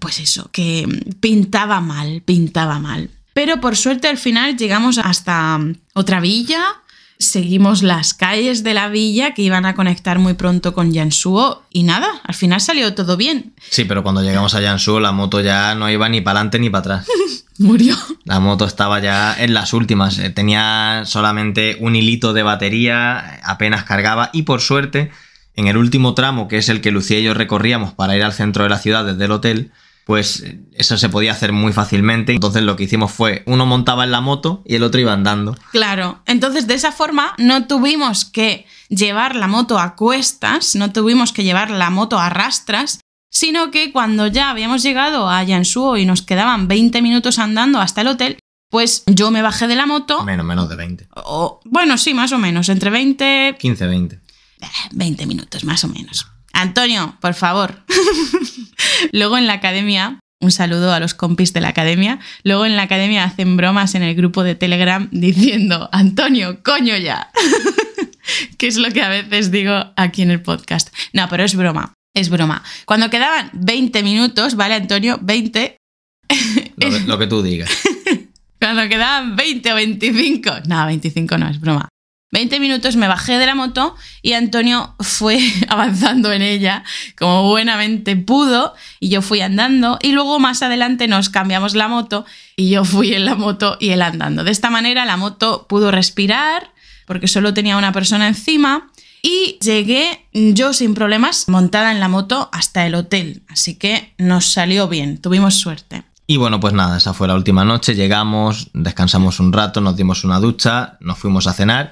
pues 0.00 0.20
eso, 0.20 0.50
que 0.52 0.86
pintaba 1.20 1.80
mal, 1.80 2.22
pintaba 2.24 2.78
mal. 2.78 3.10
Pero 3.34 3.60
por 3.60 3.76
suerte 3.76 4.08
al 4.08 4.18
final 4.18 4.56
llegamos 4.56 4.98
hasta 4.98 5.60
otra 5.94 6.20
villa, 6.20 6.82
seguimos 7.18 7.82
las 7.82 8.14
calles 8.14 8.62
de 8.62 8.74
la 8.74 8.88
villa 8.88 9.34
que 9.34 9.42
iban 9.42 9.66
a 9.66 9.74
conectar 9.74 10.18
muy 10.18 10.34
pronto 10.34 10.72
con 10.72 10.92
Yansuo 10.92 11.62
y 11.70 11.82
nada, 11.82 12.08
al 12.24 12.34
final 12.34 12.60
salió 12.60 12.94
todo 12.94 13.16
bien. 13.16 13.54
Sí, 13.70 13.84
pero 13.84 14.02
cuando 14.02 14.22
llegamos 14.22 14.54
a 14.54 14.60
Yansuo 14.60 15.00
la 15.00 15.12
moto 15.12 15.40
ya 15.40 15.74
no 15.74 15.90
iba 15.90 16.08
ni 16.08 16.20
para 16.20 16.40
adelante 16.40 16.58
ni 16.58 16.70
para 16.70 16.80
atrás. 16.80 17.06
Murió. 17.58 17.96
La 18.24 18.38
moto 18.38 18.64
estaba 18.64 19.00
ya 19.00 19.34
en 19.36 19.52
las 19.52 19.72
últimas, 19.72 20.18
eh, 20.18 20.30
tenía 20.30 21.02
solamente 21.06 21.76
un 21.80 21.96
hilito 21.96 22.32
de 22.32 22.44
batería, 22.44 23.40
apenas 23.42 23.82
cargaba 23.84 24.30
y 24.32 24.42
por 24.42 24.60
suerte 24.60 25.10
en 25.56 25.66
el 25.66 25.76
último 25.76 26.14
tramo, 26.14 26.46
que 26.46 26.58
es 26.58 26.68
el 26.68 26.80
que 26.80 26.92
Lucía 26.92 27.18
y 27.18 27.24
yo 27.24 27.34
recorríamos 27.34 27.92
para 27.94 28.16
ir 28.16 28.22
al 28.22 28.32
centro 28.32 28.62
de 28.62 28.70
la 28.70 28.78
ciudad 28.78 29.04
desde 29.04 29.24
el 29.24 29.32
hotel, 29.32 29.72
pues 30.08 30.42
eso 30.72 30.96
se 30.96 31.10
podía 31.10 31.32
hacer 31.32 31.52
muy 31.52 31.74
fácilmente. 31.74 32.32
Entonces 32.32 32.62
lo 32.62 32.76
que 32.76 32.84
hicimos 32.84 33.12
fue, 33.12 33.42
uno 33.44 33.66
montaba 33.66 34.04
en 34.04 34.10
la 34.10 34.22
moto 34.22 34.62
y 34.64 34.74
el 34.74 34.82
otro 34.82 35.02
iba 35.02 35.12
andando. 35.12 35.54
Claro, 35.70 36.22
entonces 36.24 36.66
de 36.66 36.72
esa 36.72 36.92
forma 36.92 37.34
no 37.36 37.66
tuvimos 37.66 38.24
que 38.24 38.64
llevar 38.88 39.36
la 39.36 39.48
moto 39.48 39.78
a 39.78 39.96
cuestas, 39.96 40.76
no 40.76 40.92
tuvimos 40.92 41.34
que 41.34 41.44
llevar 41.44 41.70
la 41.70 41.90
moto 41.90 42.18
a 42.18 42.30
rastras, 42.30 43.00
sino 43.30 43.70
que 43.70 43.92
cuando 43.92 44.26
ya 44.28 44.48
habíamos 44.48 44.82
llegado 44.82 45.28
a 45.28 45.42
Yansuo 45.42 45.98
y 45.98 46.06
nos 46.06 46.22
quedaban 46.22 46.68
20 46.68 47.02
minutos 47.02 47.38
andando 47.38 47.78
hasta 47.78 48.00
el 48.00 48.08
hotel, 48.08 48.38
pues 48.70 49.02
yo 49.06 49.30
me 49.30 49.42
bajé 49.42 49.66
de 49.66 49.76
la 49.76 49.84
moto. 49.84 50.24
Menos, 50.24 50.46
menos 50.46 50.70
de 50.70 50.76
20. 50.76 51.08
O, 51.16 51.60
bueno, 51.66 51.98
sí, 51.98 52.14
más 52.14 52.32
o 52.32 52.38
menos, 52.38 52.70
entre 52.70 52.88
20... 52.88 53.56
15, 53.58 53.86
20. 53.86 54.20
20 54.92 55.26
minutos, 55.26 55.64
más 55.64 55.84
o 55.84 55.88
menos. 55.88 56.26
Antonio, 56.58 57.16
por 57.20 57.34
favor. 57.34 57.84
Luego 59.12 59.38
en 59.38 59.46
la 59.46 59.52
academia, 59.52 60.18
un 60.40 60.50
saludo 60.50 60.92
a 60.92 60.98
los 60.98 61.14
compis 61.14 61.52
de 61.52 61.60
la 61.60 61.68
academia, 61.68 62.18
luego 62.42 62.66
en 62.66 62.76
la 62.76 62.82
academia 62.82 63.24
hacen 63.24 63.56
bromas 63.56 63.94
en 63.94 64.02
el 64.02 64.16
grupo 64.16 64.42
de 64.42 64.54
Telegram 64.56 65.08
diciendo, 65.12 65.88
Antonio, 65.92 66.62
coño 66.64 66.96
ya. 66.96 67.30
que 68.58 68.66
es 68.66 68.76
lo 68.76 68.90
que 68.90 69.02
a 69.02 69.08
veces 69.08 69.52
digo 69.52 69.72
aquí 69.96 70.22
en 70.22 70.32
el 70.32 70.42
podcast. 70.42 70.92
No, 71.12 71.28
pero 71.28 71.44
es 71.44 71.54
broma, 71.54 71.94
es 72.14 72.28
broma. 72.28 72.62
Cuando 72.86 73.08
quedaban 73.08 73.50
20 73.52 74.02
minutos, 74.02 74.56
¿vale, 74.56 74.74
Antonio? 74.74 75.18
20. 75.22 75.76
lo, 76.76 76.98
lo 77.00 77.18
que 77.18 77.26
tú 77.28 77.40
digas. 77.40 77.70
Cuando 78.60 78.88
quedaban 78.88 79.36
20 79.36 79.72
o 79.72 79.74
25. 79.76 80.50
No, 80.66 80.86
25 80.86 81.38
no, 81.38 81.48
es 81.48 81.60
broma. 81.60 81.88
20 82.30 82.60
minutos 82.60 82.96
me 82.96 83.08
bajé 83.08 83.38
de 83.38 83.46
la 83.46 83.54
moto 83.54 83.96
y 84.20 84.34
Antonio 84.34 84.94
fue 85.00 85.38
avanzando 85.68 86.32
en 86.32 86.42
ella 86.42 86.84
como 87.18 87.48
buenamente 87.48 88.16
pudo 88.16 88.74
y 89.00 89.08
yo 89.08 89.22
fui 89.22 89.40
andando 89.40 89.98
y 90.02 90.12
luego 90.12 90.38
más 90.38 90.62
adelante 90.62 91.08
nos 91.08 91.30
cambiamos 91.30 91.74
la 91.74 91.88
moto 91.88 92.26
y 92.54 92.70
yo 92.70 92.84
fui 92.84 93.14
en 93.14 93.24
la 93.24 93.34
moto 93.34 93.76
y 93.80 93.90
él 93.90 94.02
andando. 94.02 94.44
De 94.44 94.50
esta 94.50 94.68
manera 94.68 95.06
la 95.06 95.16
moto 95.16 95.66
pudo 95.68 95.90
respirar 95.90 96.70
porque 97.06 97.28
solo 97.28 97.54
tenía 97.54 97.78
una 97.78 97.92
persona 97.92 98.28
encima 98.28 98.90
y 99.22 99.58
llegué 99.62 100.26
yo 100.32 100.74
sin 100.74 100.94
problemas 100.94 101.48
montada 101.48 101.92
en 101.92 102.00
la 102.00 102.08
moto 102.08 102.50
hasta 102.52 102.86
el 102.86 102.94
hotel. 102.94 103.42
Así 103.48 103.76
que 103.76 104.12
nos 104.18 104.52
salió 104.52 104.86
bien, 104.86 105.18
tuvimos 105.18 105.54
suerte. 105.54 106.04
Y 106.26 106.36
bueno, 106.36 106.60
pues 106.60 106.74
nada, 106.74 106.98
esa 106.98 107.14
fue 107.14 107.26
la 107.26 107.34
última 107.34 107.64
noche, 107.64 107.94
llegamos, 107.94 108.68
descansamos 108.74 109.40
un 109.40 109.50
rato, 109.50 109.80
nos 109.80 109.96
dimos 109.96 110.24
una 110.24 110.38
ducha, 110.38 110.98
nos 111.00 111.16
fuimos 111.16 111.46
a 111.46 111.54
cenar 111.54 111.90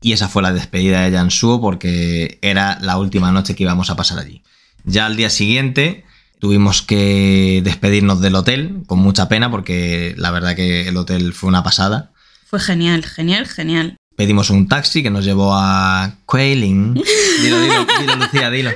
y 0.00 0.12
esa 0.12 0.28
fue 0.28 0.42
la 0.42 0.52
despedida 0.52 1.02
de 1.02 1.16
Jansuo 1.16 1.60
porque 1.60 2.38
era 2.42 2.78
la 2.80 2.98
última 2.98 3.32
noche 3.32 3.54
que 3.54 3.64
íbamos 3.64 3.90
a 3.90 3.96
pasar 3.96 4.18
allí. 4.18 4.42
Ya 4.84 5.06
al 5.06 5.16
día 5.16 5.30
siguiente 5.30 6.04
tuvimos 6.38 6.82
que 6.82 7.60
despedirnos 7.64 8.20
del 8.20 8.34
hotel 8.34 8.82
con 8.86 8.98
mucha 8.98 9.28
pena 9.28 9.50
porque 9.50 10.14
la 10.16 10.30
verdad 10.30 10.54
que 10.54 10.88
el 10.88 10.96
hotel 10.96 11.32
fue 11.32 11.48
una 11.48 11.62
pasada. 11.62 12.12
Fue 12.46 12.60
genial, 12.60 13.04
genial, 13.04 13.46
genial. 13.46 13.96
Pedimos 14.16 14.50
un 14.50 14.68
taxi 14.68 15.02
que 15.02 15.10
nos 15.10 15.24
llevó 15.24 15.54
a 15.54 16.14
Quailing. 16.26 16.94
Dilo, 17.42 17.60
dilo, 17.60 17.86
dilo, 18.00 18.16
Lucía, 18.16 18.50
dilo. 18.50 18.70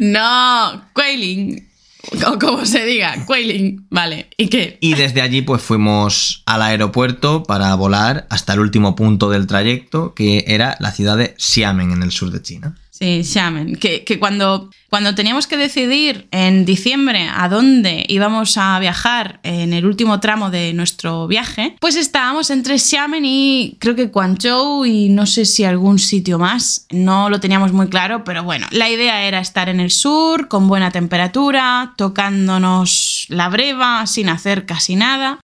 No, 0.00 0.84
Quailing. 0.94 1.71
O 2.26 2.38
como 2.38 2.64
se 2.66 2.84
diga, 2.84 3.24
Quailing, 3.26 3.86
vale. 3.90 4.28
¿Y 4.36 4.48
qué? 4.48 4.78
Y 4.80 4.94
desde 4.94 5.20
allí 5.20 5.42
pues 5.42 5.62
fuimos 5.62 6.42
al 6.46 6.62
aeropuerto 6.62 7.42
para 7.42 7.74
volar 7.74 8.26
hasta 8.30 8.54
el 8.54 8.60
último 8.60 8.96
punto 8.96 9.30
del 9.30 9.46
trayecto, 9.46 10.14
que 10.14 10.44
era 10.48 10.76
la 10.80 10.90
ciudad 10.92 11.16
de 11.16 11.34
Xiamen, 11.38 11.92
en 11.92 12.02
el 12.02 12.10
sur 12.10 12.30
de 12.30 12.42
China. 12.42 12.76
Sí, 13.02 13.24
Xiamen. 13.24 13.74
Que, 13.74 14.04
que 14.04 14.20
cuando, 14.20 14.70
cuando 14.88 15.16
teníamos 15.16 15.48
que 15.48 15.56
decidir 15.56 16.28
en 16.30 16.64
diciembre 16.64 17.28
a 17.34 17.48
dónde 17.48 18.04
íbamos 18.06 18.56
a 18.56 18.78
viajar 18.78 19.40
en 19.42 19.72
el 19.72 19.86
último 19.86 20.20
tramo 20.20 20.50
de 20.50 20.72
nuestro 20.72 21.26
viaje, 21.26 21.74
pues 21.80 21.96
estábamos 21.96 22.50
entre 22.50 22.78
Xiamen 22.78 23.24
y 23.24 23.76
creo 23.80 23.96
que 23.96 24.06
Guangzhou 24.06 24.86
y 24.86 25.08
no 25.08 25.26
sé 25.26 25.46
si 25.46 25.64
algún 25.64 25.98
sitio 25.98 26.38
más. 26.38 26.86
No 26.92 27.28
lo 27.28 27.40
teníamos 27.40 27.72
muy 27.72 27.88
claro, 27.88 28.22
pero 28.22 28.44
bueno, 28.44 28.68
la 28.70 28.88
idea 28.88 29.24
era 29.24 29.40
estar 29.40 29.68
en 29.68 29.80
el 29.80 29.90
sur, 29.90 30.46
con 30.46 30.68
buena 30.68 30.92
temperatura, 30.92 31.94
tocándonos 31.96 33.26
la 33.30 33.48
breva, 33.48 34.06
sin 34.06 34.28
hacer 34.28 34.64
casi 34.64 34.94
nada. 34.94 35.40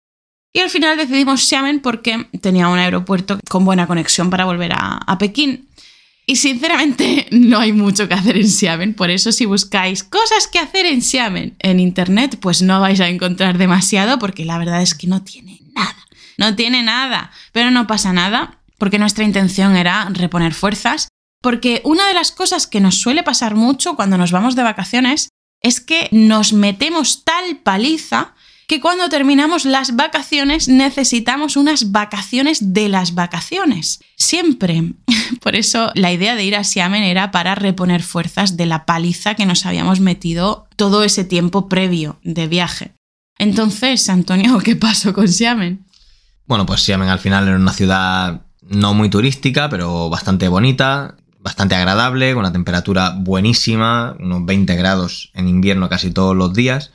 Y 0.56 0.60
al 0.60 0.72
final 0.72 0.98
decidimos 0.98 1.42
Xiamen 1.42 1.82
porque 1.82 2.28
tenía 2.42 2.68
un 2.68 2.80
aeropuerto 2.80 3.40
con 3.48 3.64
buena 3.64 3.86
conexión 3.86 4.32
para 4.32 4.46
volver 4.46 4.74
a, 4.74 4.98
a 4.98 5.18
Pekín. 5.20 5.68
Y 6.26 6.38
sinceramente 6.38 7.28
no 7.32 7.60
hay 7.60 7.74
mucho 7.74 8.08
que 8.08 8.14
hacer 8.14 8.38
en 8.38 8.50
Xiamen, 8.50 8.94
por 8.94 9.10
eso 9.10 9.32
si 9.32 9.46
buscáis 9.46 10.04
cosas 10.04 10.48
que 10.48 10.60
hacer 10.60 10.86
en 10.86 11.02
Xiamen 11.02 11.56
en 11.60 11.80
internet, 11.80 12.38
pues 12.40 12.62
no 12.62 12.80
vais 12.80 13.00
a 13.00 13.10
encontrar 13.10 13.58
demasiado 13.58 14.20
porque 14.20 14.46
la 14.46 14.58
verdad 14.58 14.82
es 14.82 14.94
que 14.94 15.08
no 15.08 15.24
tiene 15.24 15.60
nada. 15.74 15.96
No 16.38 16.56
tiene 16.56 16.82
nada, 16.82 17.32
pero 17.52 17.72
no 17.72 17.88
pasa 17.88 18.14
nada 18.14 18.60
porque 18.78 19.00
nuestra 19.00 19.24
intención 19.24 19.76
era 19.76 20.10
reponer 20.12 20.54
fuerzas, 20.54 21.08
porque 21.42 21.82
una 21.84 22.08
de 22.08 22.14
las 22.14 22.32
cosas 22.32 22.68
que 22.68 22.82
nos 22.82 22.96
suele 23.00 23.24
pasar 23.24 23.56
mucho 23.56 23.96
cuando 23.96 24.18
nos 24.18 24.32
vamos 24.32 24.56
de 24.56 24.64
vacaciones 24.64 25.30
es 25.62 25.80
que 25.80 26.10
nos 26.12 26.54
metemos 26.54 27.24
tal 27.24 27.58
paliza 27.58 28.34
que 28.68 28.80
cuando 28.80 29.10
terminamos 29.10 29.66
las 29.66 29.96
vacaciones 29.96 30.68
necesitamos 30.68 31.58
unas 31.58 31.92
vacaciones 31.92 32.74
de 32.74 32.90
las 32.90 33.14
vacaciones. 33.14 34.00
Siempre. 34.16 34.94
Por 35.42 35.56
eso 35.56 35.92
la 35.96 36.12
idea 36.12 36.36
de 36.36 36.44
ir 36.44 36.56
a 36.56 36.64
Xiamen 36.64 37.04
era 37.04 37.32
para 37.32 37.56
reponer 37.56 38.04
fuerzas 38.04 38.58
de 38.58 38.66
la 38.66 38.86
paliza 38.86 39.36
que 39.36 39.46
nos 39.46 39.66
habíamos 39.66 40.00
metido 40.00 40.68
todo 40.76 41.04
ese 41.04 41.24
tiempo 41.24 41.68
previo 41.68 42.20
de 42.24 42.48
viaje. 42.48 42.94
Entonces, 43.38 44.10
Antonio, 44.10 44.58
¿qué 44.64 44.76
pasó 44.76 45.14
con 45.14 45.28
Xiamen? 45.28 45.86
Bueno, 46.46 46.66
pues 46.66 46.82
Xiamen 46.82 47.10
al 47.10 47.20
final 47.20 47.48
era 47.48 47.58
una 47.58 47.74
ciudad 47.74 48.42
no 48.62 48.94
muy 48.94 49.10
turística, 49.10 49.70
pero 49.70 50.10
bastante 50.10 50.48
bonita, 50.48 51.16
bastante 51.40 51.76
agradable, 51.76 52.34
con 52.34 52.40
una 52.40 52.54
temperatura 52.54 53.14
buenísima, 53.18 54.16
unos 54.20 54.46
20 54.46 54.76
grados 54.76 55.32
en 55.34 55.50
invierno 55.50 55.90
casi 55.90 56.12
todos 56.12 56.36
los 56.36 56.54
días 56.54 56.92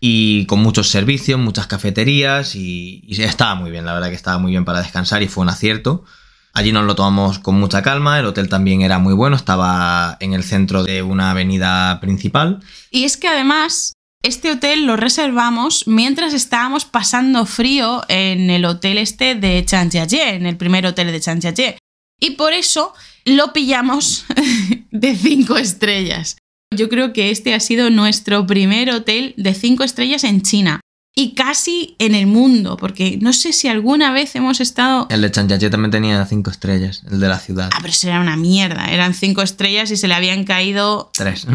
y 0.00 0.46
con 0.46 0.60
muchos 0.60 0.88
servicios, 0.88 1.38
muchas 1.38 1.66
cafeterías 1.66 2.54
y, 2.56 3.02
y, 3.06 3.22
estaba 3.22 3.54
muy 3.54 3.70
bien, 3.70 3.84
la 3.84 3.92
verdad 3.92 4.08
que 4.08 4.14
estaba 4.14 4.38
muy 4.38 4.52
bien 4.52 4.64
para 4.64 4.80
descansar 4.80 5.22
y 5.22 5.28
fue 5.28 5.42
un 5.42 5.50
acierto. 5.50 6.04
Allí 6.52 6.72
nos 6.72 6.84
lo 6.84 6.96
tomamos 6.96 7.38
con 7.38 7.60
mucha 7.60 7.82
calma, 7.82 8.18
el 8.18 8.26
hotel 8.26 8.48
también 8.48 8.82
era 8.82 8.98
muy 8.98 9.14
bueno, 9.14 9.36
estaba 9.36 10.16
en 10.18 10.32
el 10.32 10.42
centro 10.42 10.82
de 10.82 11.02
una 11.02 11.30
avenida 11.30 12.00
principal. 12.00 12.60
Y 12.90 13.04
es 13.04 13.16
que 13.16 13.28
además 13.28 13.92
este 14.22 14.50
hotel 14.50 14.84
lo 14.84 14.96
reservamos 14.96 15.86
mientras 15.86 16.34
estábamos 16.34 16.84
pasando 16.84 17.46
frío 17.46 18.02
en 18.08 18.50
el 18.50 18.64
hotel 18.64 18.98
este 18.98 19.34
de 19.34 19.64
Chanjiajie, 19.64 20.34
en 20.34 20.44
el 20.44 20.56
primer 20.56 20.86
hotel 20.86 21.12
de 21.12 21.20
Chanjiajie. 21.20 21.78
Y 22.20 22.32
por 22.32 22.52
eso 22.52 22.92
lo 23.24 23.52
pillamos 23.52 24.26
de 24.90 25.14
cinco 25.14 25.56
estrellas. 25.56 26.36
Yo 26.72 26.88
creo 26.88 27.12
que 27.12 27.32
este 27.32 27.52
ha 27.52 27.58
sido 27.58 27.90
nuestro 27.90 28.46
primer 28.46 28.90
hotel 28.90 29.34
de 29.36 29.54
cinco 29.54 29.82
estrellas 29.82 30.22
en 30.22 30.42
China 30.42 30.80
y 31.16 31.34
casi 31.34 31.96
en 31.98 32.14
el 32.14 32.28
mundo, 32.28 32.76
porque 32.76 33.18
no 33.20 33.32
sé 33.32 33.52
si 33.52 33.66
alguna 33.66 34.12
vez 34.12 34.36
hemos 34.36 34.60
estado... 34.60 35.08
El 35.10 35.22
de 35.22 35.32
Chanjiajie 35.32 35.68
también 35.68 35.90
tenía 35.90 36.24
cinco 36.26 36.48
estrellas, 36.48 37.02
el 37.10 37.18
de 37.18 37.28
la 37.28 37.40
ciudad. 37.40 37.70
Ah, 37.74 37.78
pero 37.80 37.90
eso 37.90 38.06
era 38.06 38.20
una 38.20 38.36
mierda, 38.36 38.86
eran 38.86 39.14
cinco 39.14 39.42
estrellas 39.42 39.90
y 39.90 39.96
se 39.96 40.06
le 40.06 40.14
habían 40.14 40.44
caído... 40.44 41.10
Tres. 41.12 41.48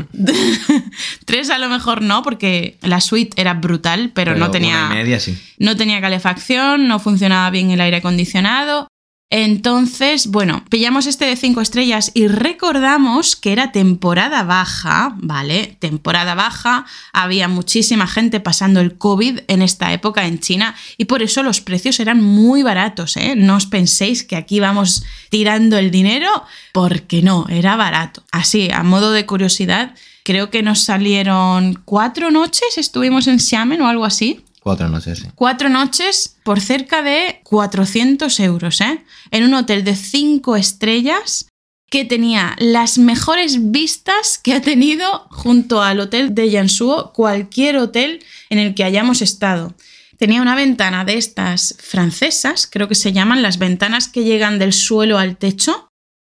Tres 1.25 1.49
a 1.49 1.59
lo 1.59 1.69
mejor 1.69 2.01
no, 2.01 2.21
porque 2.21 2.77
la 2.81 2.99
suite 2.99 3.41
era 3.41 3.53
brutal, 3.53 4.11
pero, 4.13 4.33
Pero 4.33 4.45
no 4.45 4.51
tenía... 4.51 4.87
Una 4.87 4.95
y 4.95 4.97
media, 4.97 5.21
sí. 5.21 5.37
No 5.59 5.77
tenía 5.77 6.01
calefacción, 6.01 6.89
no 6.89 6.99
funcionaba 6.99 7.49
bien 7.51 7.71
el 7.71 7.79
aire 7.79 7.97
acondicionado. 7.97 8.89
Entonces, 9.31 10.27
bueno, 10.27 10.63
pillamos 10.69 11.07
este 11.07 11.25
de 11.25 11.35
5 11.35 11.59
estrellas 11.59 12.11
y 12.13 12.27
recordamos 12.27 13.35
que 13.35 13.51
era 13.51 13.71
temporada 13.71 14.43
baja, 14.43 15.15
¿vale? 15.17 15.77
Temporada 15.79 16.35
baja, 16.35 16.85
había 17.11 17.47
muchísima 17.47 18.05
gente 18.05 18.39
pasando 18.39 18.81
el 18.81 18.97
COVID 18.99 19.39
en 19.47 19.63
esta 19.63 19.91
época 19.93 20.27
en 20.27 20.39
China 20.39 20.75
y 20.97 21.05
por 21.05 21.23
eso 21.23 21.41
los 21.41 21.59
precios 21.59 21.99
eran 21.99 22.21
muy 22.21 22.61
baratos, 22.61 23.17
¿eh? 23.17 23.35
No 23.35 23.55
os 23.55 23.65
penséis 23.65 24.23
que 24.23 24.35
aquí 24.35 24.59
vamos 24.59 25.03
tirando 25.29 25.79
el 25.79 25.89
dinero, 25.89 26.29
porque 26.71 27.23
no, 27.23 27.47
era 27.49 27.75
barato. 27.75 28.23
Así, 28.31 28.69
a 28.71 28.83
modo 28.83 29.11
de 29.11 29.25
curiosidad, 29.25 29.95
creo 30.23 30.51
que 30.51 30.61
nos 30.61 30.83
salieron 30.83 31.81
cuatro 31.83 32.29
noches, 32.29 32.77
estuvimos 32.77 33.25
en 33.25 33.39
Xiamen 33.39 33.81
o 33.81 33.87
algo 33.87 34.05
así. 34.05 34.45
Cuatro 34.65 34.89
noches. 34.89 35.27
Cuatro 35.35 35.69
noches 35.69 36.37
por 36.43 36.59
cerca 36.59 37.03
de 37.03 37.39
400 37.43 38.39
euros, 38.39 38.81
¿eh? 38.81 38.99
En 39.29 39.43
un 39.43 39.53
hotel 39.53 39.83
de 39.83 39.95
cinco 39.95 40.55
estrellas 40.55 41.45
que 41.91 42.03
tenía 42.03 42.55
las 42.57 42.97
mejores 42.97 43.69
vistas 43.69 44.39
que 44.39 44.55
ha 44.55 44.61
tenido 44.63 45.27
junto 45.29 45.83
al 45.83 45.99
hotel 45.99 46.33
de 46.33 46.49
Yansuo 46.49 47.13
cualquier 47.13 47.77
hotel 47.77 48.25
en 48.49 48.57
el 48.57 48.73
que 48.73 48.83
hayamos 48.83 49.21
estado. 49.21 49.75
Tenía 50.17 50.41
una 50.41 50.55
ventana 50.55 51.05
de 51.05 51.19
estas 51.19 51.77
francesas, 51.79 52.65
creo 52.65 52.87
que 52.87 52.95
se 52.95 53.13
llaman 53.13 53.43
las 53.43 53.59
ventanas 53.59 54.07
que 54.07 54.23
llegan 54.23 54.57
del 54.57 54.73
suelo 54.73 55.19
al 55.19 55.37
techo. 55.37 55.89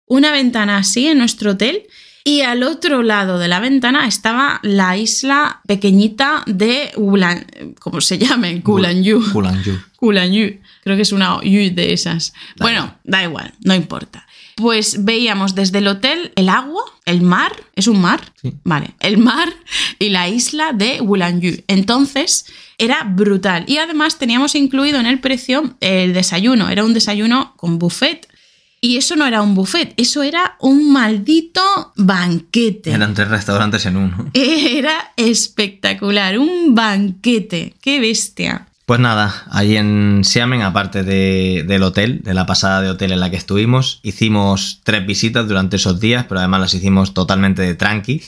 Una 0.09 0.32
ventana 0.32 0.78
así 0.78 1.07
en 1.07 1.18
nuestro 1.18 1.53
hotel 1.53 1.87
y 2.26 2.40
al 2.40 2.62
otro 2.62 3.02
lado 3.02 3.38
de 3.38 3.48
la 3.48 3.60
ventana 3.60 4.08
estaba 4.08 4.58
la 4.62 4.96
isla 4.96 5.60
pequeñita 5.66 6.42
de 6.46 6.90
Ulan, 6.96 7.46
¿cómo 7.78 8.00
se 8.00 8.16
llame? 8.16 8.60
Gulanyu. 8.60 9.22
Gulanyu. 9.30 9.78
Gulanyu. 10.00 10.58
Creo 10.82 10.96
que 10.96 11.02
es 11.02 11.12
una 11.12 11.40
yu 11.42 11.74
de 11.74 11.92
esas. 11.92 12.32
Da 12.56 12.64
bueno, 12.64 12.94
da 13.04 13.22
igual, 13.22 13.52
no 13.62 13.74
importa. 13.74 14.26
Pues 14.56 15.04
veíamos 15.04 15.54
desde 15.54 15.78
el 15.78 15.88
hotel 15.88 16.32
el 16.36 16.48
agua, 16.48 16.84
el 17.04 17.20
mar, 17.20 17.52
¿es 17.74 17.88
un 17.88 18.00
mar? 18.00 18.32
Sí. 18.40 18.54
Vale, 18.64 18.94
el 19.00 19.18
mar 19.18 19.52
y 19.98 20.08
la 20.10 20.28
isla 20.28 20.72
de 20.72 21.00
Wulanyu. 21.02 21.62
Entonces 21.66 22.46
era 22.78 23.02
brutal. 23.04 23.64
Y 23.66 23.78
además 23.78 24.18
teníamos 24.18 24.54
incluido 24.54 24.98
en 24.98 25.06
el 25.06 25.20
precio 25.20 25.74
el 25.80 26.14
desayuno. 26.14 26.70
Era 26.70 26.84
un 26.84 26.94
desayuno 26.94 27.52
con 27.56 27.78
buffet. 27.78 28.28
Y 28.85 28.99
eso 28.99 29.16
no 29.16 29.26
era 29.26 29.41
un 29.41 29.55
buffet, 29.55 29.95
eso 29.97 30.22
era 30.22 30.57
un 30.61 30.93
maldito 30.93 31.62
banquete. 31.97 32.91
Eran 32.93 33.14
tres 33.14 33.28
restaurantes 33.28 33.87
en 33.87 33.97
uno. 33.97 34.30
Era 34.35 35.12
espectacular, 35.16 36.39
un 36.39 36.74
banquete. 36.74 37.72
¡Qué 37.80 37.99
bestia! 37.99 38.66
Pues 38.85 39.01
nada, 39.01 39.45
ahí 39.51 39.78
en 39.78 40.20
Xiamen, 40.22 40.61
aparte 40.61 41.03
de- 41.03 41.64
del 41.66 41.82
hotel, 41.82 42.20
de 42.22 42.35
la 42.35 42.45
pasada 42.45 42.82
de 42.82 42.91
hotel 42.91 43.12
en 43.12 43.20
la 43.20 43.30
que 43.30 43.39
estuvimos, 43.39 44.01
hicimos 44.03 44.80
tres 44.85 45.07
visitas 45.07 45.49
durante 45.49 45.76
esos 45.76 45.99
días, 45.99 46.26
pero 46.28 46.41
además 46.41 46.61
las 46.61 46.74
hicimos 46.74 47.14
totalmente 47.14 47.62
de 47.62 47.74
tranqui. 47.76 48.20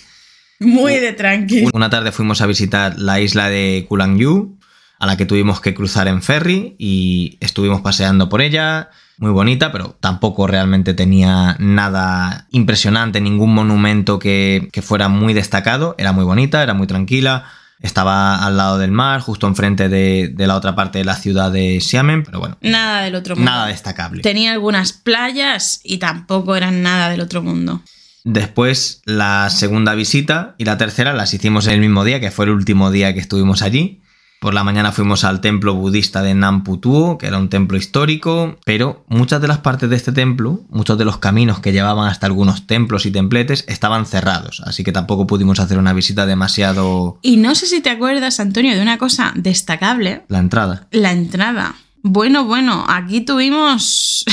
Muy 0.59 0.95
de 0.95 1.13
tranqui. 1.13 1.67
Una 1.75 1.91
tarde 1.91 2.13
fuimos 2.13 2.41
a 2.41 2.47
visitar 2.47 2.99
la 2.99 3.21
isla 3.21 3.51
de 3.51 3.85
Kulangyu, 3.87 4.56
a 4.99 5.07
la 5.07 5.17
que 5.17 5.27
tuvimos 5.27 5.61
que 5.61 5.75
cruzar 5.75 6.09
en 6.09 6.23
ferry 6.23 6.75
y 6.79 7.37
estuvimos 7.41 7.81
paseando 7.83 8.29
por 8.29 8.41
ella, 8.41 8.91
muy 9.19 9.31
bonita, 9.31 9.73
pero 9.73 9.97
tampoco 10.01 10.47
realmente 10.47 10.95
tenía 10.95 11.57
nada 11.59 12.47
impresionante, 12.51 13.21
ningún 13.21 13.55
monumento 13.55 14.19
que, 14.19 14.69
que 14.73 14.83
fuera 14.83 15.09
muy 15.09 15.35
destacado, 15.35 15.95
era 15.99 16.13
muy 16.13 16.25
bonita, 16.25 16.63
era 16.63 16.75
muy 16.75 16.87
tranquila, 16.87 17.45
estaba 17.81 18.45
al 18.47 18.57
lado 18.57 18.79
del 18.79 18.91
mar, 18.91 19.21
justo 19.21 19.47
enfrente 19.47 19.89
de, 19.91 20.33
de 20.35 20.47
la 20.47 20.57
otra 20.57 20.75
parte 20.75 20.99
de 20.99 21.05
la 21.05 21.15
ciudad 21.17 21.51
de 21.53 21.79
Xiamen, 21.81 22.25
pero 22.25 22.41
bueno, 22.41 22.57
Nada 22.63 23.03
del 23.03 23.15
otro 23.15 23.37
mundo. 23.37 23.51
nada 23.51 23.67
destacable. 23.67 24.23
Tenía 24.23 24.53
algunas 24.53 24.93
playas 24.95 25.81
y 25.85 25.99
tampoco 25.99 26.57
eran 26.57 26.83
nada 26.83 27.11
del 27.11 27.21
otro 27.21 27.43
mundo. 27.43 27.83
Después 28.25 29.03
la 29.05 29.51
segunda 29.51 29.95
visita 29.95 30.55
y 30.59 30.65
la 30.65 30.79
tercera 30.79 31.13
las 31.13 31.33
hicimos 31.33 31.67
el 31.69 31.81
mismo 31.81 32.03
día, 32.03 32.19
que 32.19 32.31
fue 32.31 32.47
el 32.47 32.51
último 32.53 32.91
día 32.91 33.15
que 33.15 33.21
estuvimos 33.21 33.63
allí. 33.63 34.01
Por 34.41 34.53
la 34.55 34.63
mañana 34.65 34.93
fuimos 34.93 35.25
al 35.25 35.41
templo 35.41 35.75
budista 35.75 36.23
de 36.23 36.35
Namputuo, 36.35 37.17
que 37.19 37.27
era 37.27 37.39
un 37.39 37.49
templo 37.49 37.77
histórico, 37.79 38.57
pero 38.65 39.05
muchas 39.09 39.41
de 39.41 39.49
las 39.49 39.59
partes 39.59 39.89
de 39.89 39.97
este 39.97 40.13
templo, 40.13 40.61
muchos 40.69 40.99
de 40.99 41.05
los 41.07 41.17
caminos 41.19 41.61
que 41.61 41.73
llevaban 41.73 42.07
hasta 42.09 42.27
algunos 42.27 42.67
templos 42.67 43.07
y 43.07 43.11
templetes 43.11 43.65
estaban 43.67 44.05
cerrados, 44.07 44.63
así 44.65 44.85
que 44.85 44.93
tampoco 44.93 45.27
pudimos 45.27 45.59
hacer 45.59 45.79
una 45.79 45.95
visita 45.95 46.27
demasiado 46.27 47.19
Y 47.23 47.39
no 47.39 47.55
sé 47.55 47.67
si 47.67 47.81
te 47.81 47.91
acuerdas, 47.91 48.39
Antonio, 48.39 48.75
de 48.77 48.83
una 48.83 48.99
cosa 48.99 49.33
destacable, 49.35 50.23
la 50.29 50.39
entrada. 50.39 50.87
la 50.91 51.13
entrada. 51.13 51.75
Bueno, 52.03 52.45
bueno, 52.45 52.85
aquí 52.89 53.23
tuvimos 53.23 54.25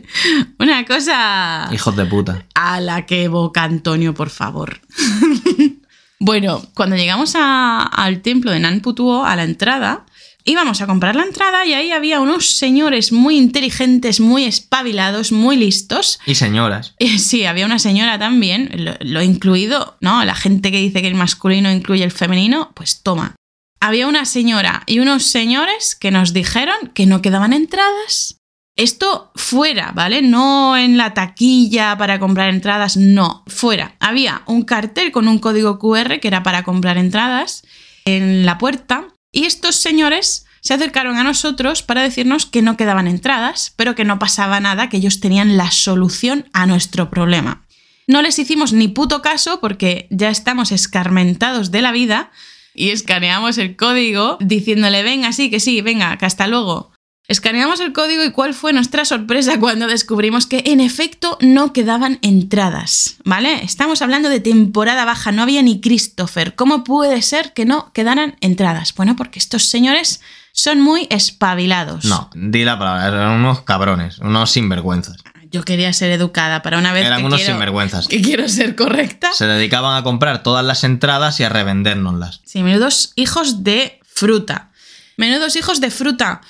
una 0.60 0.84
cosa 0.84 1.68
Hijos 1.72 1.96
de 1.96 2.06
puta. 2.06 2.44
a 2.54 2.80
la 2.80 3.06
que 3.06 3.24
evoca 3.24 3.64
Antonio, 3.64 4.14
por 4.14 4.28
favor. 4.30 4.80
bueno, 6.18 6.62
cuando 6.74 6.96
llegamos 6.96 7.34
a- 7.36 7.82
al 7.82 8.22
templo 8.22 8.50
de 8.50 8.60
Nanputuo, 8.60 9.24
a 9.24 9.36
la 9.36 9.44
entrada, 9.44 10.06
íbamos 10.44 10.80
a 10.80 10.86
comprar 10.86 11.16
la 11.16 11.24
entrada 11.24 11.66
y 11.66 11.74
ahí 11.74 11.90
había 11.90 12.20
unos 12.20 12.56
señores 12.56 13.10
muy 13.12 13.36
inteligentes, 13.36 14.20
muy 14.20 14.44
espabilados, 14.44 15.32
muy 15.32 15.56
listos. 15.56 16.18
Y 16.26 16.36
señoras. 16.36 16.94
Sí, 17.18 17.44
había 17.46 17.66
una 17.66 17.78
señora 17.78 18.18
también, 18.18 18.70
lo, 18.74 18.94
lo 19.00 19.22
incluido, 19.22 19.96
¿no? 20.00 20.24
La 20.24 20.34
gente 20.34 20.70
que 20.70 20.78
dice 20.78 21.02
que 21.02 21.08
el 21.08 21.14
masculino 21.16 21.70
incluye 21.70 22.04
el 22.04 22.12
femenino, 22.12 22.70
pues 22.74 23.02
toma. 23.02 23.34
Había 23.80 24.06
una 24.06 24.24
señora 24.24 24.82
y 24.86 25.00
unos 25.00 25.24
señores 25.24 25.94
que 25.94 26.10
nos 26.10 26.32
dijeron 26.32 26.76
que 26.94 27.06
no 27.06 27.20
quedaban 27.22 27.52
entradas. 27.52 28.35
Esto 28.76 29.32
fuera, 29.34 29.92
¿vale? 29.94 30.20
No 30.20 30.76
en 30.76 30.98
la 30.98 31.14
taquilla 31.14 31.96
para 31.96 32.18
comprar 32.18 32.50
entradas, 32.50 32.98
no, 32.98 33.42
fuera. 33.46 33.96
Había 34.00 34.42
un 34.44 34.64
cartel 34.64 35.12
con 35.12 35.28
un 35.28 35.38
código 35.38 35.78
QR 35.78 36.20
que 36.20 36.28
era 36.28 36.42
para 36.42 36.62
comprar 36.62 36.98
entradas 36.98 37.64
en 38.04 38.44
la 38.44 38.58
puerta 38.58 39.08
y 39.32 39.46
estos 39.46 39.76
señores 39.76 40.44
se 40.60 40.74
acercaron 40.74 41.16
a 41.16 41.24
nosotros 41.24 41.82
para 41.82 42.02
decirnos 42.02 42.44
que 42.44 42.60
no 42.60 42.76
quedaban 42.76 43.06
entradas, 43.06 43.72
pero 43.76 43.94
que 43.94 44.04
no 44.04 44.18
pasaba 44.18 44.60
nada, 44.60 44.88
que 44.88 44.98
ellos 44.98 45.20
tenían 45.20 45.56
la 45.56 45.70
solución 45.70 46.46
a 46.52 46.66
nuestro 46.66 47.08
problema. 47.08 47.66
No 48.06 48.20
les 48.20 48.38
hicimos 48.38 48.72
ni 48.72 48.88
puto 48.88 49.22
caso 49.22 49.60
porque 49.60 50.06
ya 50.10 50.28
estamos 50.28 50.70
escarmentados 50.70 51.70
de 51.70 51.82
la 51.82 51.92
vida 51.92 52.30
y 52.74 52.90
escaneamos 52.90 53.58
el 53.58 53.74
código 53.74 54.36
diciéndole, 54.40 55.02
venga, 55.02 55.32
sí, 55.32 55.50
que 55.50 55.60
sí, 55.60 55.80
venga, 55.80 56.16
que 56.18 56.26
hasta 56.26 56.46
luego. 56.46 56.92
Escaneamos 57.28 57.80
el 57.80 57.92
código 57.92 58.22
y 58.22 58.30
cuál 58.30 58.54
fue 58.54 58.72
nuestra 58.72 59.04
sorpresa 59.04 59.58
cuando 59.58 59.88
descubrimos 59.88 60.46
que 60.46 60.62
en 60.66 60.78
efecto 60.78 61.38
no 61.40 61.72
quedaban 61.72 62.20
entradas, 62.22 63.16
¿vale? 63.24 63.64
Estamos 63.64 64.00
hablando 64.00 64.28
de 64.28 64.38
temporada 64.38 65.04
baja, 65.04 65.32
no 65.32 65.42
había 65.42 65.60
ni 65.62 65.80
Christopher. 65.80 66.54
¿Cómo 66.54 66.84
puede 66.84 67.20
ser 67.22 67.52
que 67.52 67.64
no 67.64 67.92
quedaran 67.92 68.36
entradas? 68.40 68.94
Bueno, 68.94 69.16
porque 69.16 69.40
estos 69.40 69.64
señores 69.64 70.20
son 70.52 70.80
muy 70.80 71.08
espabilados. 71.10 72.04
No, 72.04 72.30
di 72.32 72.64
la 72.64 72.78
palabra, 72.78 73.08
eran 73.08 73.32
unos 73.32 73.62
cabrones, 73.62 74.18
unos 74.20 74.52
sinvergüenzas. 74.52 75.16
Yo 75.50 75.64
quería 75.64 75.92
ser 75.92 76.12
educada 76.12 76.62
para 76.62 76.78
una 76.78 76.92
vez 76.92 77.06
Eran 77.06 77.20
que 77.20 77.26
unos 77.26 77.40
quiero, 77.40 77.54
sinvergüenzas. 77.54 78.06
que 78.06 78.22
quiero 78.22 78.48
ser 78.48 78.76
correcta. 78.76 79.32
Se 79.32 79.46
dedicaban 79.46 79.96
a 79.96 80.04
comprar 80.04 80.44
todas 80.44 80.64
las 80.64 80.84
entradas 80.84 81.40
y 81.40 81.42
a 81.44 81.48
revendérnoslas. 81.48 82.40
Sí, 82.44 82.62
menudos 82.62 83.12
hijos 83.16 83.64
de 83.64 83.98
fruta. 84.04 84.70
Menudos 85.16 85.56
hijos 85.56 85.80
de 85.80 85.90
fruta. 85.90 86.40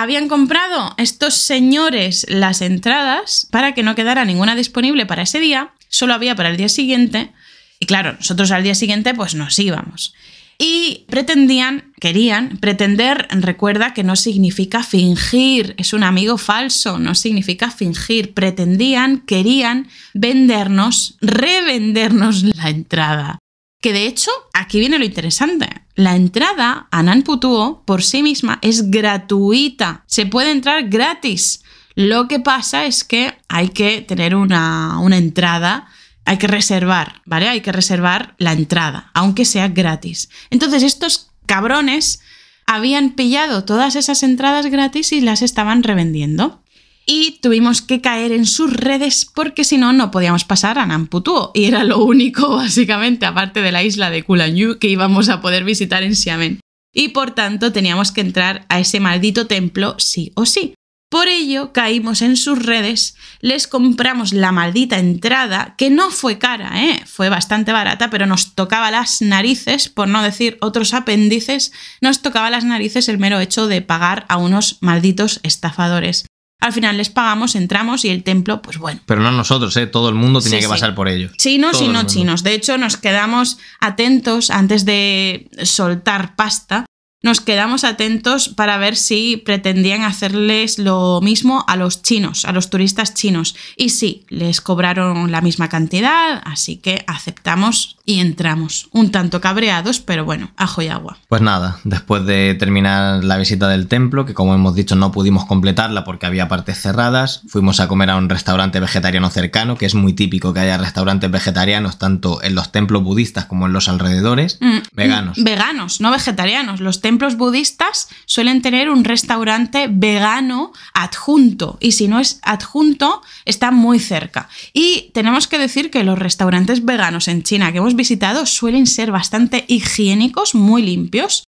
Habían 0.00 0.28
comprado 0.28 0.94
estos 0.96 1.34
señores 1.34 2.24
las 2.28 2.62
entradas 2.62 3.48
para 3.50 3.74
que 3.74 3.82
no 3.82 3.96
quedara 3.96 4.24
ninguna 4.24 4.54
disponible 4.54 5.06
para 5.06 5.22
ese 5.22 5.40
día, 5.40 5.72
solo 5.88 6.14
había 6.14 6.36
para 6.36 6.50
el 6.50 6.56
día 6.56 6.68
siguiente. 6.68 7.32
Y 7.80 7.86
claro, 7.86 8.12
nosotros 8.12 8.52
al 8.52 8.62
día 8.62 8.76
siguiente 8.76 9.12
pues 9.12 9.34
nos 9.34 9.58
íbamos. 9.58 10.14
Y 10.56 11.04
pretendían, 11.08 11.92
querían, 12.00 12.58
pretender, 12.58 13.26
recuerda 13.40 13.92
que 13.92 14.04
no 14.04 14.14
significa 14.14 14.84
fingir, 14.84 15.74
es 15.78 15.92
un 15.92 16.04
amigo 16.04 16.38
falso, 16.38 17.00
no 17.00 17.16
significa 17.16 17.72
fingir. 17.72 18.34
Pretendían, 18.34 19.22
querían 19.22 19.88
vendernos, 20.14 21.16
revendernos 21.20 22.44
la 22.44 22.70
entrada. 22.70 23.38
Que 23.80 23.92
de 23.92 24.06
hecho, 24.06 24.30
aquí 24.52 24.78
viene 24.78 25.00
lo 25.00 25.04
interesante. 25.04 25.68
La 25.98 26.14
entrada 26.14 26.86
a 26.92 27.02
Nanputuo 27.02 27.82
por 27.84 28.04
sí 28.04 28.22
misma 28.22 28.60
es 28.62 28.88
gratuita. 28.88 30.04
Se 30.06 30.26
puede 30.26 30.52
entrar 30.52 30.88
gratis. 30.88 31.64
Lo 31.96 32.28
que 32.28 32.38
pasa 32.38 32.86
es 32.86 33.02
que 33.02 33.34
hay 33.48 33.70
que 33.70 34.02
tener 34.02 34.36
una, 34.36 35.00
una 35.00 35.16
entrada, 35.16 35.88
hay 36.24 36.36
que 36.36 36.46
reservar, 36.46 37.20
¿vale? 37.24 37.48
Hay 37.48 37.62
que 37.62 37.72
reservar 37.72 38.36
la 38.38 38.52
entrada, 38.52 39.10
aunque 39.12 39.44
sea 39.44 39.66
gratis. 39.66 40.28
Entonces, 40.50 40.84
estos 40.84 41.32
cabrones 41.46 42.20
habían 42.64 43.16
pillado 43.16 43.64
todas 43.64 43.96
esas 43.96 44.22
entradas 44.22 44.66
gratis 44.66 45.10
y 45.10 45.20
las 45.20 45.42
estaban 45.42 45.82
revendiendo 45.82 46.62
y 47.08 47.38
tuvimos 47.40 47.80
que 47.80 48.02
caer 48.02 48.32
en 48.32 48.44
sus 48.44 48.70
redes 48.70 49.26
porque 49.34 49.64
si 49.64 49.78
no, 49.78 49.94
no 49.94 50.10
podíamos 50.10 50.44
pasar 50.44 50.78
a 50.78 50.86
Namputuo. 50.86 51.52
Y 51.54 51.64
era 51.64 51.82
lo 51.82 52.04
único, 52.04 52.48
básicamente, 52.56 53.24
aparte 53.24 53.62
de 53.62 53.72
la 53.72 53.82
isla 53.82 54.10
de 54.10 54.22
Kulanyu, 54.22 54.78
que 54.78 54.88
íbamos 54.88 55.30
a 55.30 55.40
poder 55.40 55.64
visitar 55.64 56.02
en 56.02 56.14
Xiamen. 56.14 56.60
Y 56.94 57.08
por 57.08 57.30
tanto, 57.30 57.72
teníamos 57.72 58.12
que 58.12 58.20
entrar 58.20 58.66
a 58.68 58.78
ese 58.78 59.00
maldito 59.00 59.46
templo 59.46 59.96
sí 59.98 60.32
o 60.34 60.44
sí. 60.44 60.74
Por 61.10 61.28
ello, 61.28 61.72
caímos 61.72 62.20
en 62.20 62.36
sus 62.36 62.62
redes, 62.62 63.16
les 63.40 63.66
compramos 63.66 64.34
la 64.34 64.52
maldita 64.52 64.98
entrada, 64.98 65.74
que 65.78 65.88
no 65.88 66.10
fue 66.10 66.38
cara, 66.38 66.82
¿eh? 66.84 67.00
fue 67.06 67.30
bastante 67.30 67.72
barata, 67.72 68.10
pero 68.10 68.26
nos 68.26 68.54
tocaba 68.54 68.90
las 68.90 69.22
narices, 69.22 69.88
por 69.88 70.08
no 70.08 70.22
decir 70.22 70.58
otros 70.60 70.92
apéndices, 70.92 71.72
nos 72.02 72.20
tocaba 72.20 72.50
las 72.50 72.64
narices 72.64 73.08
el 73.08 73.16
mero 73.16 73.40
hecho 73.40 73.68
de 73.68 73.80
pagar 73.80 74.26
a 74.28 74.36
unos 74.36 74.76
malditos 74.82 75.40
estafadores. 75.42 76.26
Al 76.60 76.72
final 76.72 76.96
les 76.96 77.08
pagamos, 77.08 77.54
entramos 77.54 78.04
y 78.04 78.08
el 78.08 78.24
templo, 78.24 78.60
pues 78.62 78.78
bueno. 78.78 79.00
Pero 79.06 79.20
no 79.20 79.30
nosotros, 79.30 79.76
¿eh? 79.76 79.86
todo 79.86 80.08
el 80.08 80.16
mundo 80.16 80.40
tenía 80.40 80.58
Sí, 80.58 80.62
que 80.62 80.66
sí. 80.66 80.72
pasar 80.72 80.94
por 80.94 81.08
ello. 81.08 81.30
Chinos 81.36 81.72
Todo 81.72 81.84
y 81.84 81.88
no 81.88 82.02
chinos. 82.04 82.42
De 82.42 82.52
hecho, 82.54 82.76
nos 82.78 82.96
quedamos 82.96 83.58
atentos 83.80 84.50
antes 84.50 84.84
de 84.84 85.48
soltar 85.62 86.34
pasta. 86.34 86.84
Nos 87.20 87.40
quedamos 87.40 87.82
atentos 87.82 88.48
para 88.48 88.78
ver 88.78 88.94
si 88.94 89.36
pretendían 89.38 90.02
hacerles 90.02 90.78
lo 90.78 91.20
mismo 91.20 91.64
a 91.66 91.74
los 91.74 92.00
chinos, 92.02 92.44
a 92.44 92.52
los 92.52 92.70
turistas 92.70 93.14
chinos. 93.14 93.56
Y 93.76 93.88
sí, 93.88 94.24
les 94.28 94.60
cobraron 94.60 95.32
la 95.32 95.40
misma 95.40 95.68
cantidad, 95.68 96.40
así 96.44 96.76
que 96.76 97.04
aceptamos 97.08 97.96
y 98.04 98.20
entramos. 98.20 98.88
Un 98.92 99.10
tanto 99.10 99.40
cabreados, 99.40 99.98
pero 100.00 100.24
bueno, 100.24 100.52
ajo 100.56 100.80
y 100.80 100.88
agua. 100.88 101.18
Pues 101.28 101.42
nada, 101.42 101.78
después 101.84 102.24
de 102.24 102.54
terminar 102.54 103.24
la 103.24 103.36
visita 103.36 103.68
del 103.68 103.88
templo, 103.88 104.24
que 104.24 104.32
como 104.32 104.54
hemos 104.54 104.74
dicho 104.74 104.94
no 104.94 105.10
pudimos 105.12 105.44
completarla 105.44 106.04
porque 106.04 106.26
había 106.26 106.48
partes 106.48 106.80
cerradas, 106.80 107.42
fuimos 107.48 107.80
a 107.80 107.88
comer 107.88 108.10
a 108.10 108.16
un 108.16 108.28
restaurante 108.28 108.80
vegetariano 108.80 109.28
cercano, 109.28 109.76
que 109.76 109.86
es 109.86 109.94
muy 109.94 110.12
típico 110.12 110.54
que 110.54 110.60
haya 110.60 110.78
restaurantes 110.78 111.30
vegetarianos 111.30 111.98
tanto 111.98 112.42
en 112.42 112.54
los 112.54 112.70
templos 112.72 113.02
budistas 113.02 113.44
como 113.46 113.66
en 113.66 113.72
los 113.72 113.88
alrededores, 113.88 114.58
Mm, 114.60 114.78
veganos. 114.92 115.42
Veganos, 115.42 116.00
no 116.00 116.10
vegetarianos. 116.10 116.80
Los 116.80 117.00
templos 117.08 117.38
budistas 117.38 118.10
suelen 118.26 118.60
tener 118.60 118.90
un 118.90 119.02
restaurante 119.02 119.86
vegano 119.90 120.74
adjunto 120.92 121.78
y 121.80 121.92
si 121.92 122.06
no 122.06 122.20
es 122.20 122.38
adjunto 122.42 123.22
está 123.46 123.70
muy 123.70 123.98
cerca. 123.98 124.50
Y 124.74 125.10
tenemos 125.14 125.48
que 125.48 125.56
decir 125.56 125.90
que 125.90 126.04
los 126.04 126.18
restaurantes 126.18 126.84
veganos 126.84 127.26
en 127.28 127.44
China 127.44 127.72
que 127.72 127.78
hemos 127.78 127.96
visitado 127.96 128.44
suelen 128.44 128.86
ser 128.86 129.10
bastante 129.10 129.64
higiénicos, 129.68 130.54
muy 130.54 130.82
limpios. 130.82 131.44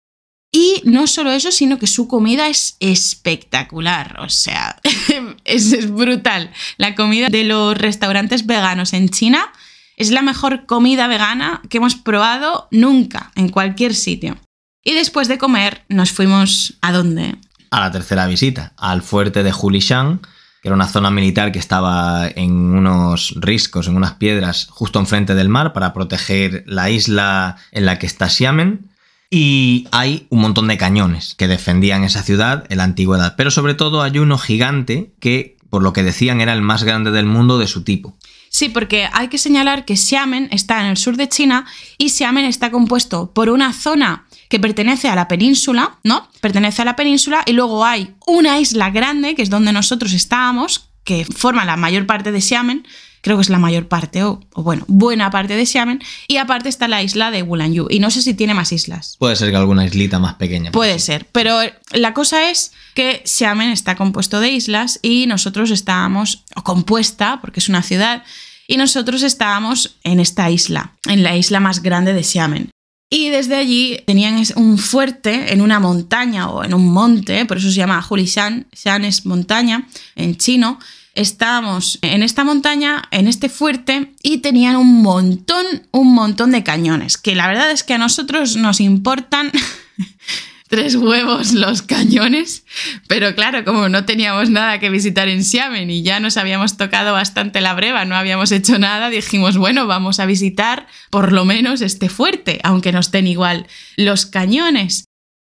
Y 0.49 0.81
no 0.85 1.07
solo 1.07 1.29
eso, 1.31 1.51
sino 1.51 1.77
que 1.77 1.87
su 1.87 2.07
comida 2.07 2.47
es 2.47 2.77
espectacular. 2.79 4.17
O 4.21 4.29
sea, 4.29 4.79
es, 5.43 5.73
es 5.73 5.91
brutal. 5.91 6.53
La 6.77 6.95
comida 6.95 7.27
de 7.27 7.43
los 7.43 7.77
restaurantes 7.77 8.45
veganos 8.45 8.93
en 8.93 9.09
China 9.09 9.51
es 9.97 10.09
la 10.11 10.21
mejor 10.21 10.65
comida 10.65 11.07
vegana 11.07 11.61
que 11.69 11.79
hemos 11.79 11.95
probado 11.95 12.69
nunca 12.71 13.33
en 13.35 13.49
cualquier 13.49 13.93
sitio. 13.93 14.37
Y 14.83 14.93
después 14.93 15.27
de 15.27 15.37
comer 15.37 15.83
nos 15.89 16.11
fuimos 16.11 16.75
a 16.81 16.91
dónde? 16.91 17.35
A 17.71 17.81
la 17.81 17.91
tercera 17.91 18.27
visita, 18.27 18.73
al 18.77 19.01
fuerte 19.01 19.43
de 19.43 19.51
Julishan, 19.51 20.21
que 20.61 20.67
era 20.67 20.75
una 20.75 20.87
zona 20.87 21.11
militar 21.11 21.51
que 21.51 21.59
estaba 21.59 22.27
en 22.27 22.51
unos 22.51 23.33
riscos, 23.37 23.87
en 23.87 23.95
unas 23.95 24.13
piedras 24.13 24.67
justo 24.69 24.99
enfrente 24.99 25.35
del 25.35 25.49
mar 25.49 25.73
para 25.73 25.93
proteger 25.93 26.63
la 26.65 26.89
isla 26.89 27.57
en 27.71 27.85
la 27.85 27.99
que 27.99 28.07
está 28.07 28.29
Xiamen. 28.29 28.89
Y 29.29 29.87
hay 29.91 30.25
un 30.29 30.41
montón 30.41 30.67
de 30.67 30.77
cañones 30.77 31.35
que 31.35 31.47
defendían 31.47 32.03
esa 32.03 32.23
ciudad 32.23 32.65
en 32.69 32.79
la 32.79 32.83
antigüedad. 32.83 33.35
Pero 33.37 33.51
sobre 33.51 33.75
todo 33.75 34.01
hay 34.01 34.17
uno 34.17 34.39
gigante 34.39 35.13
que, 35.19 35.55
por 35.69 35.83
lo 35.83 35.93
que 35.93 36.03
decían, 36.03 36.41
era 36.41 36.53
el 36.53 36.63
más 36.63 36.83
grande 36.83 37.11
del 37.11 37.27
mundo 37.27 37.59
de 37.59 37.67
su 37.67 37.83
tipo. 37.83 38.17
Sí, 38.49 38.69
porque 38.69 39.07
hay 39.13 39.27
que 39.27 39.37
señalar 39.37 39.85
que 39.85 39.95
Xiamen 39.95 40.49
está 40.51 40.81
en 40.81 40.87
el 40.87 40.97
sur 40.97 41.15
de 41.15 41.29
China 41.29 41.67
y 41.99 42.09
Xiamen 42.09 42.45
está 42.45 42.71
compuesto 42.71 43.31
por 43.31 43.49
una 43.49 43.71
zona 43.71 44.25
que 44.49 44.59
pertenece 44.59 45.07
a 45.07 45.15
la 45.15 45.27
península, 45.27 45.99
¿no? 46.03 46.27
Pertenece 46.41 46.81
a 46.81 46.85
la 46.85 46.95
península 46.95 47.43
y 47.45 47.53
luego 47.53 47.85
hay 47.85 48.15
una 48.27 48.59
isla 48.59 48.89
grande, 48.89 49.35
que 49.35 49.43
es 49.43 49.49
donde 49.49 49.71
nosotros 49.71 50.11
estábamos, 50.13 50.89
que 51.03 51.23
forma 51.25 51.65
la 51.65 51.77
mayor 51.77 52.05
parte 52.05 52.31
de 52.31 52.41
Xiamen, 52.41 52.85
creo 53.21 53.37
que 53.37 53.41
es 53.41 53.49
la 53.49 53.59
mayor 53.59 53.87
parte, 53.87 54.23
o, 54.23 54.39
o 54.53 54.63
bueno, 54.63 54.85
buena 54.87 55.29
parte 55.29 55.55
de 55.55 55.65
Xiamen, 55.65 56.01
y 56.27 56.37
aparte 56.37 56.67
está 56.69 56.87
la 56.87 57.03
isla 57.03 57.31
de 57.31 57.43
Wulanyu, 57.43 57.87
y 57.89 57.99
no 57.99 58.09
sé 58.09 58.21
si 58.21 58.33
tiene 58.33 58.53
más 58.53 58.71
islas. 58.71 59.15
Puede 59.19 59.35
ser 59.35 59.51
que 59.51 59.57
alguna 59.57 59.85
islita 59.85 60.19
más 60.19 60.35
pequeña. 60.35 60.71
Puede 60.71 60.99
ser, 60.99 61.27
pero 61.31 61.59
la 61.91 62.13
cosa 62.13 62.49
es 62.49 62.71
que 62.95 63.21
Xiamen 63.25 63.69
está 63.69 63.95
compuesto 63.95 64.39
de 64.39 64.49
islas 64.49 64.99
y 65.03 65.27
nosotros 65.27 65.69
estábamos, 65.69 66.43
o 66.55 66.63
compuesta, 66.63 67.39
porque 67.41 67.59
es 67.59 67.69
una 67.69 67.83
ciudad, 67.83 68.23
y 68.67 68.77
nosotros 68.77 69.21
estábamos 69.21 69.97
en 70.03 70.19
esta 70.19 70.49
isla, 70.49 70.93
en 71.05 71.23
la 71.23 71.35
isla 71.35 71.59
más 71.59 71.83
grande 71.83 72.13
de 72.13 72.23
Xiamen. 72.23 72.71
Y 73.09 73.29
desde 73.29 73.55
allí 73.55 73.99
tenían 74.05 74.41
un 74.55 74.77
fuerte 74.77 75.51
en 75.51 75.61
una 75.61 75.79
montaña 75.79 76.49
o 76.49 76.63
en 76.63 76.75
un 76.75 76.91
monte, 76.91 77.45
por 77.45 77.57
eso 77.57 77.69
se 77.69 77.77
llama 77.77 78.01
Julishan, 78.03 78.67
Shan 78.71 79.03
es 79.03 79.25
montaña 79.25 79.87
en 80.15 80.37
chino. 80.37 80.79
Estábamos 81.15 81.97
en 82.03 82.21
esta 82.21 82.43
montaña, 82.43 83.01
en 83.09 83.27
este 83.27 83.49
fuerte, 83.49 84.13
y 84.21 84.37
tenían 84.37 84.75
un 84.75 85.01
montón, 85.01 85.65
un 85.91 86.13
montón 86.13 86.51
de 86.51 86.63
cañones, 86.63 87.17
que 87.17 87.33
la 87.35 87.47
verdad 87.47 87.71
es 87.71 87.83
que 87.83 87.95
a 87.95 87.97
nosotros 87.97 88.55
nos 88.55 88.79
importan 88.79 89.51
tres 90.69 90.95
huevos 90.95 91.53
los 91.53 91.81
cañones, 91.81 92.63
pero 93.07 93.35
claro, 93.35 93.65
como 93.65 93.89
no 93.89 94.05
teníamos 94.05 94.49
nada 94.49 94.79
que 94.79 94.89
visitar 94.89 95.27
en 95.27 95.43
Xiamen 95.43 95.89
y 95.89 96.03
ya 96.03 96.19
nos 96.19 96.37
habíamos 96.37 96.77
tocado 96.77 97.11
bastante 97.11 97.59
la 97.59 97.73
breva, 97.73 98.05
no 98.05 98.15
habíamos 98.15 98.51
hecho 98.51 98.77
nada, 98.77 99.09
dijimos, 99.09 99.57
bueno, 99.57 99.87
vamos 99.87 100.19
a 100.19 100.25
visitar 100.25 100.87
por 101.09 101.33
lo 101.33 101.43
menos 101.43 101.81
este 101.81 102.07
fuerte, 102.07 102.59
aunque 102.63 102.91
nos 102.91 103.11
den 103.11 103.27
igual 103.27 103.67
los 103.97 104.27
cañones. 104.27 105.08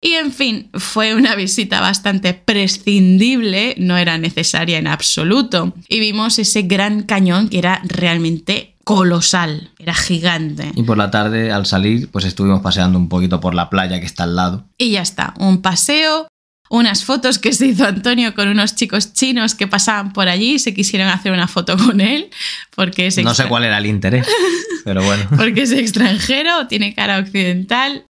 Y 0.05 0.13
en 0.13 0.31
fin, 0.31 0.69
fue 0.75 1.15
una 1.15 1.33
visita 1.33 1.81
bastante 1.81 2.35
prescindible, 2.35 3.73
no 3.79 3.97
era 3.97 4.19
necesaria 4.19 4.77
en 4.77 4.85
absoluto. 4.85 5.73
Y 5.89 5.99
vimos 5.99 6.37
ese 6.37 6.61
gran 6.61 7.01
cañón 7.01 7.49
que 7.49 7.57
era 7.57 7.81
realmente 7.85 8.75
colosal, 8.83 9.71
era 9.79 9.95
gigante. 9.95 10.71
Y 10.75 10.83
por 10.83 10.95
la 10.95 11.09
tarde, 11.09 11.51
al 11.51 11.65
salir, 11.65 12.11
pues 12.11 12.23
estuvimos 12.23 12.61
paseando 12.61 12.99
un 12.99 13.09
poquito 13.09 13.39
por 13.39 13.55
la 13.55 13.67
playa 13.71 13.99
que 13.99 14.05
está 14.05 14.25
al 14.25 14.35
lado. 14.35 14.67
Y 14.77 14.91
ya 14.91 15.01
está, 15.01 15.33
un 15.39 15.63
paseo, 15.63 16.27
unas 16.69 17.03
fotos 17.03 17.39
que 17.39 17.51
se 17.51 17.65
hizo 17.65 17.87
Antonio 17.87 18.35
con 18.35 18.47
unos 18.47 18.75
chicos 18.75 19.13
chinos 19.13 19.55
que 19.55 19.65
pasaban 19.65 20.13
por 20.13 20.27
allí 20.27 20.53
y 20.53 20.59
se 20.59 20.75
quisieron 20.75 21.07
hacer 21.07 21.31
una 21.31 21.47
foto 21.47 21.77
con 21.77 21.99
él, 21.99 22.29
porque 22.75 23.07
es 23.07 23.17
No 23.23 23.33
sé 23.33 23.45
cuál 23.45 23.63
era 23.63 23.79
el 23.79 23.87
interés, 23.87 24.27
pero 24.83 25.03
bueno. 25.03 25.23
porque 25.35 25.63
es 25.63 25.71
extranjero, 25.71 26.67
tiene 26.67 26.93
cara 26.93 27.17
occidental. 27.17 28.05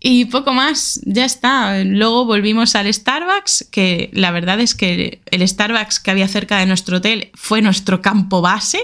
Y 0.00 0.24
poco 0.24 0.54
más, 0.54 0.98
ya 1.04 1.26
está. 1.26 1.84
Luego 1.84 2.24
volvimos 2.24 2.74
al 2.74 2.92
Starbucks, 2.92 3.68
que 3.70 4.10
la 4.14 4.30
verdad 4.30 4.58
es 4.58 4.74
que 4.74 5.20
el 5.26 5.46
Starbucks 5.46 6.00
que 6.00 6.10
había 6.10 6.26
cerca 6.26 6.58
de 6.58 6.66
nuestro 6.66 6.96
hotel 6.96 7.30
fue 7.34 7.60
nuestro 7.60 8.00
campo 8.00 8.40
base. 8.40 8.80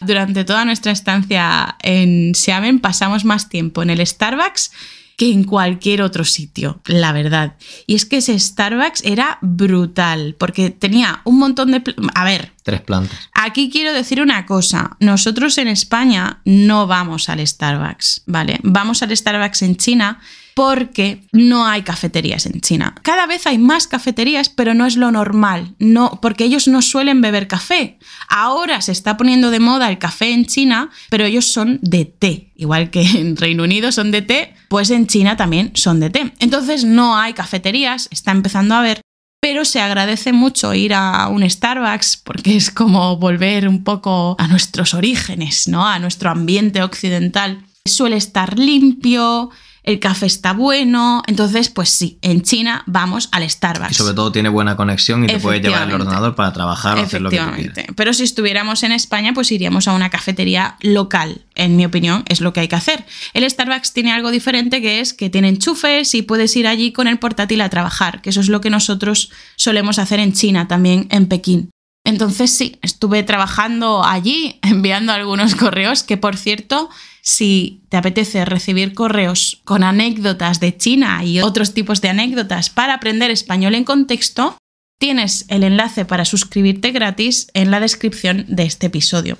Durante 0.00 0.44
toda 0.44 0.64
nuestra 0.64 0.92
estancia 0.92 1.76
en 1.82 2.34
Xiamen 2.34 2.80
pasamos 2.80 3.24
más 3.24 3.48
tiempo 3.48 3.82
en 3.82 3.90
el 3.90 4.06
Starbucks 4.06 4.70
que 5.18 5.32
en 5.32 5.42
cualquier 5.42 6.02
otro 6.02 6.24
sitio, 6.24 6.80
la 6.86 7.10
verdad. 7.10 7.56
Y 7.88 7.96
es 7.96 8.06
que 8.06 8.18
ese 8.18 8.38
Starbucks 8.38 9.02
era 9.04 9.38
brutal, 9.42 10.36
porque 10.38 10.70
tenía 10.70 11.22
un 11.24 11.40
montón 11.40 11.72
de... 11.72 11.82
A 12.14 12.24
ver. 12.24 12.52
Tres 12.62 12.82
plantas. 12.82 13.18
Aquí 13.32 13.68
quiero 13.68 13.92
decir 13.92 14.22
una 14.22 14.46
cosa. 14.46 14.96
Nosotros 15.00 15.58
en 15.58 15.66
España 15.66 16.40
no 16.44 16.86
vamos 16.86 17.28
al 17.28 17.44
Starbucks, 17.44 18.22
¿vale? 18.26 18.60
Vamos 18.62 19.02
al 19.02 19.16
Starbucks 19.16 19.62
en 19.62 19.76
China 19.76 20.20
porque 20.58 21.22
no 21.30 21.68
hay 21.68 21.82
cafeterías 21.82 22.44
en 22.44 22.60
China. 22.60 22.92
Cada 23.02 23.26
vez 23.26 23.46
hay 23.46 23.58
más 23.58 23.86
cafeterías, 23.86 24.48
pero 24.48 24.74
no 24.74 24.86
es 24.86 24.96
lo 24.96 25.12
normal, 25.12 25.76
no, 25.78 26.18
porque 26.20 26.42
ellos 26.42 26.66
no 26.66 26.82
suelen 26.82 27.20
beber 27.20 27.46
café. 27.46 27.96
Ahora 28.28 28.80
se 28.80 28.90
está 28.90 29.16
poniendo 29.16 29.52
de 29.52 29.60
moda 29.60 29.88
el 29.88 29.98
café 29.98 30.32
en 30.32 30.46
China, 30.46 30.90
pero 31.10 31.26
ellos 31.26 31.44
son 31.44 31.78
de 31.80 32.06
té, 32.06 32.50
igual 32.56 32.90
que 32.90 33.02
en 33.20 33.36
Reino 33.36 33.62
Unido 33.62 33.92
son 33.92 34.10
de 34.10 34.22
té, 34.22 34.52
pues 34.68 34.90
en 34.90 35.06
China 35.06 35.36
también 35.36 35.70
son 35.74 36.00
de 36.00 36.10
té. 36.10 36.32
Entonces 36.40 36.82
no 36.82 37.16
hay 37.16 37.34
cafeterías, 37.34 38.08
está 38.10 38.32
empezando 38.32 38.74
a 38.74 38.80
haber, 38.80 39.00
pero 39.40 39.64
se 39.64 39.80
agradece 39.80 40.32
mucho 40.32 40.74
ir 40.74 40.92
a 40.92 41.28
un 41.28 41.48
Starbucks 41.48 42.16
porque 42.16 42.56
es 42.56 42.72
como 42.72 43.16
volver 43.16 43.68
un 43.68 43.84
poco 43.84 44.34
a 44.40 44.48
nuestros 44.48 44.92
orígenes, 44.92 45.68
¿no? 45.68 45.86
A 45.86 46.00
nuestro 46.00 46.30
ambiente 46.30 46.82
occidental. 46.82 47.64
Suele 47.84 48.16
estar 48.16 48.58
limpio, 48.58 49.50
el 49.88 50.00
café 50.00 50.26
está 50.26 50.52
bueno, 50.52 51.22
entonces 51.26 51.70
pues 51.70 51.88
sí, 51.88 52.18
en 52.20 52.42
China 52.42 52.82
vamos 52.84 53.30
al 53.32 53.48
Starbucks. 53.48 53.92
Y 53.92 53.94
sobre 53.94 54.12
todo 54.12 54.30
tiene 54.30 54.50
buena 54.50 54.76
conexión 54.76 55.24
y 55.24 55.28
te 55.28 55.40
puedes 55.40 55.62
llevar 55.62 55.88
el 55.88 55.94
ordenador 55.94 56.34
para 56.34 56.52
trabajar 56.52 56.98
o 56.98 57.00
hacer 57.00 57.22
lo 57.22 57.30
que 57.30 57.38
tú 57.38 57.50
quieras. 57.54 57.86
Pero 57.96 58.12
si 58.12 58.24
estuviéramos 58.24 58.82
en 58.82 58.92
España, 58.92 59.32
pues 59.32 59.50
iríamos 59.50 59.88
a 59.88 59.94
una 59.94 60.10
cafetería 60.10 60.76
local. 60.82 61.40
En 61.54 61.76
mi 61.76 61.86
opinión, 61.86 62.22
es 62.28 62.42
lo 62.42 62.52
que 62.52 62.60
hay 62.60 62.68
que 62.68 62.76
hacer. 62.76 63.06
El 63.32 63.48
Starbucks 63.48 63.94
tiene 63.94 64.12
algo 64.12 64.30
diferente 64.30 64.82
que 64.82 65.00
es 65.00 65.14
que 65.14 65.30
tiene 65.30 65.48
enchufes 65.48 66.14
y 66.14 66.20
puedes 66.20 66.54
ir 66.54 66.66
allí 66.66 66.92
con 66.92 67.08
el 67.08 67.18
portátil 67.18 67.62
a 67.62 67.70
trabajar, 67.70 68.20
que 68.20 68.28
eso 68.28 68.42
es 68.42 68.50
lo 68.50 68.60
que 68.60 68.68
nosotros 68.68 69.30
solemos 69.56 69.98
hacer 69.98 70.20
en 70.20 70.34
China, 70.34 70.68
también 70.68 71.08
en 71.10 71.28
Pekín. 71.28 71.70
Entonces 72.04 72.50
sí, 72.50 72.78
estuve 72.82 73.22
trabajando 73.22 74.04
allí, 74.04 74.58
enviando 74.62 75.14
algunos 75.14 75.54
correos, 75.54 76.02
que 76.02 76.18
por 76.18 76.36
cierto, 76.36 76.90
si 77.28 77.82
te 77.90 77.98
apetece 77.98 78.46
recibir 78.46 78.94
correos 78.94 79.60
con 79.66 79.84
anécdotas 79.84 80.60
de 80.60 80.74
China 80.74 81.22
y 81.24 81.40
otros 81.40 81.74
tipos 81.74 82.00
de 82.00 82.08
anécdotas 82.08 82.70
para 82.70 82.94
aprender 82.94 83.30
español 83.30 83.74
en 83.74 83.84
contexto, 83.84 84.56
tienes 84.98 85.44
el 85.48 85.62
enlace 85.62 86.06
para 86.06 86.24
suscribirte 86.24 86.90
gratis 86.90 87.48
en 87.52 87.70
la 87.70 87.80
descripción 87.80 88.46
de 88.48 88.62
este 88.62 88.86
episodio. 88.86 89.36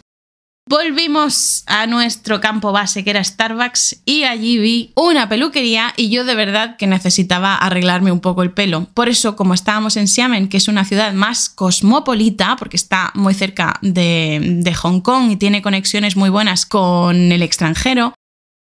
Volvimos 0.69 1.63
a 1.67 1.87
nuestro 1.87 2.43
campo 2.43 2.73
base 2.73 3.03
que 3.03 3.09
era 3.09 3.25
Starbucks 3.25 4.03
y 4.05 4.25
allí 4.25 4.59
vi 4.59 4.93
una 4.97 5.27
peluquería 5.27 5.95
y 5.97 6.11
yo 6.11 6.27
de 6.27 6.35
verdad 6.35 6.77
que 6.77 6.87
necesitaba 6.87 7.57
arreglarme 7.57 8.13
un 8.13 8.21
poco 8.21 8.43
el 8.43 8.53
pelo. 8.53 8.87
Por 8.93 9.09
eso, 9.09 9.35
como 9.35 9.55
estábamos 9.55 9.97
en 9.97 10.07
Xiamen, 10.07 10.51
que 10.51 10.59
es 10.59 10.69
una 10.69 10.85
ciudad 10.85 11.15
más 11.15 11.49
cosmopolita, 11.49 12.57
porque 12.57 12.77
está 12.77 13.13
muy 13.15 13.33
cerca 13.33 13.79
de, 13.81 14.59
de 14.63 14.75
Hong 14.75 15.01
Kong 15.01 15.31
y 15.31 15.37
tiene 15.37 15.63
conexiones 15.63 16.17
muy 16.17 16.29
buenas 16.29 16.67
con 16.67 17.33
el 17.33 17.41
extranjero, 17.41 18.13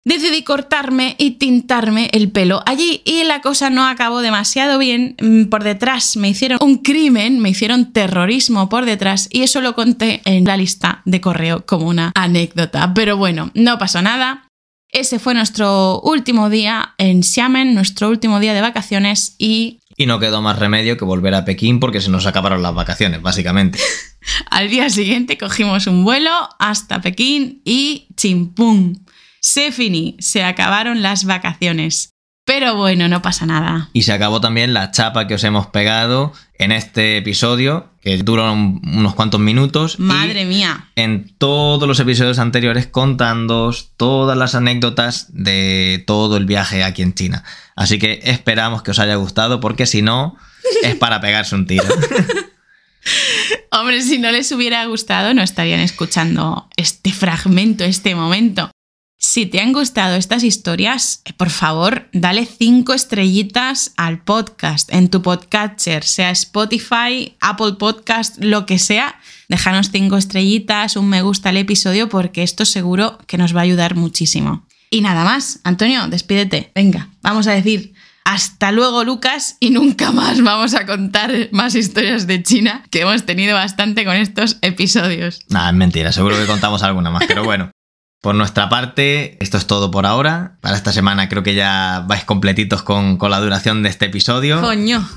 decidí 0.05 0.43
cortarme 0.43 1.15
y 1.17 1.31
tintarme 1.31 2.09
el 2.13 2.31
pelo 2.31 2.63
allí 2.65 3.01
y 3.05 3.23
la 3.23 3.41
cosa 3.41 3.69
no 3.69 3.87
acabó 3.87 4.21
demasiado 4.21 4.79
bien. 4.79 5.15
Mm, 5.21 5.45
por 5.45 5.63
detrás 5.63 6.17
me 6.17 6.29
hicieron 6.29 6.59
un 6.61 6.77
crimen, 6.77 7.39
me 7.39 7.49
hicieron 7.49 7.91
terrorismo 7.91 8.69
por 8.69 8.85
detrás 8.85 9.27
y 9.31 9.43
eso 9.43 9.61
lo 9.61 9.75
conté 9.75 10.21
en 10.25 10.45
la 10.45 10.57
lista 10.57 11.01
de 11.05 11.21
correo 11.21 11.65
como 11.65 11.87
una 11.87 12.11
anécdota. 12.15 12.93
Pero 12.93 13.17
bueno, 13.17 13.51
no 13.53 13.77
pasó 13.77 14.01
nada. 14.01 14.45
Ese 14.91 15.19
fue 15.19 15.35
nuestro 15.35 16.01
último 16.01 16.49
día 16.49 16.95
en 16.97 17.21
Xiamen, 17.21 17.75
nuestro 17.75 18.09
último 18.09 18.39
día 18.39 18.55
de 18.55 18.61
vacaciones 18.61 19.35
y... 19.37 19.79
Y 19.95 20.07
no 20.07 20.19
quedó 20.19 20.41
más 20.41 20.57
remedio 20.57 20.97
que 20.97 21.05
volver 21.05 21.35
a 21.35 21.45
Pekín 21.45 21.79
porque 21.79 22.01
se 22.01 22.09
nos 22.09 22.25
acabaron 22.25 22.63
las 22.63 22.73
vacaciones, 22.73 23.21
básicamente. 23.21 23.77
Al 24.49 24.69
día 24.69 24.89
siguiente 24.89 25.37
cogimos 25.37 25.85
un 25.85 26.03
vuelo 26.03 26.31
hasta 26.57 27.01
Pekín 27.01 27.61
y 27.65 28.07
chimpum 28.15 28.95
se 29.41 29.71
finí, 29.71 30.15
se 30.19 30.43
acabaron 30.43 31.01
las 31.01 31.25
vacaciones. 31.25 32.11
Pero 32.49 32.75
bueno, 32.75 33.07
no 33.07 33.21
pasa 33.21 33.45
nada. 33.45 33.91
Y 33.93 34.01
se 34.01 34.11
acabó 34.11 34.41
también 34.41 34.73
la 34.73 34.89
chapa 34.89 35.27
que 35.27 35.35
os 35.35 35.43
hemos 35.43 35.67
pegado 35.67 36.33
en 36.55 36.71
este 36.71 37.17
episodio, 37.17 37.91
que 38.01 38.17
dura 38.17 38.51
unos 38.51 39.13
cuantos 39.13 39.39
minutos. 39.39 39.99
Madre 39.99 40.45
mía. 40.45 40.89
En 40.95 41.31
todos 41.37 41.87
los 41.87 41.99
episodios 41.99 42.39
anteriores 42.39 42.87
contándoos 42.87 43.91
todas 43.97 44.35
las 44.35 44.55
anécdotas 44.55 45.27
de 45.29 46.03
todo 46.07 46.37
el 46.37 46.45
viaje 46.47 46.83
aquí 46.83 47.03
en 47.03 47.13
China. 47.13 47.43
Así 47.75 47.99
que 47.99 48.19
esperamos 48.23 48.81
que 48.81 48.91
os 48.91 48.99
haya 48.99 49.13
gustado, 49.13 49.59
porque 49.59 49.85
si 49.85 50.01
no, 50.01 50.35
es 50.81 50.95
para 50.95 51.21
pegarse 51.21 51.53
un 51.53 51.67
tiro. 51.67 51.85
Hombre, 53.71 54.01
si 54.01 54.17
no 54.17 54.31
les 54.31 54.51
hubiera 54.51 54.83
gustado, 54.85 55.35
no 55.35 55.43
estarían 55.43 55.81
escuchando 55.81 56.67
este 56.77 57.11
fragmento, 57.11 57.83
este 57.83 58.15
momento. 58.15 58.71
Si 59.31 59.45
te 59.45 59.59
han 59.59 59.73
gustado 59.73 60.15
estas 60.15 60.43
historias, 60.43 61.21
eh, 61.23 61.33
por 61.33 61.51
favor, 61.51 62.09
dale 62.13 62.47
cinco 62.47 62.95
estrellitas 62.95 63.93
al 63.95 64.23
podcast 64.23 64.91
en 64.91 65.09
tu 65.09 65.21
podcatcher, 65.21 66.03
sea 66.03 66.31
Spotify, 66.31 67.37
Apple 67.39 67.73
Podcast, 67.77 68.43
lo 68.43 68.65
que 68.65 68.79
sea. 68.79 69.19
Déjanos 69.47 69.91
cinco 69.91 70.17
estrellitas, 70.17 70.95
un 70.95 71.09
me 71.09 71.21
gusta 71.21 71.49
al 71.49 71.57
episodio, 71.57 72.09
porque 72.09 72.41
esto 72.41 72.65
seguro 72.65 73.19
que 73.27 73.37
nos 73.37 73.55
va 73.55 73.59
a 73.59 73.65
ayudar 73.65 73.93
muchísimo. 73.93 74.65
Y 74.89 75.01
nada 75.01 75.23
más, 75.23 75.59
Antonio, 75.63 76.07
despídete. 76.07 76.71
Venga, 76.73 77.09
vamos 77.21 77.45
a 77.45 77.51
decir 77.51 77.93
hasta 78.25 78.71
luego, 78.71 79.03
Lucas, 79.03 79.57
y 79.59 79.69
nunca 79.69 80.11
más 80.11 80.41
vamos 80.41 80.73
a 80.73 80.87
contar 80.87 81.49
más 81.51 81.75
historias 81.75 82.25
de 82.25 82.41
China, 82.41 82.83
que 82.89 83.01
hemos 83.01 83.27
tenido 83.27 83.53
bastante 83.53 84.05
con 84.05 84.15
estos 84.15 84.57
episodios. 84.63 85.41
Nada, 85.49 85.69
es 85.69 85.75
mentira, 85.75 86.11
seguro 86.11 86.35
que 86.35 86.47
contamos 86.47 86.81
alguna 86.81 87.11
más, 87.11 87.25
pero 87.27 87.43
bueno. 87.43 87.69
Por 88.21 88.35
nuestra 88.35 88.67
parte, 88.67 89.37
esto 89.41 89.57
es 89.57 89.65
todo 89.65 89.91
por 89.91 90.05
ahora. 90.05 90.57
Para 90.61 90.75
esta 90.75 90.91
semana 90.91 91.29
creo 91.29 91.41
que 91.41 91.55
ya 91.55 92.03
vais 92.05 92.25
completitos 92.25 92.83
con, 92.83 93.17
con 93.17 93.31
la 93.31 93.39
duración 93.39 93.81
de 93.81 93.89
este 93.89 94.07
episodio. 94.07 94.59
Coño. 94.61 95.07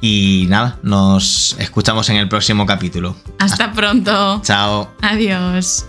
Y 0.00 0.46
nada, 0.48 0.78
nos 0.84 1.56
escuchamos 1.58 2.08
en 2.10 2.16
el 2.16 2.28
próximo 2.28 2.64
capítulo. 2.64 3.16
Hasta, 3.40 3.64
Hasta 3.64 3.72
pronto. 3.72 4.40
Chao. 4.44 4.94
Adiós. 5.02 5.84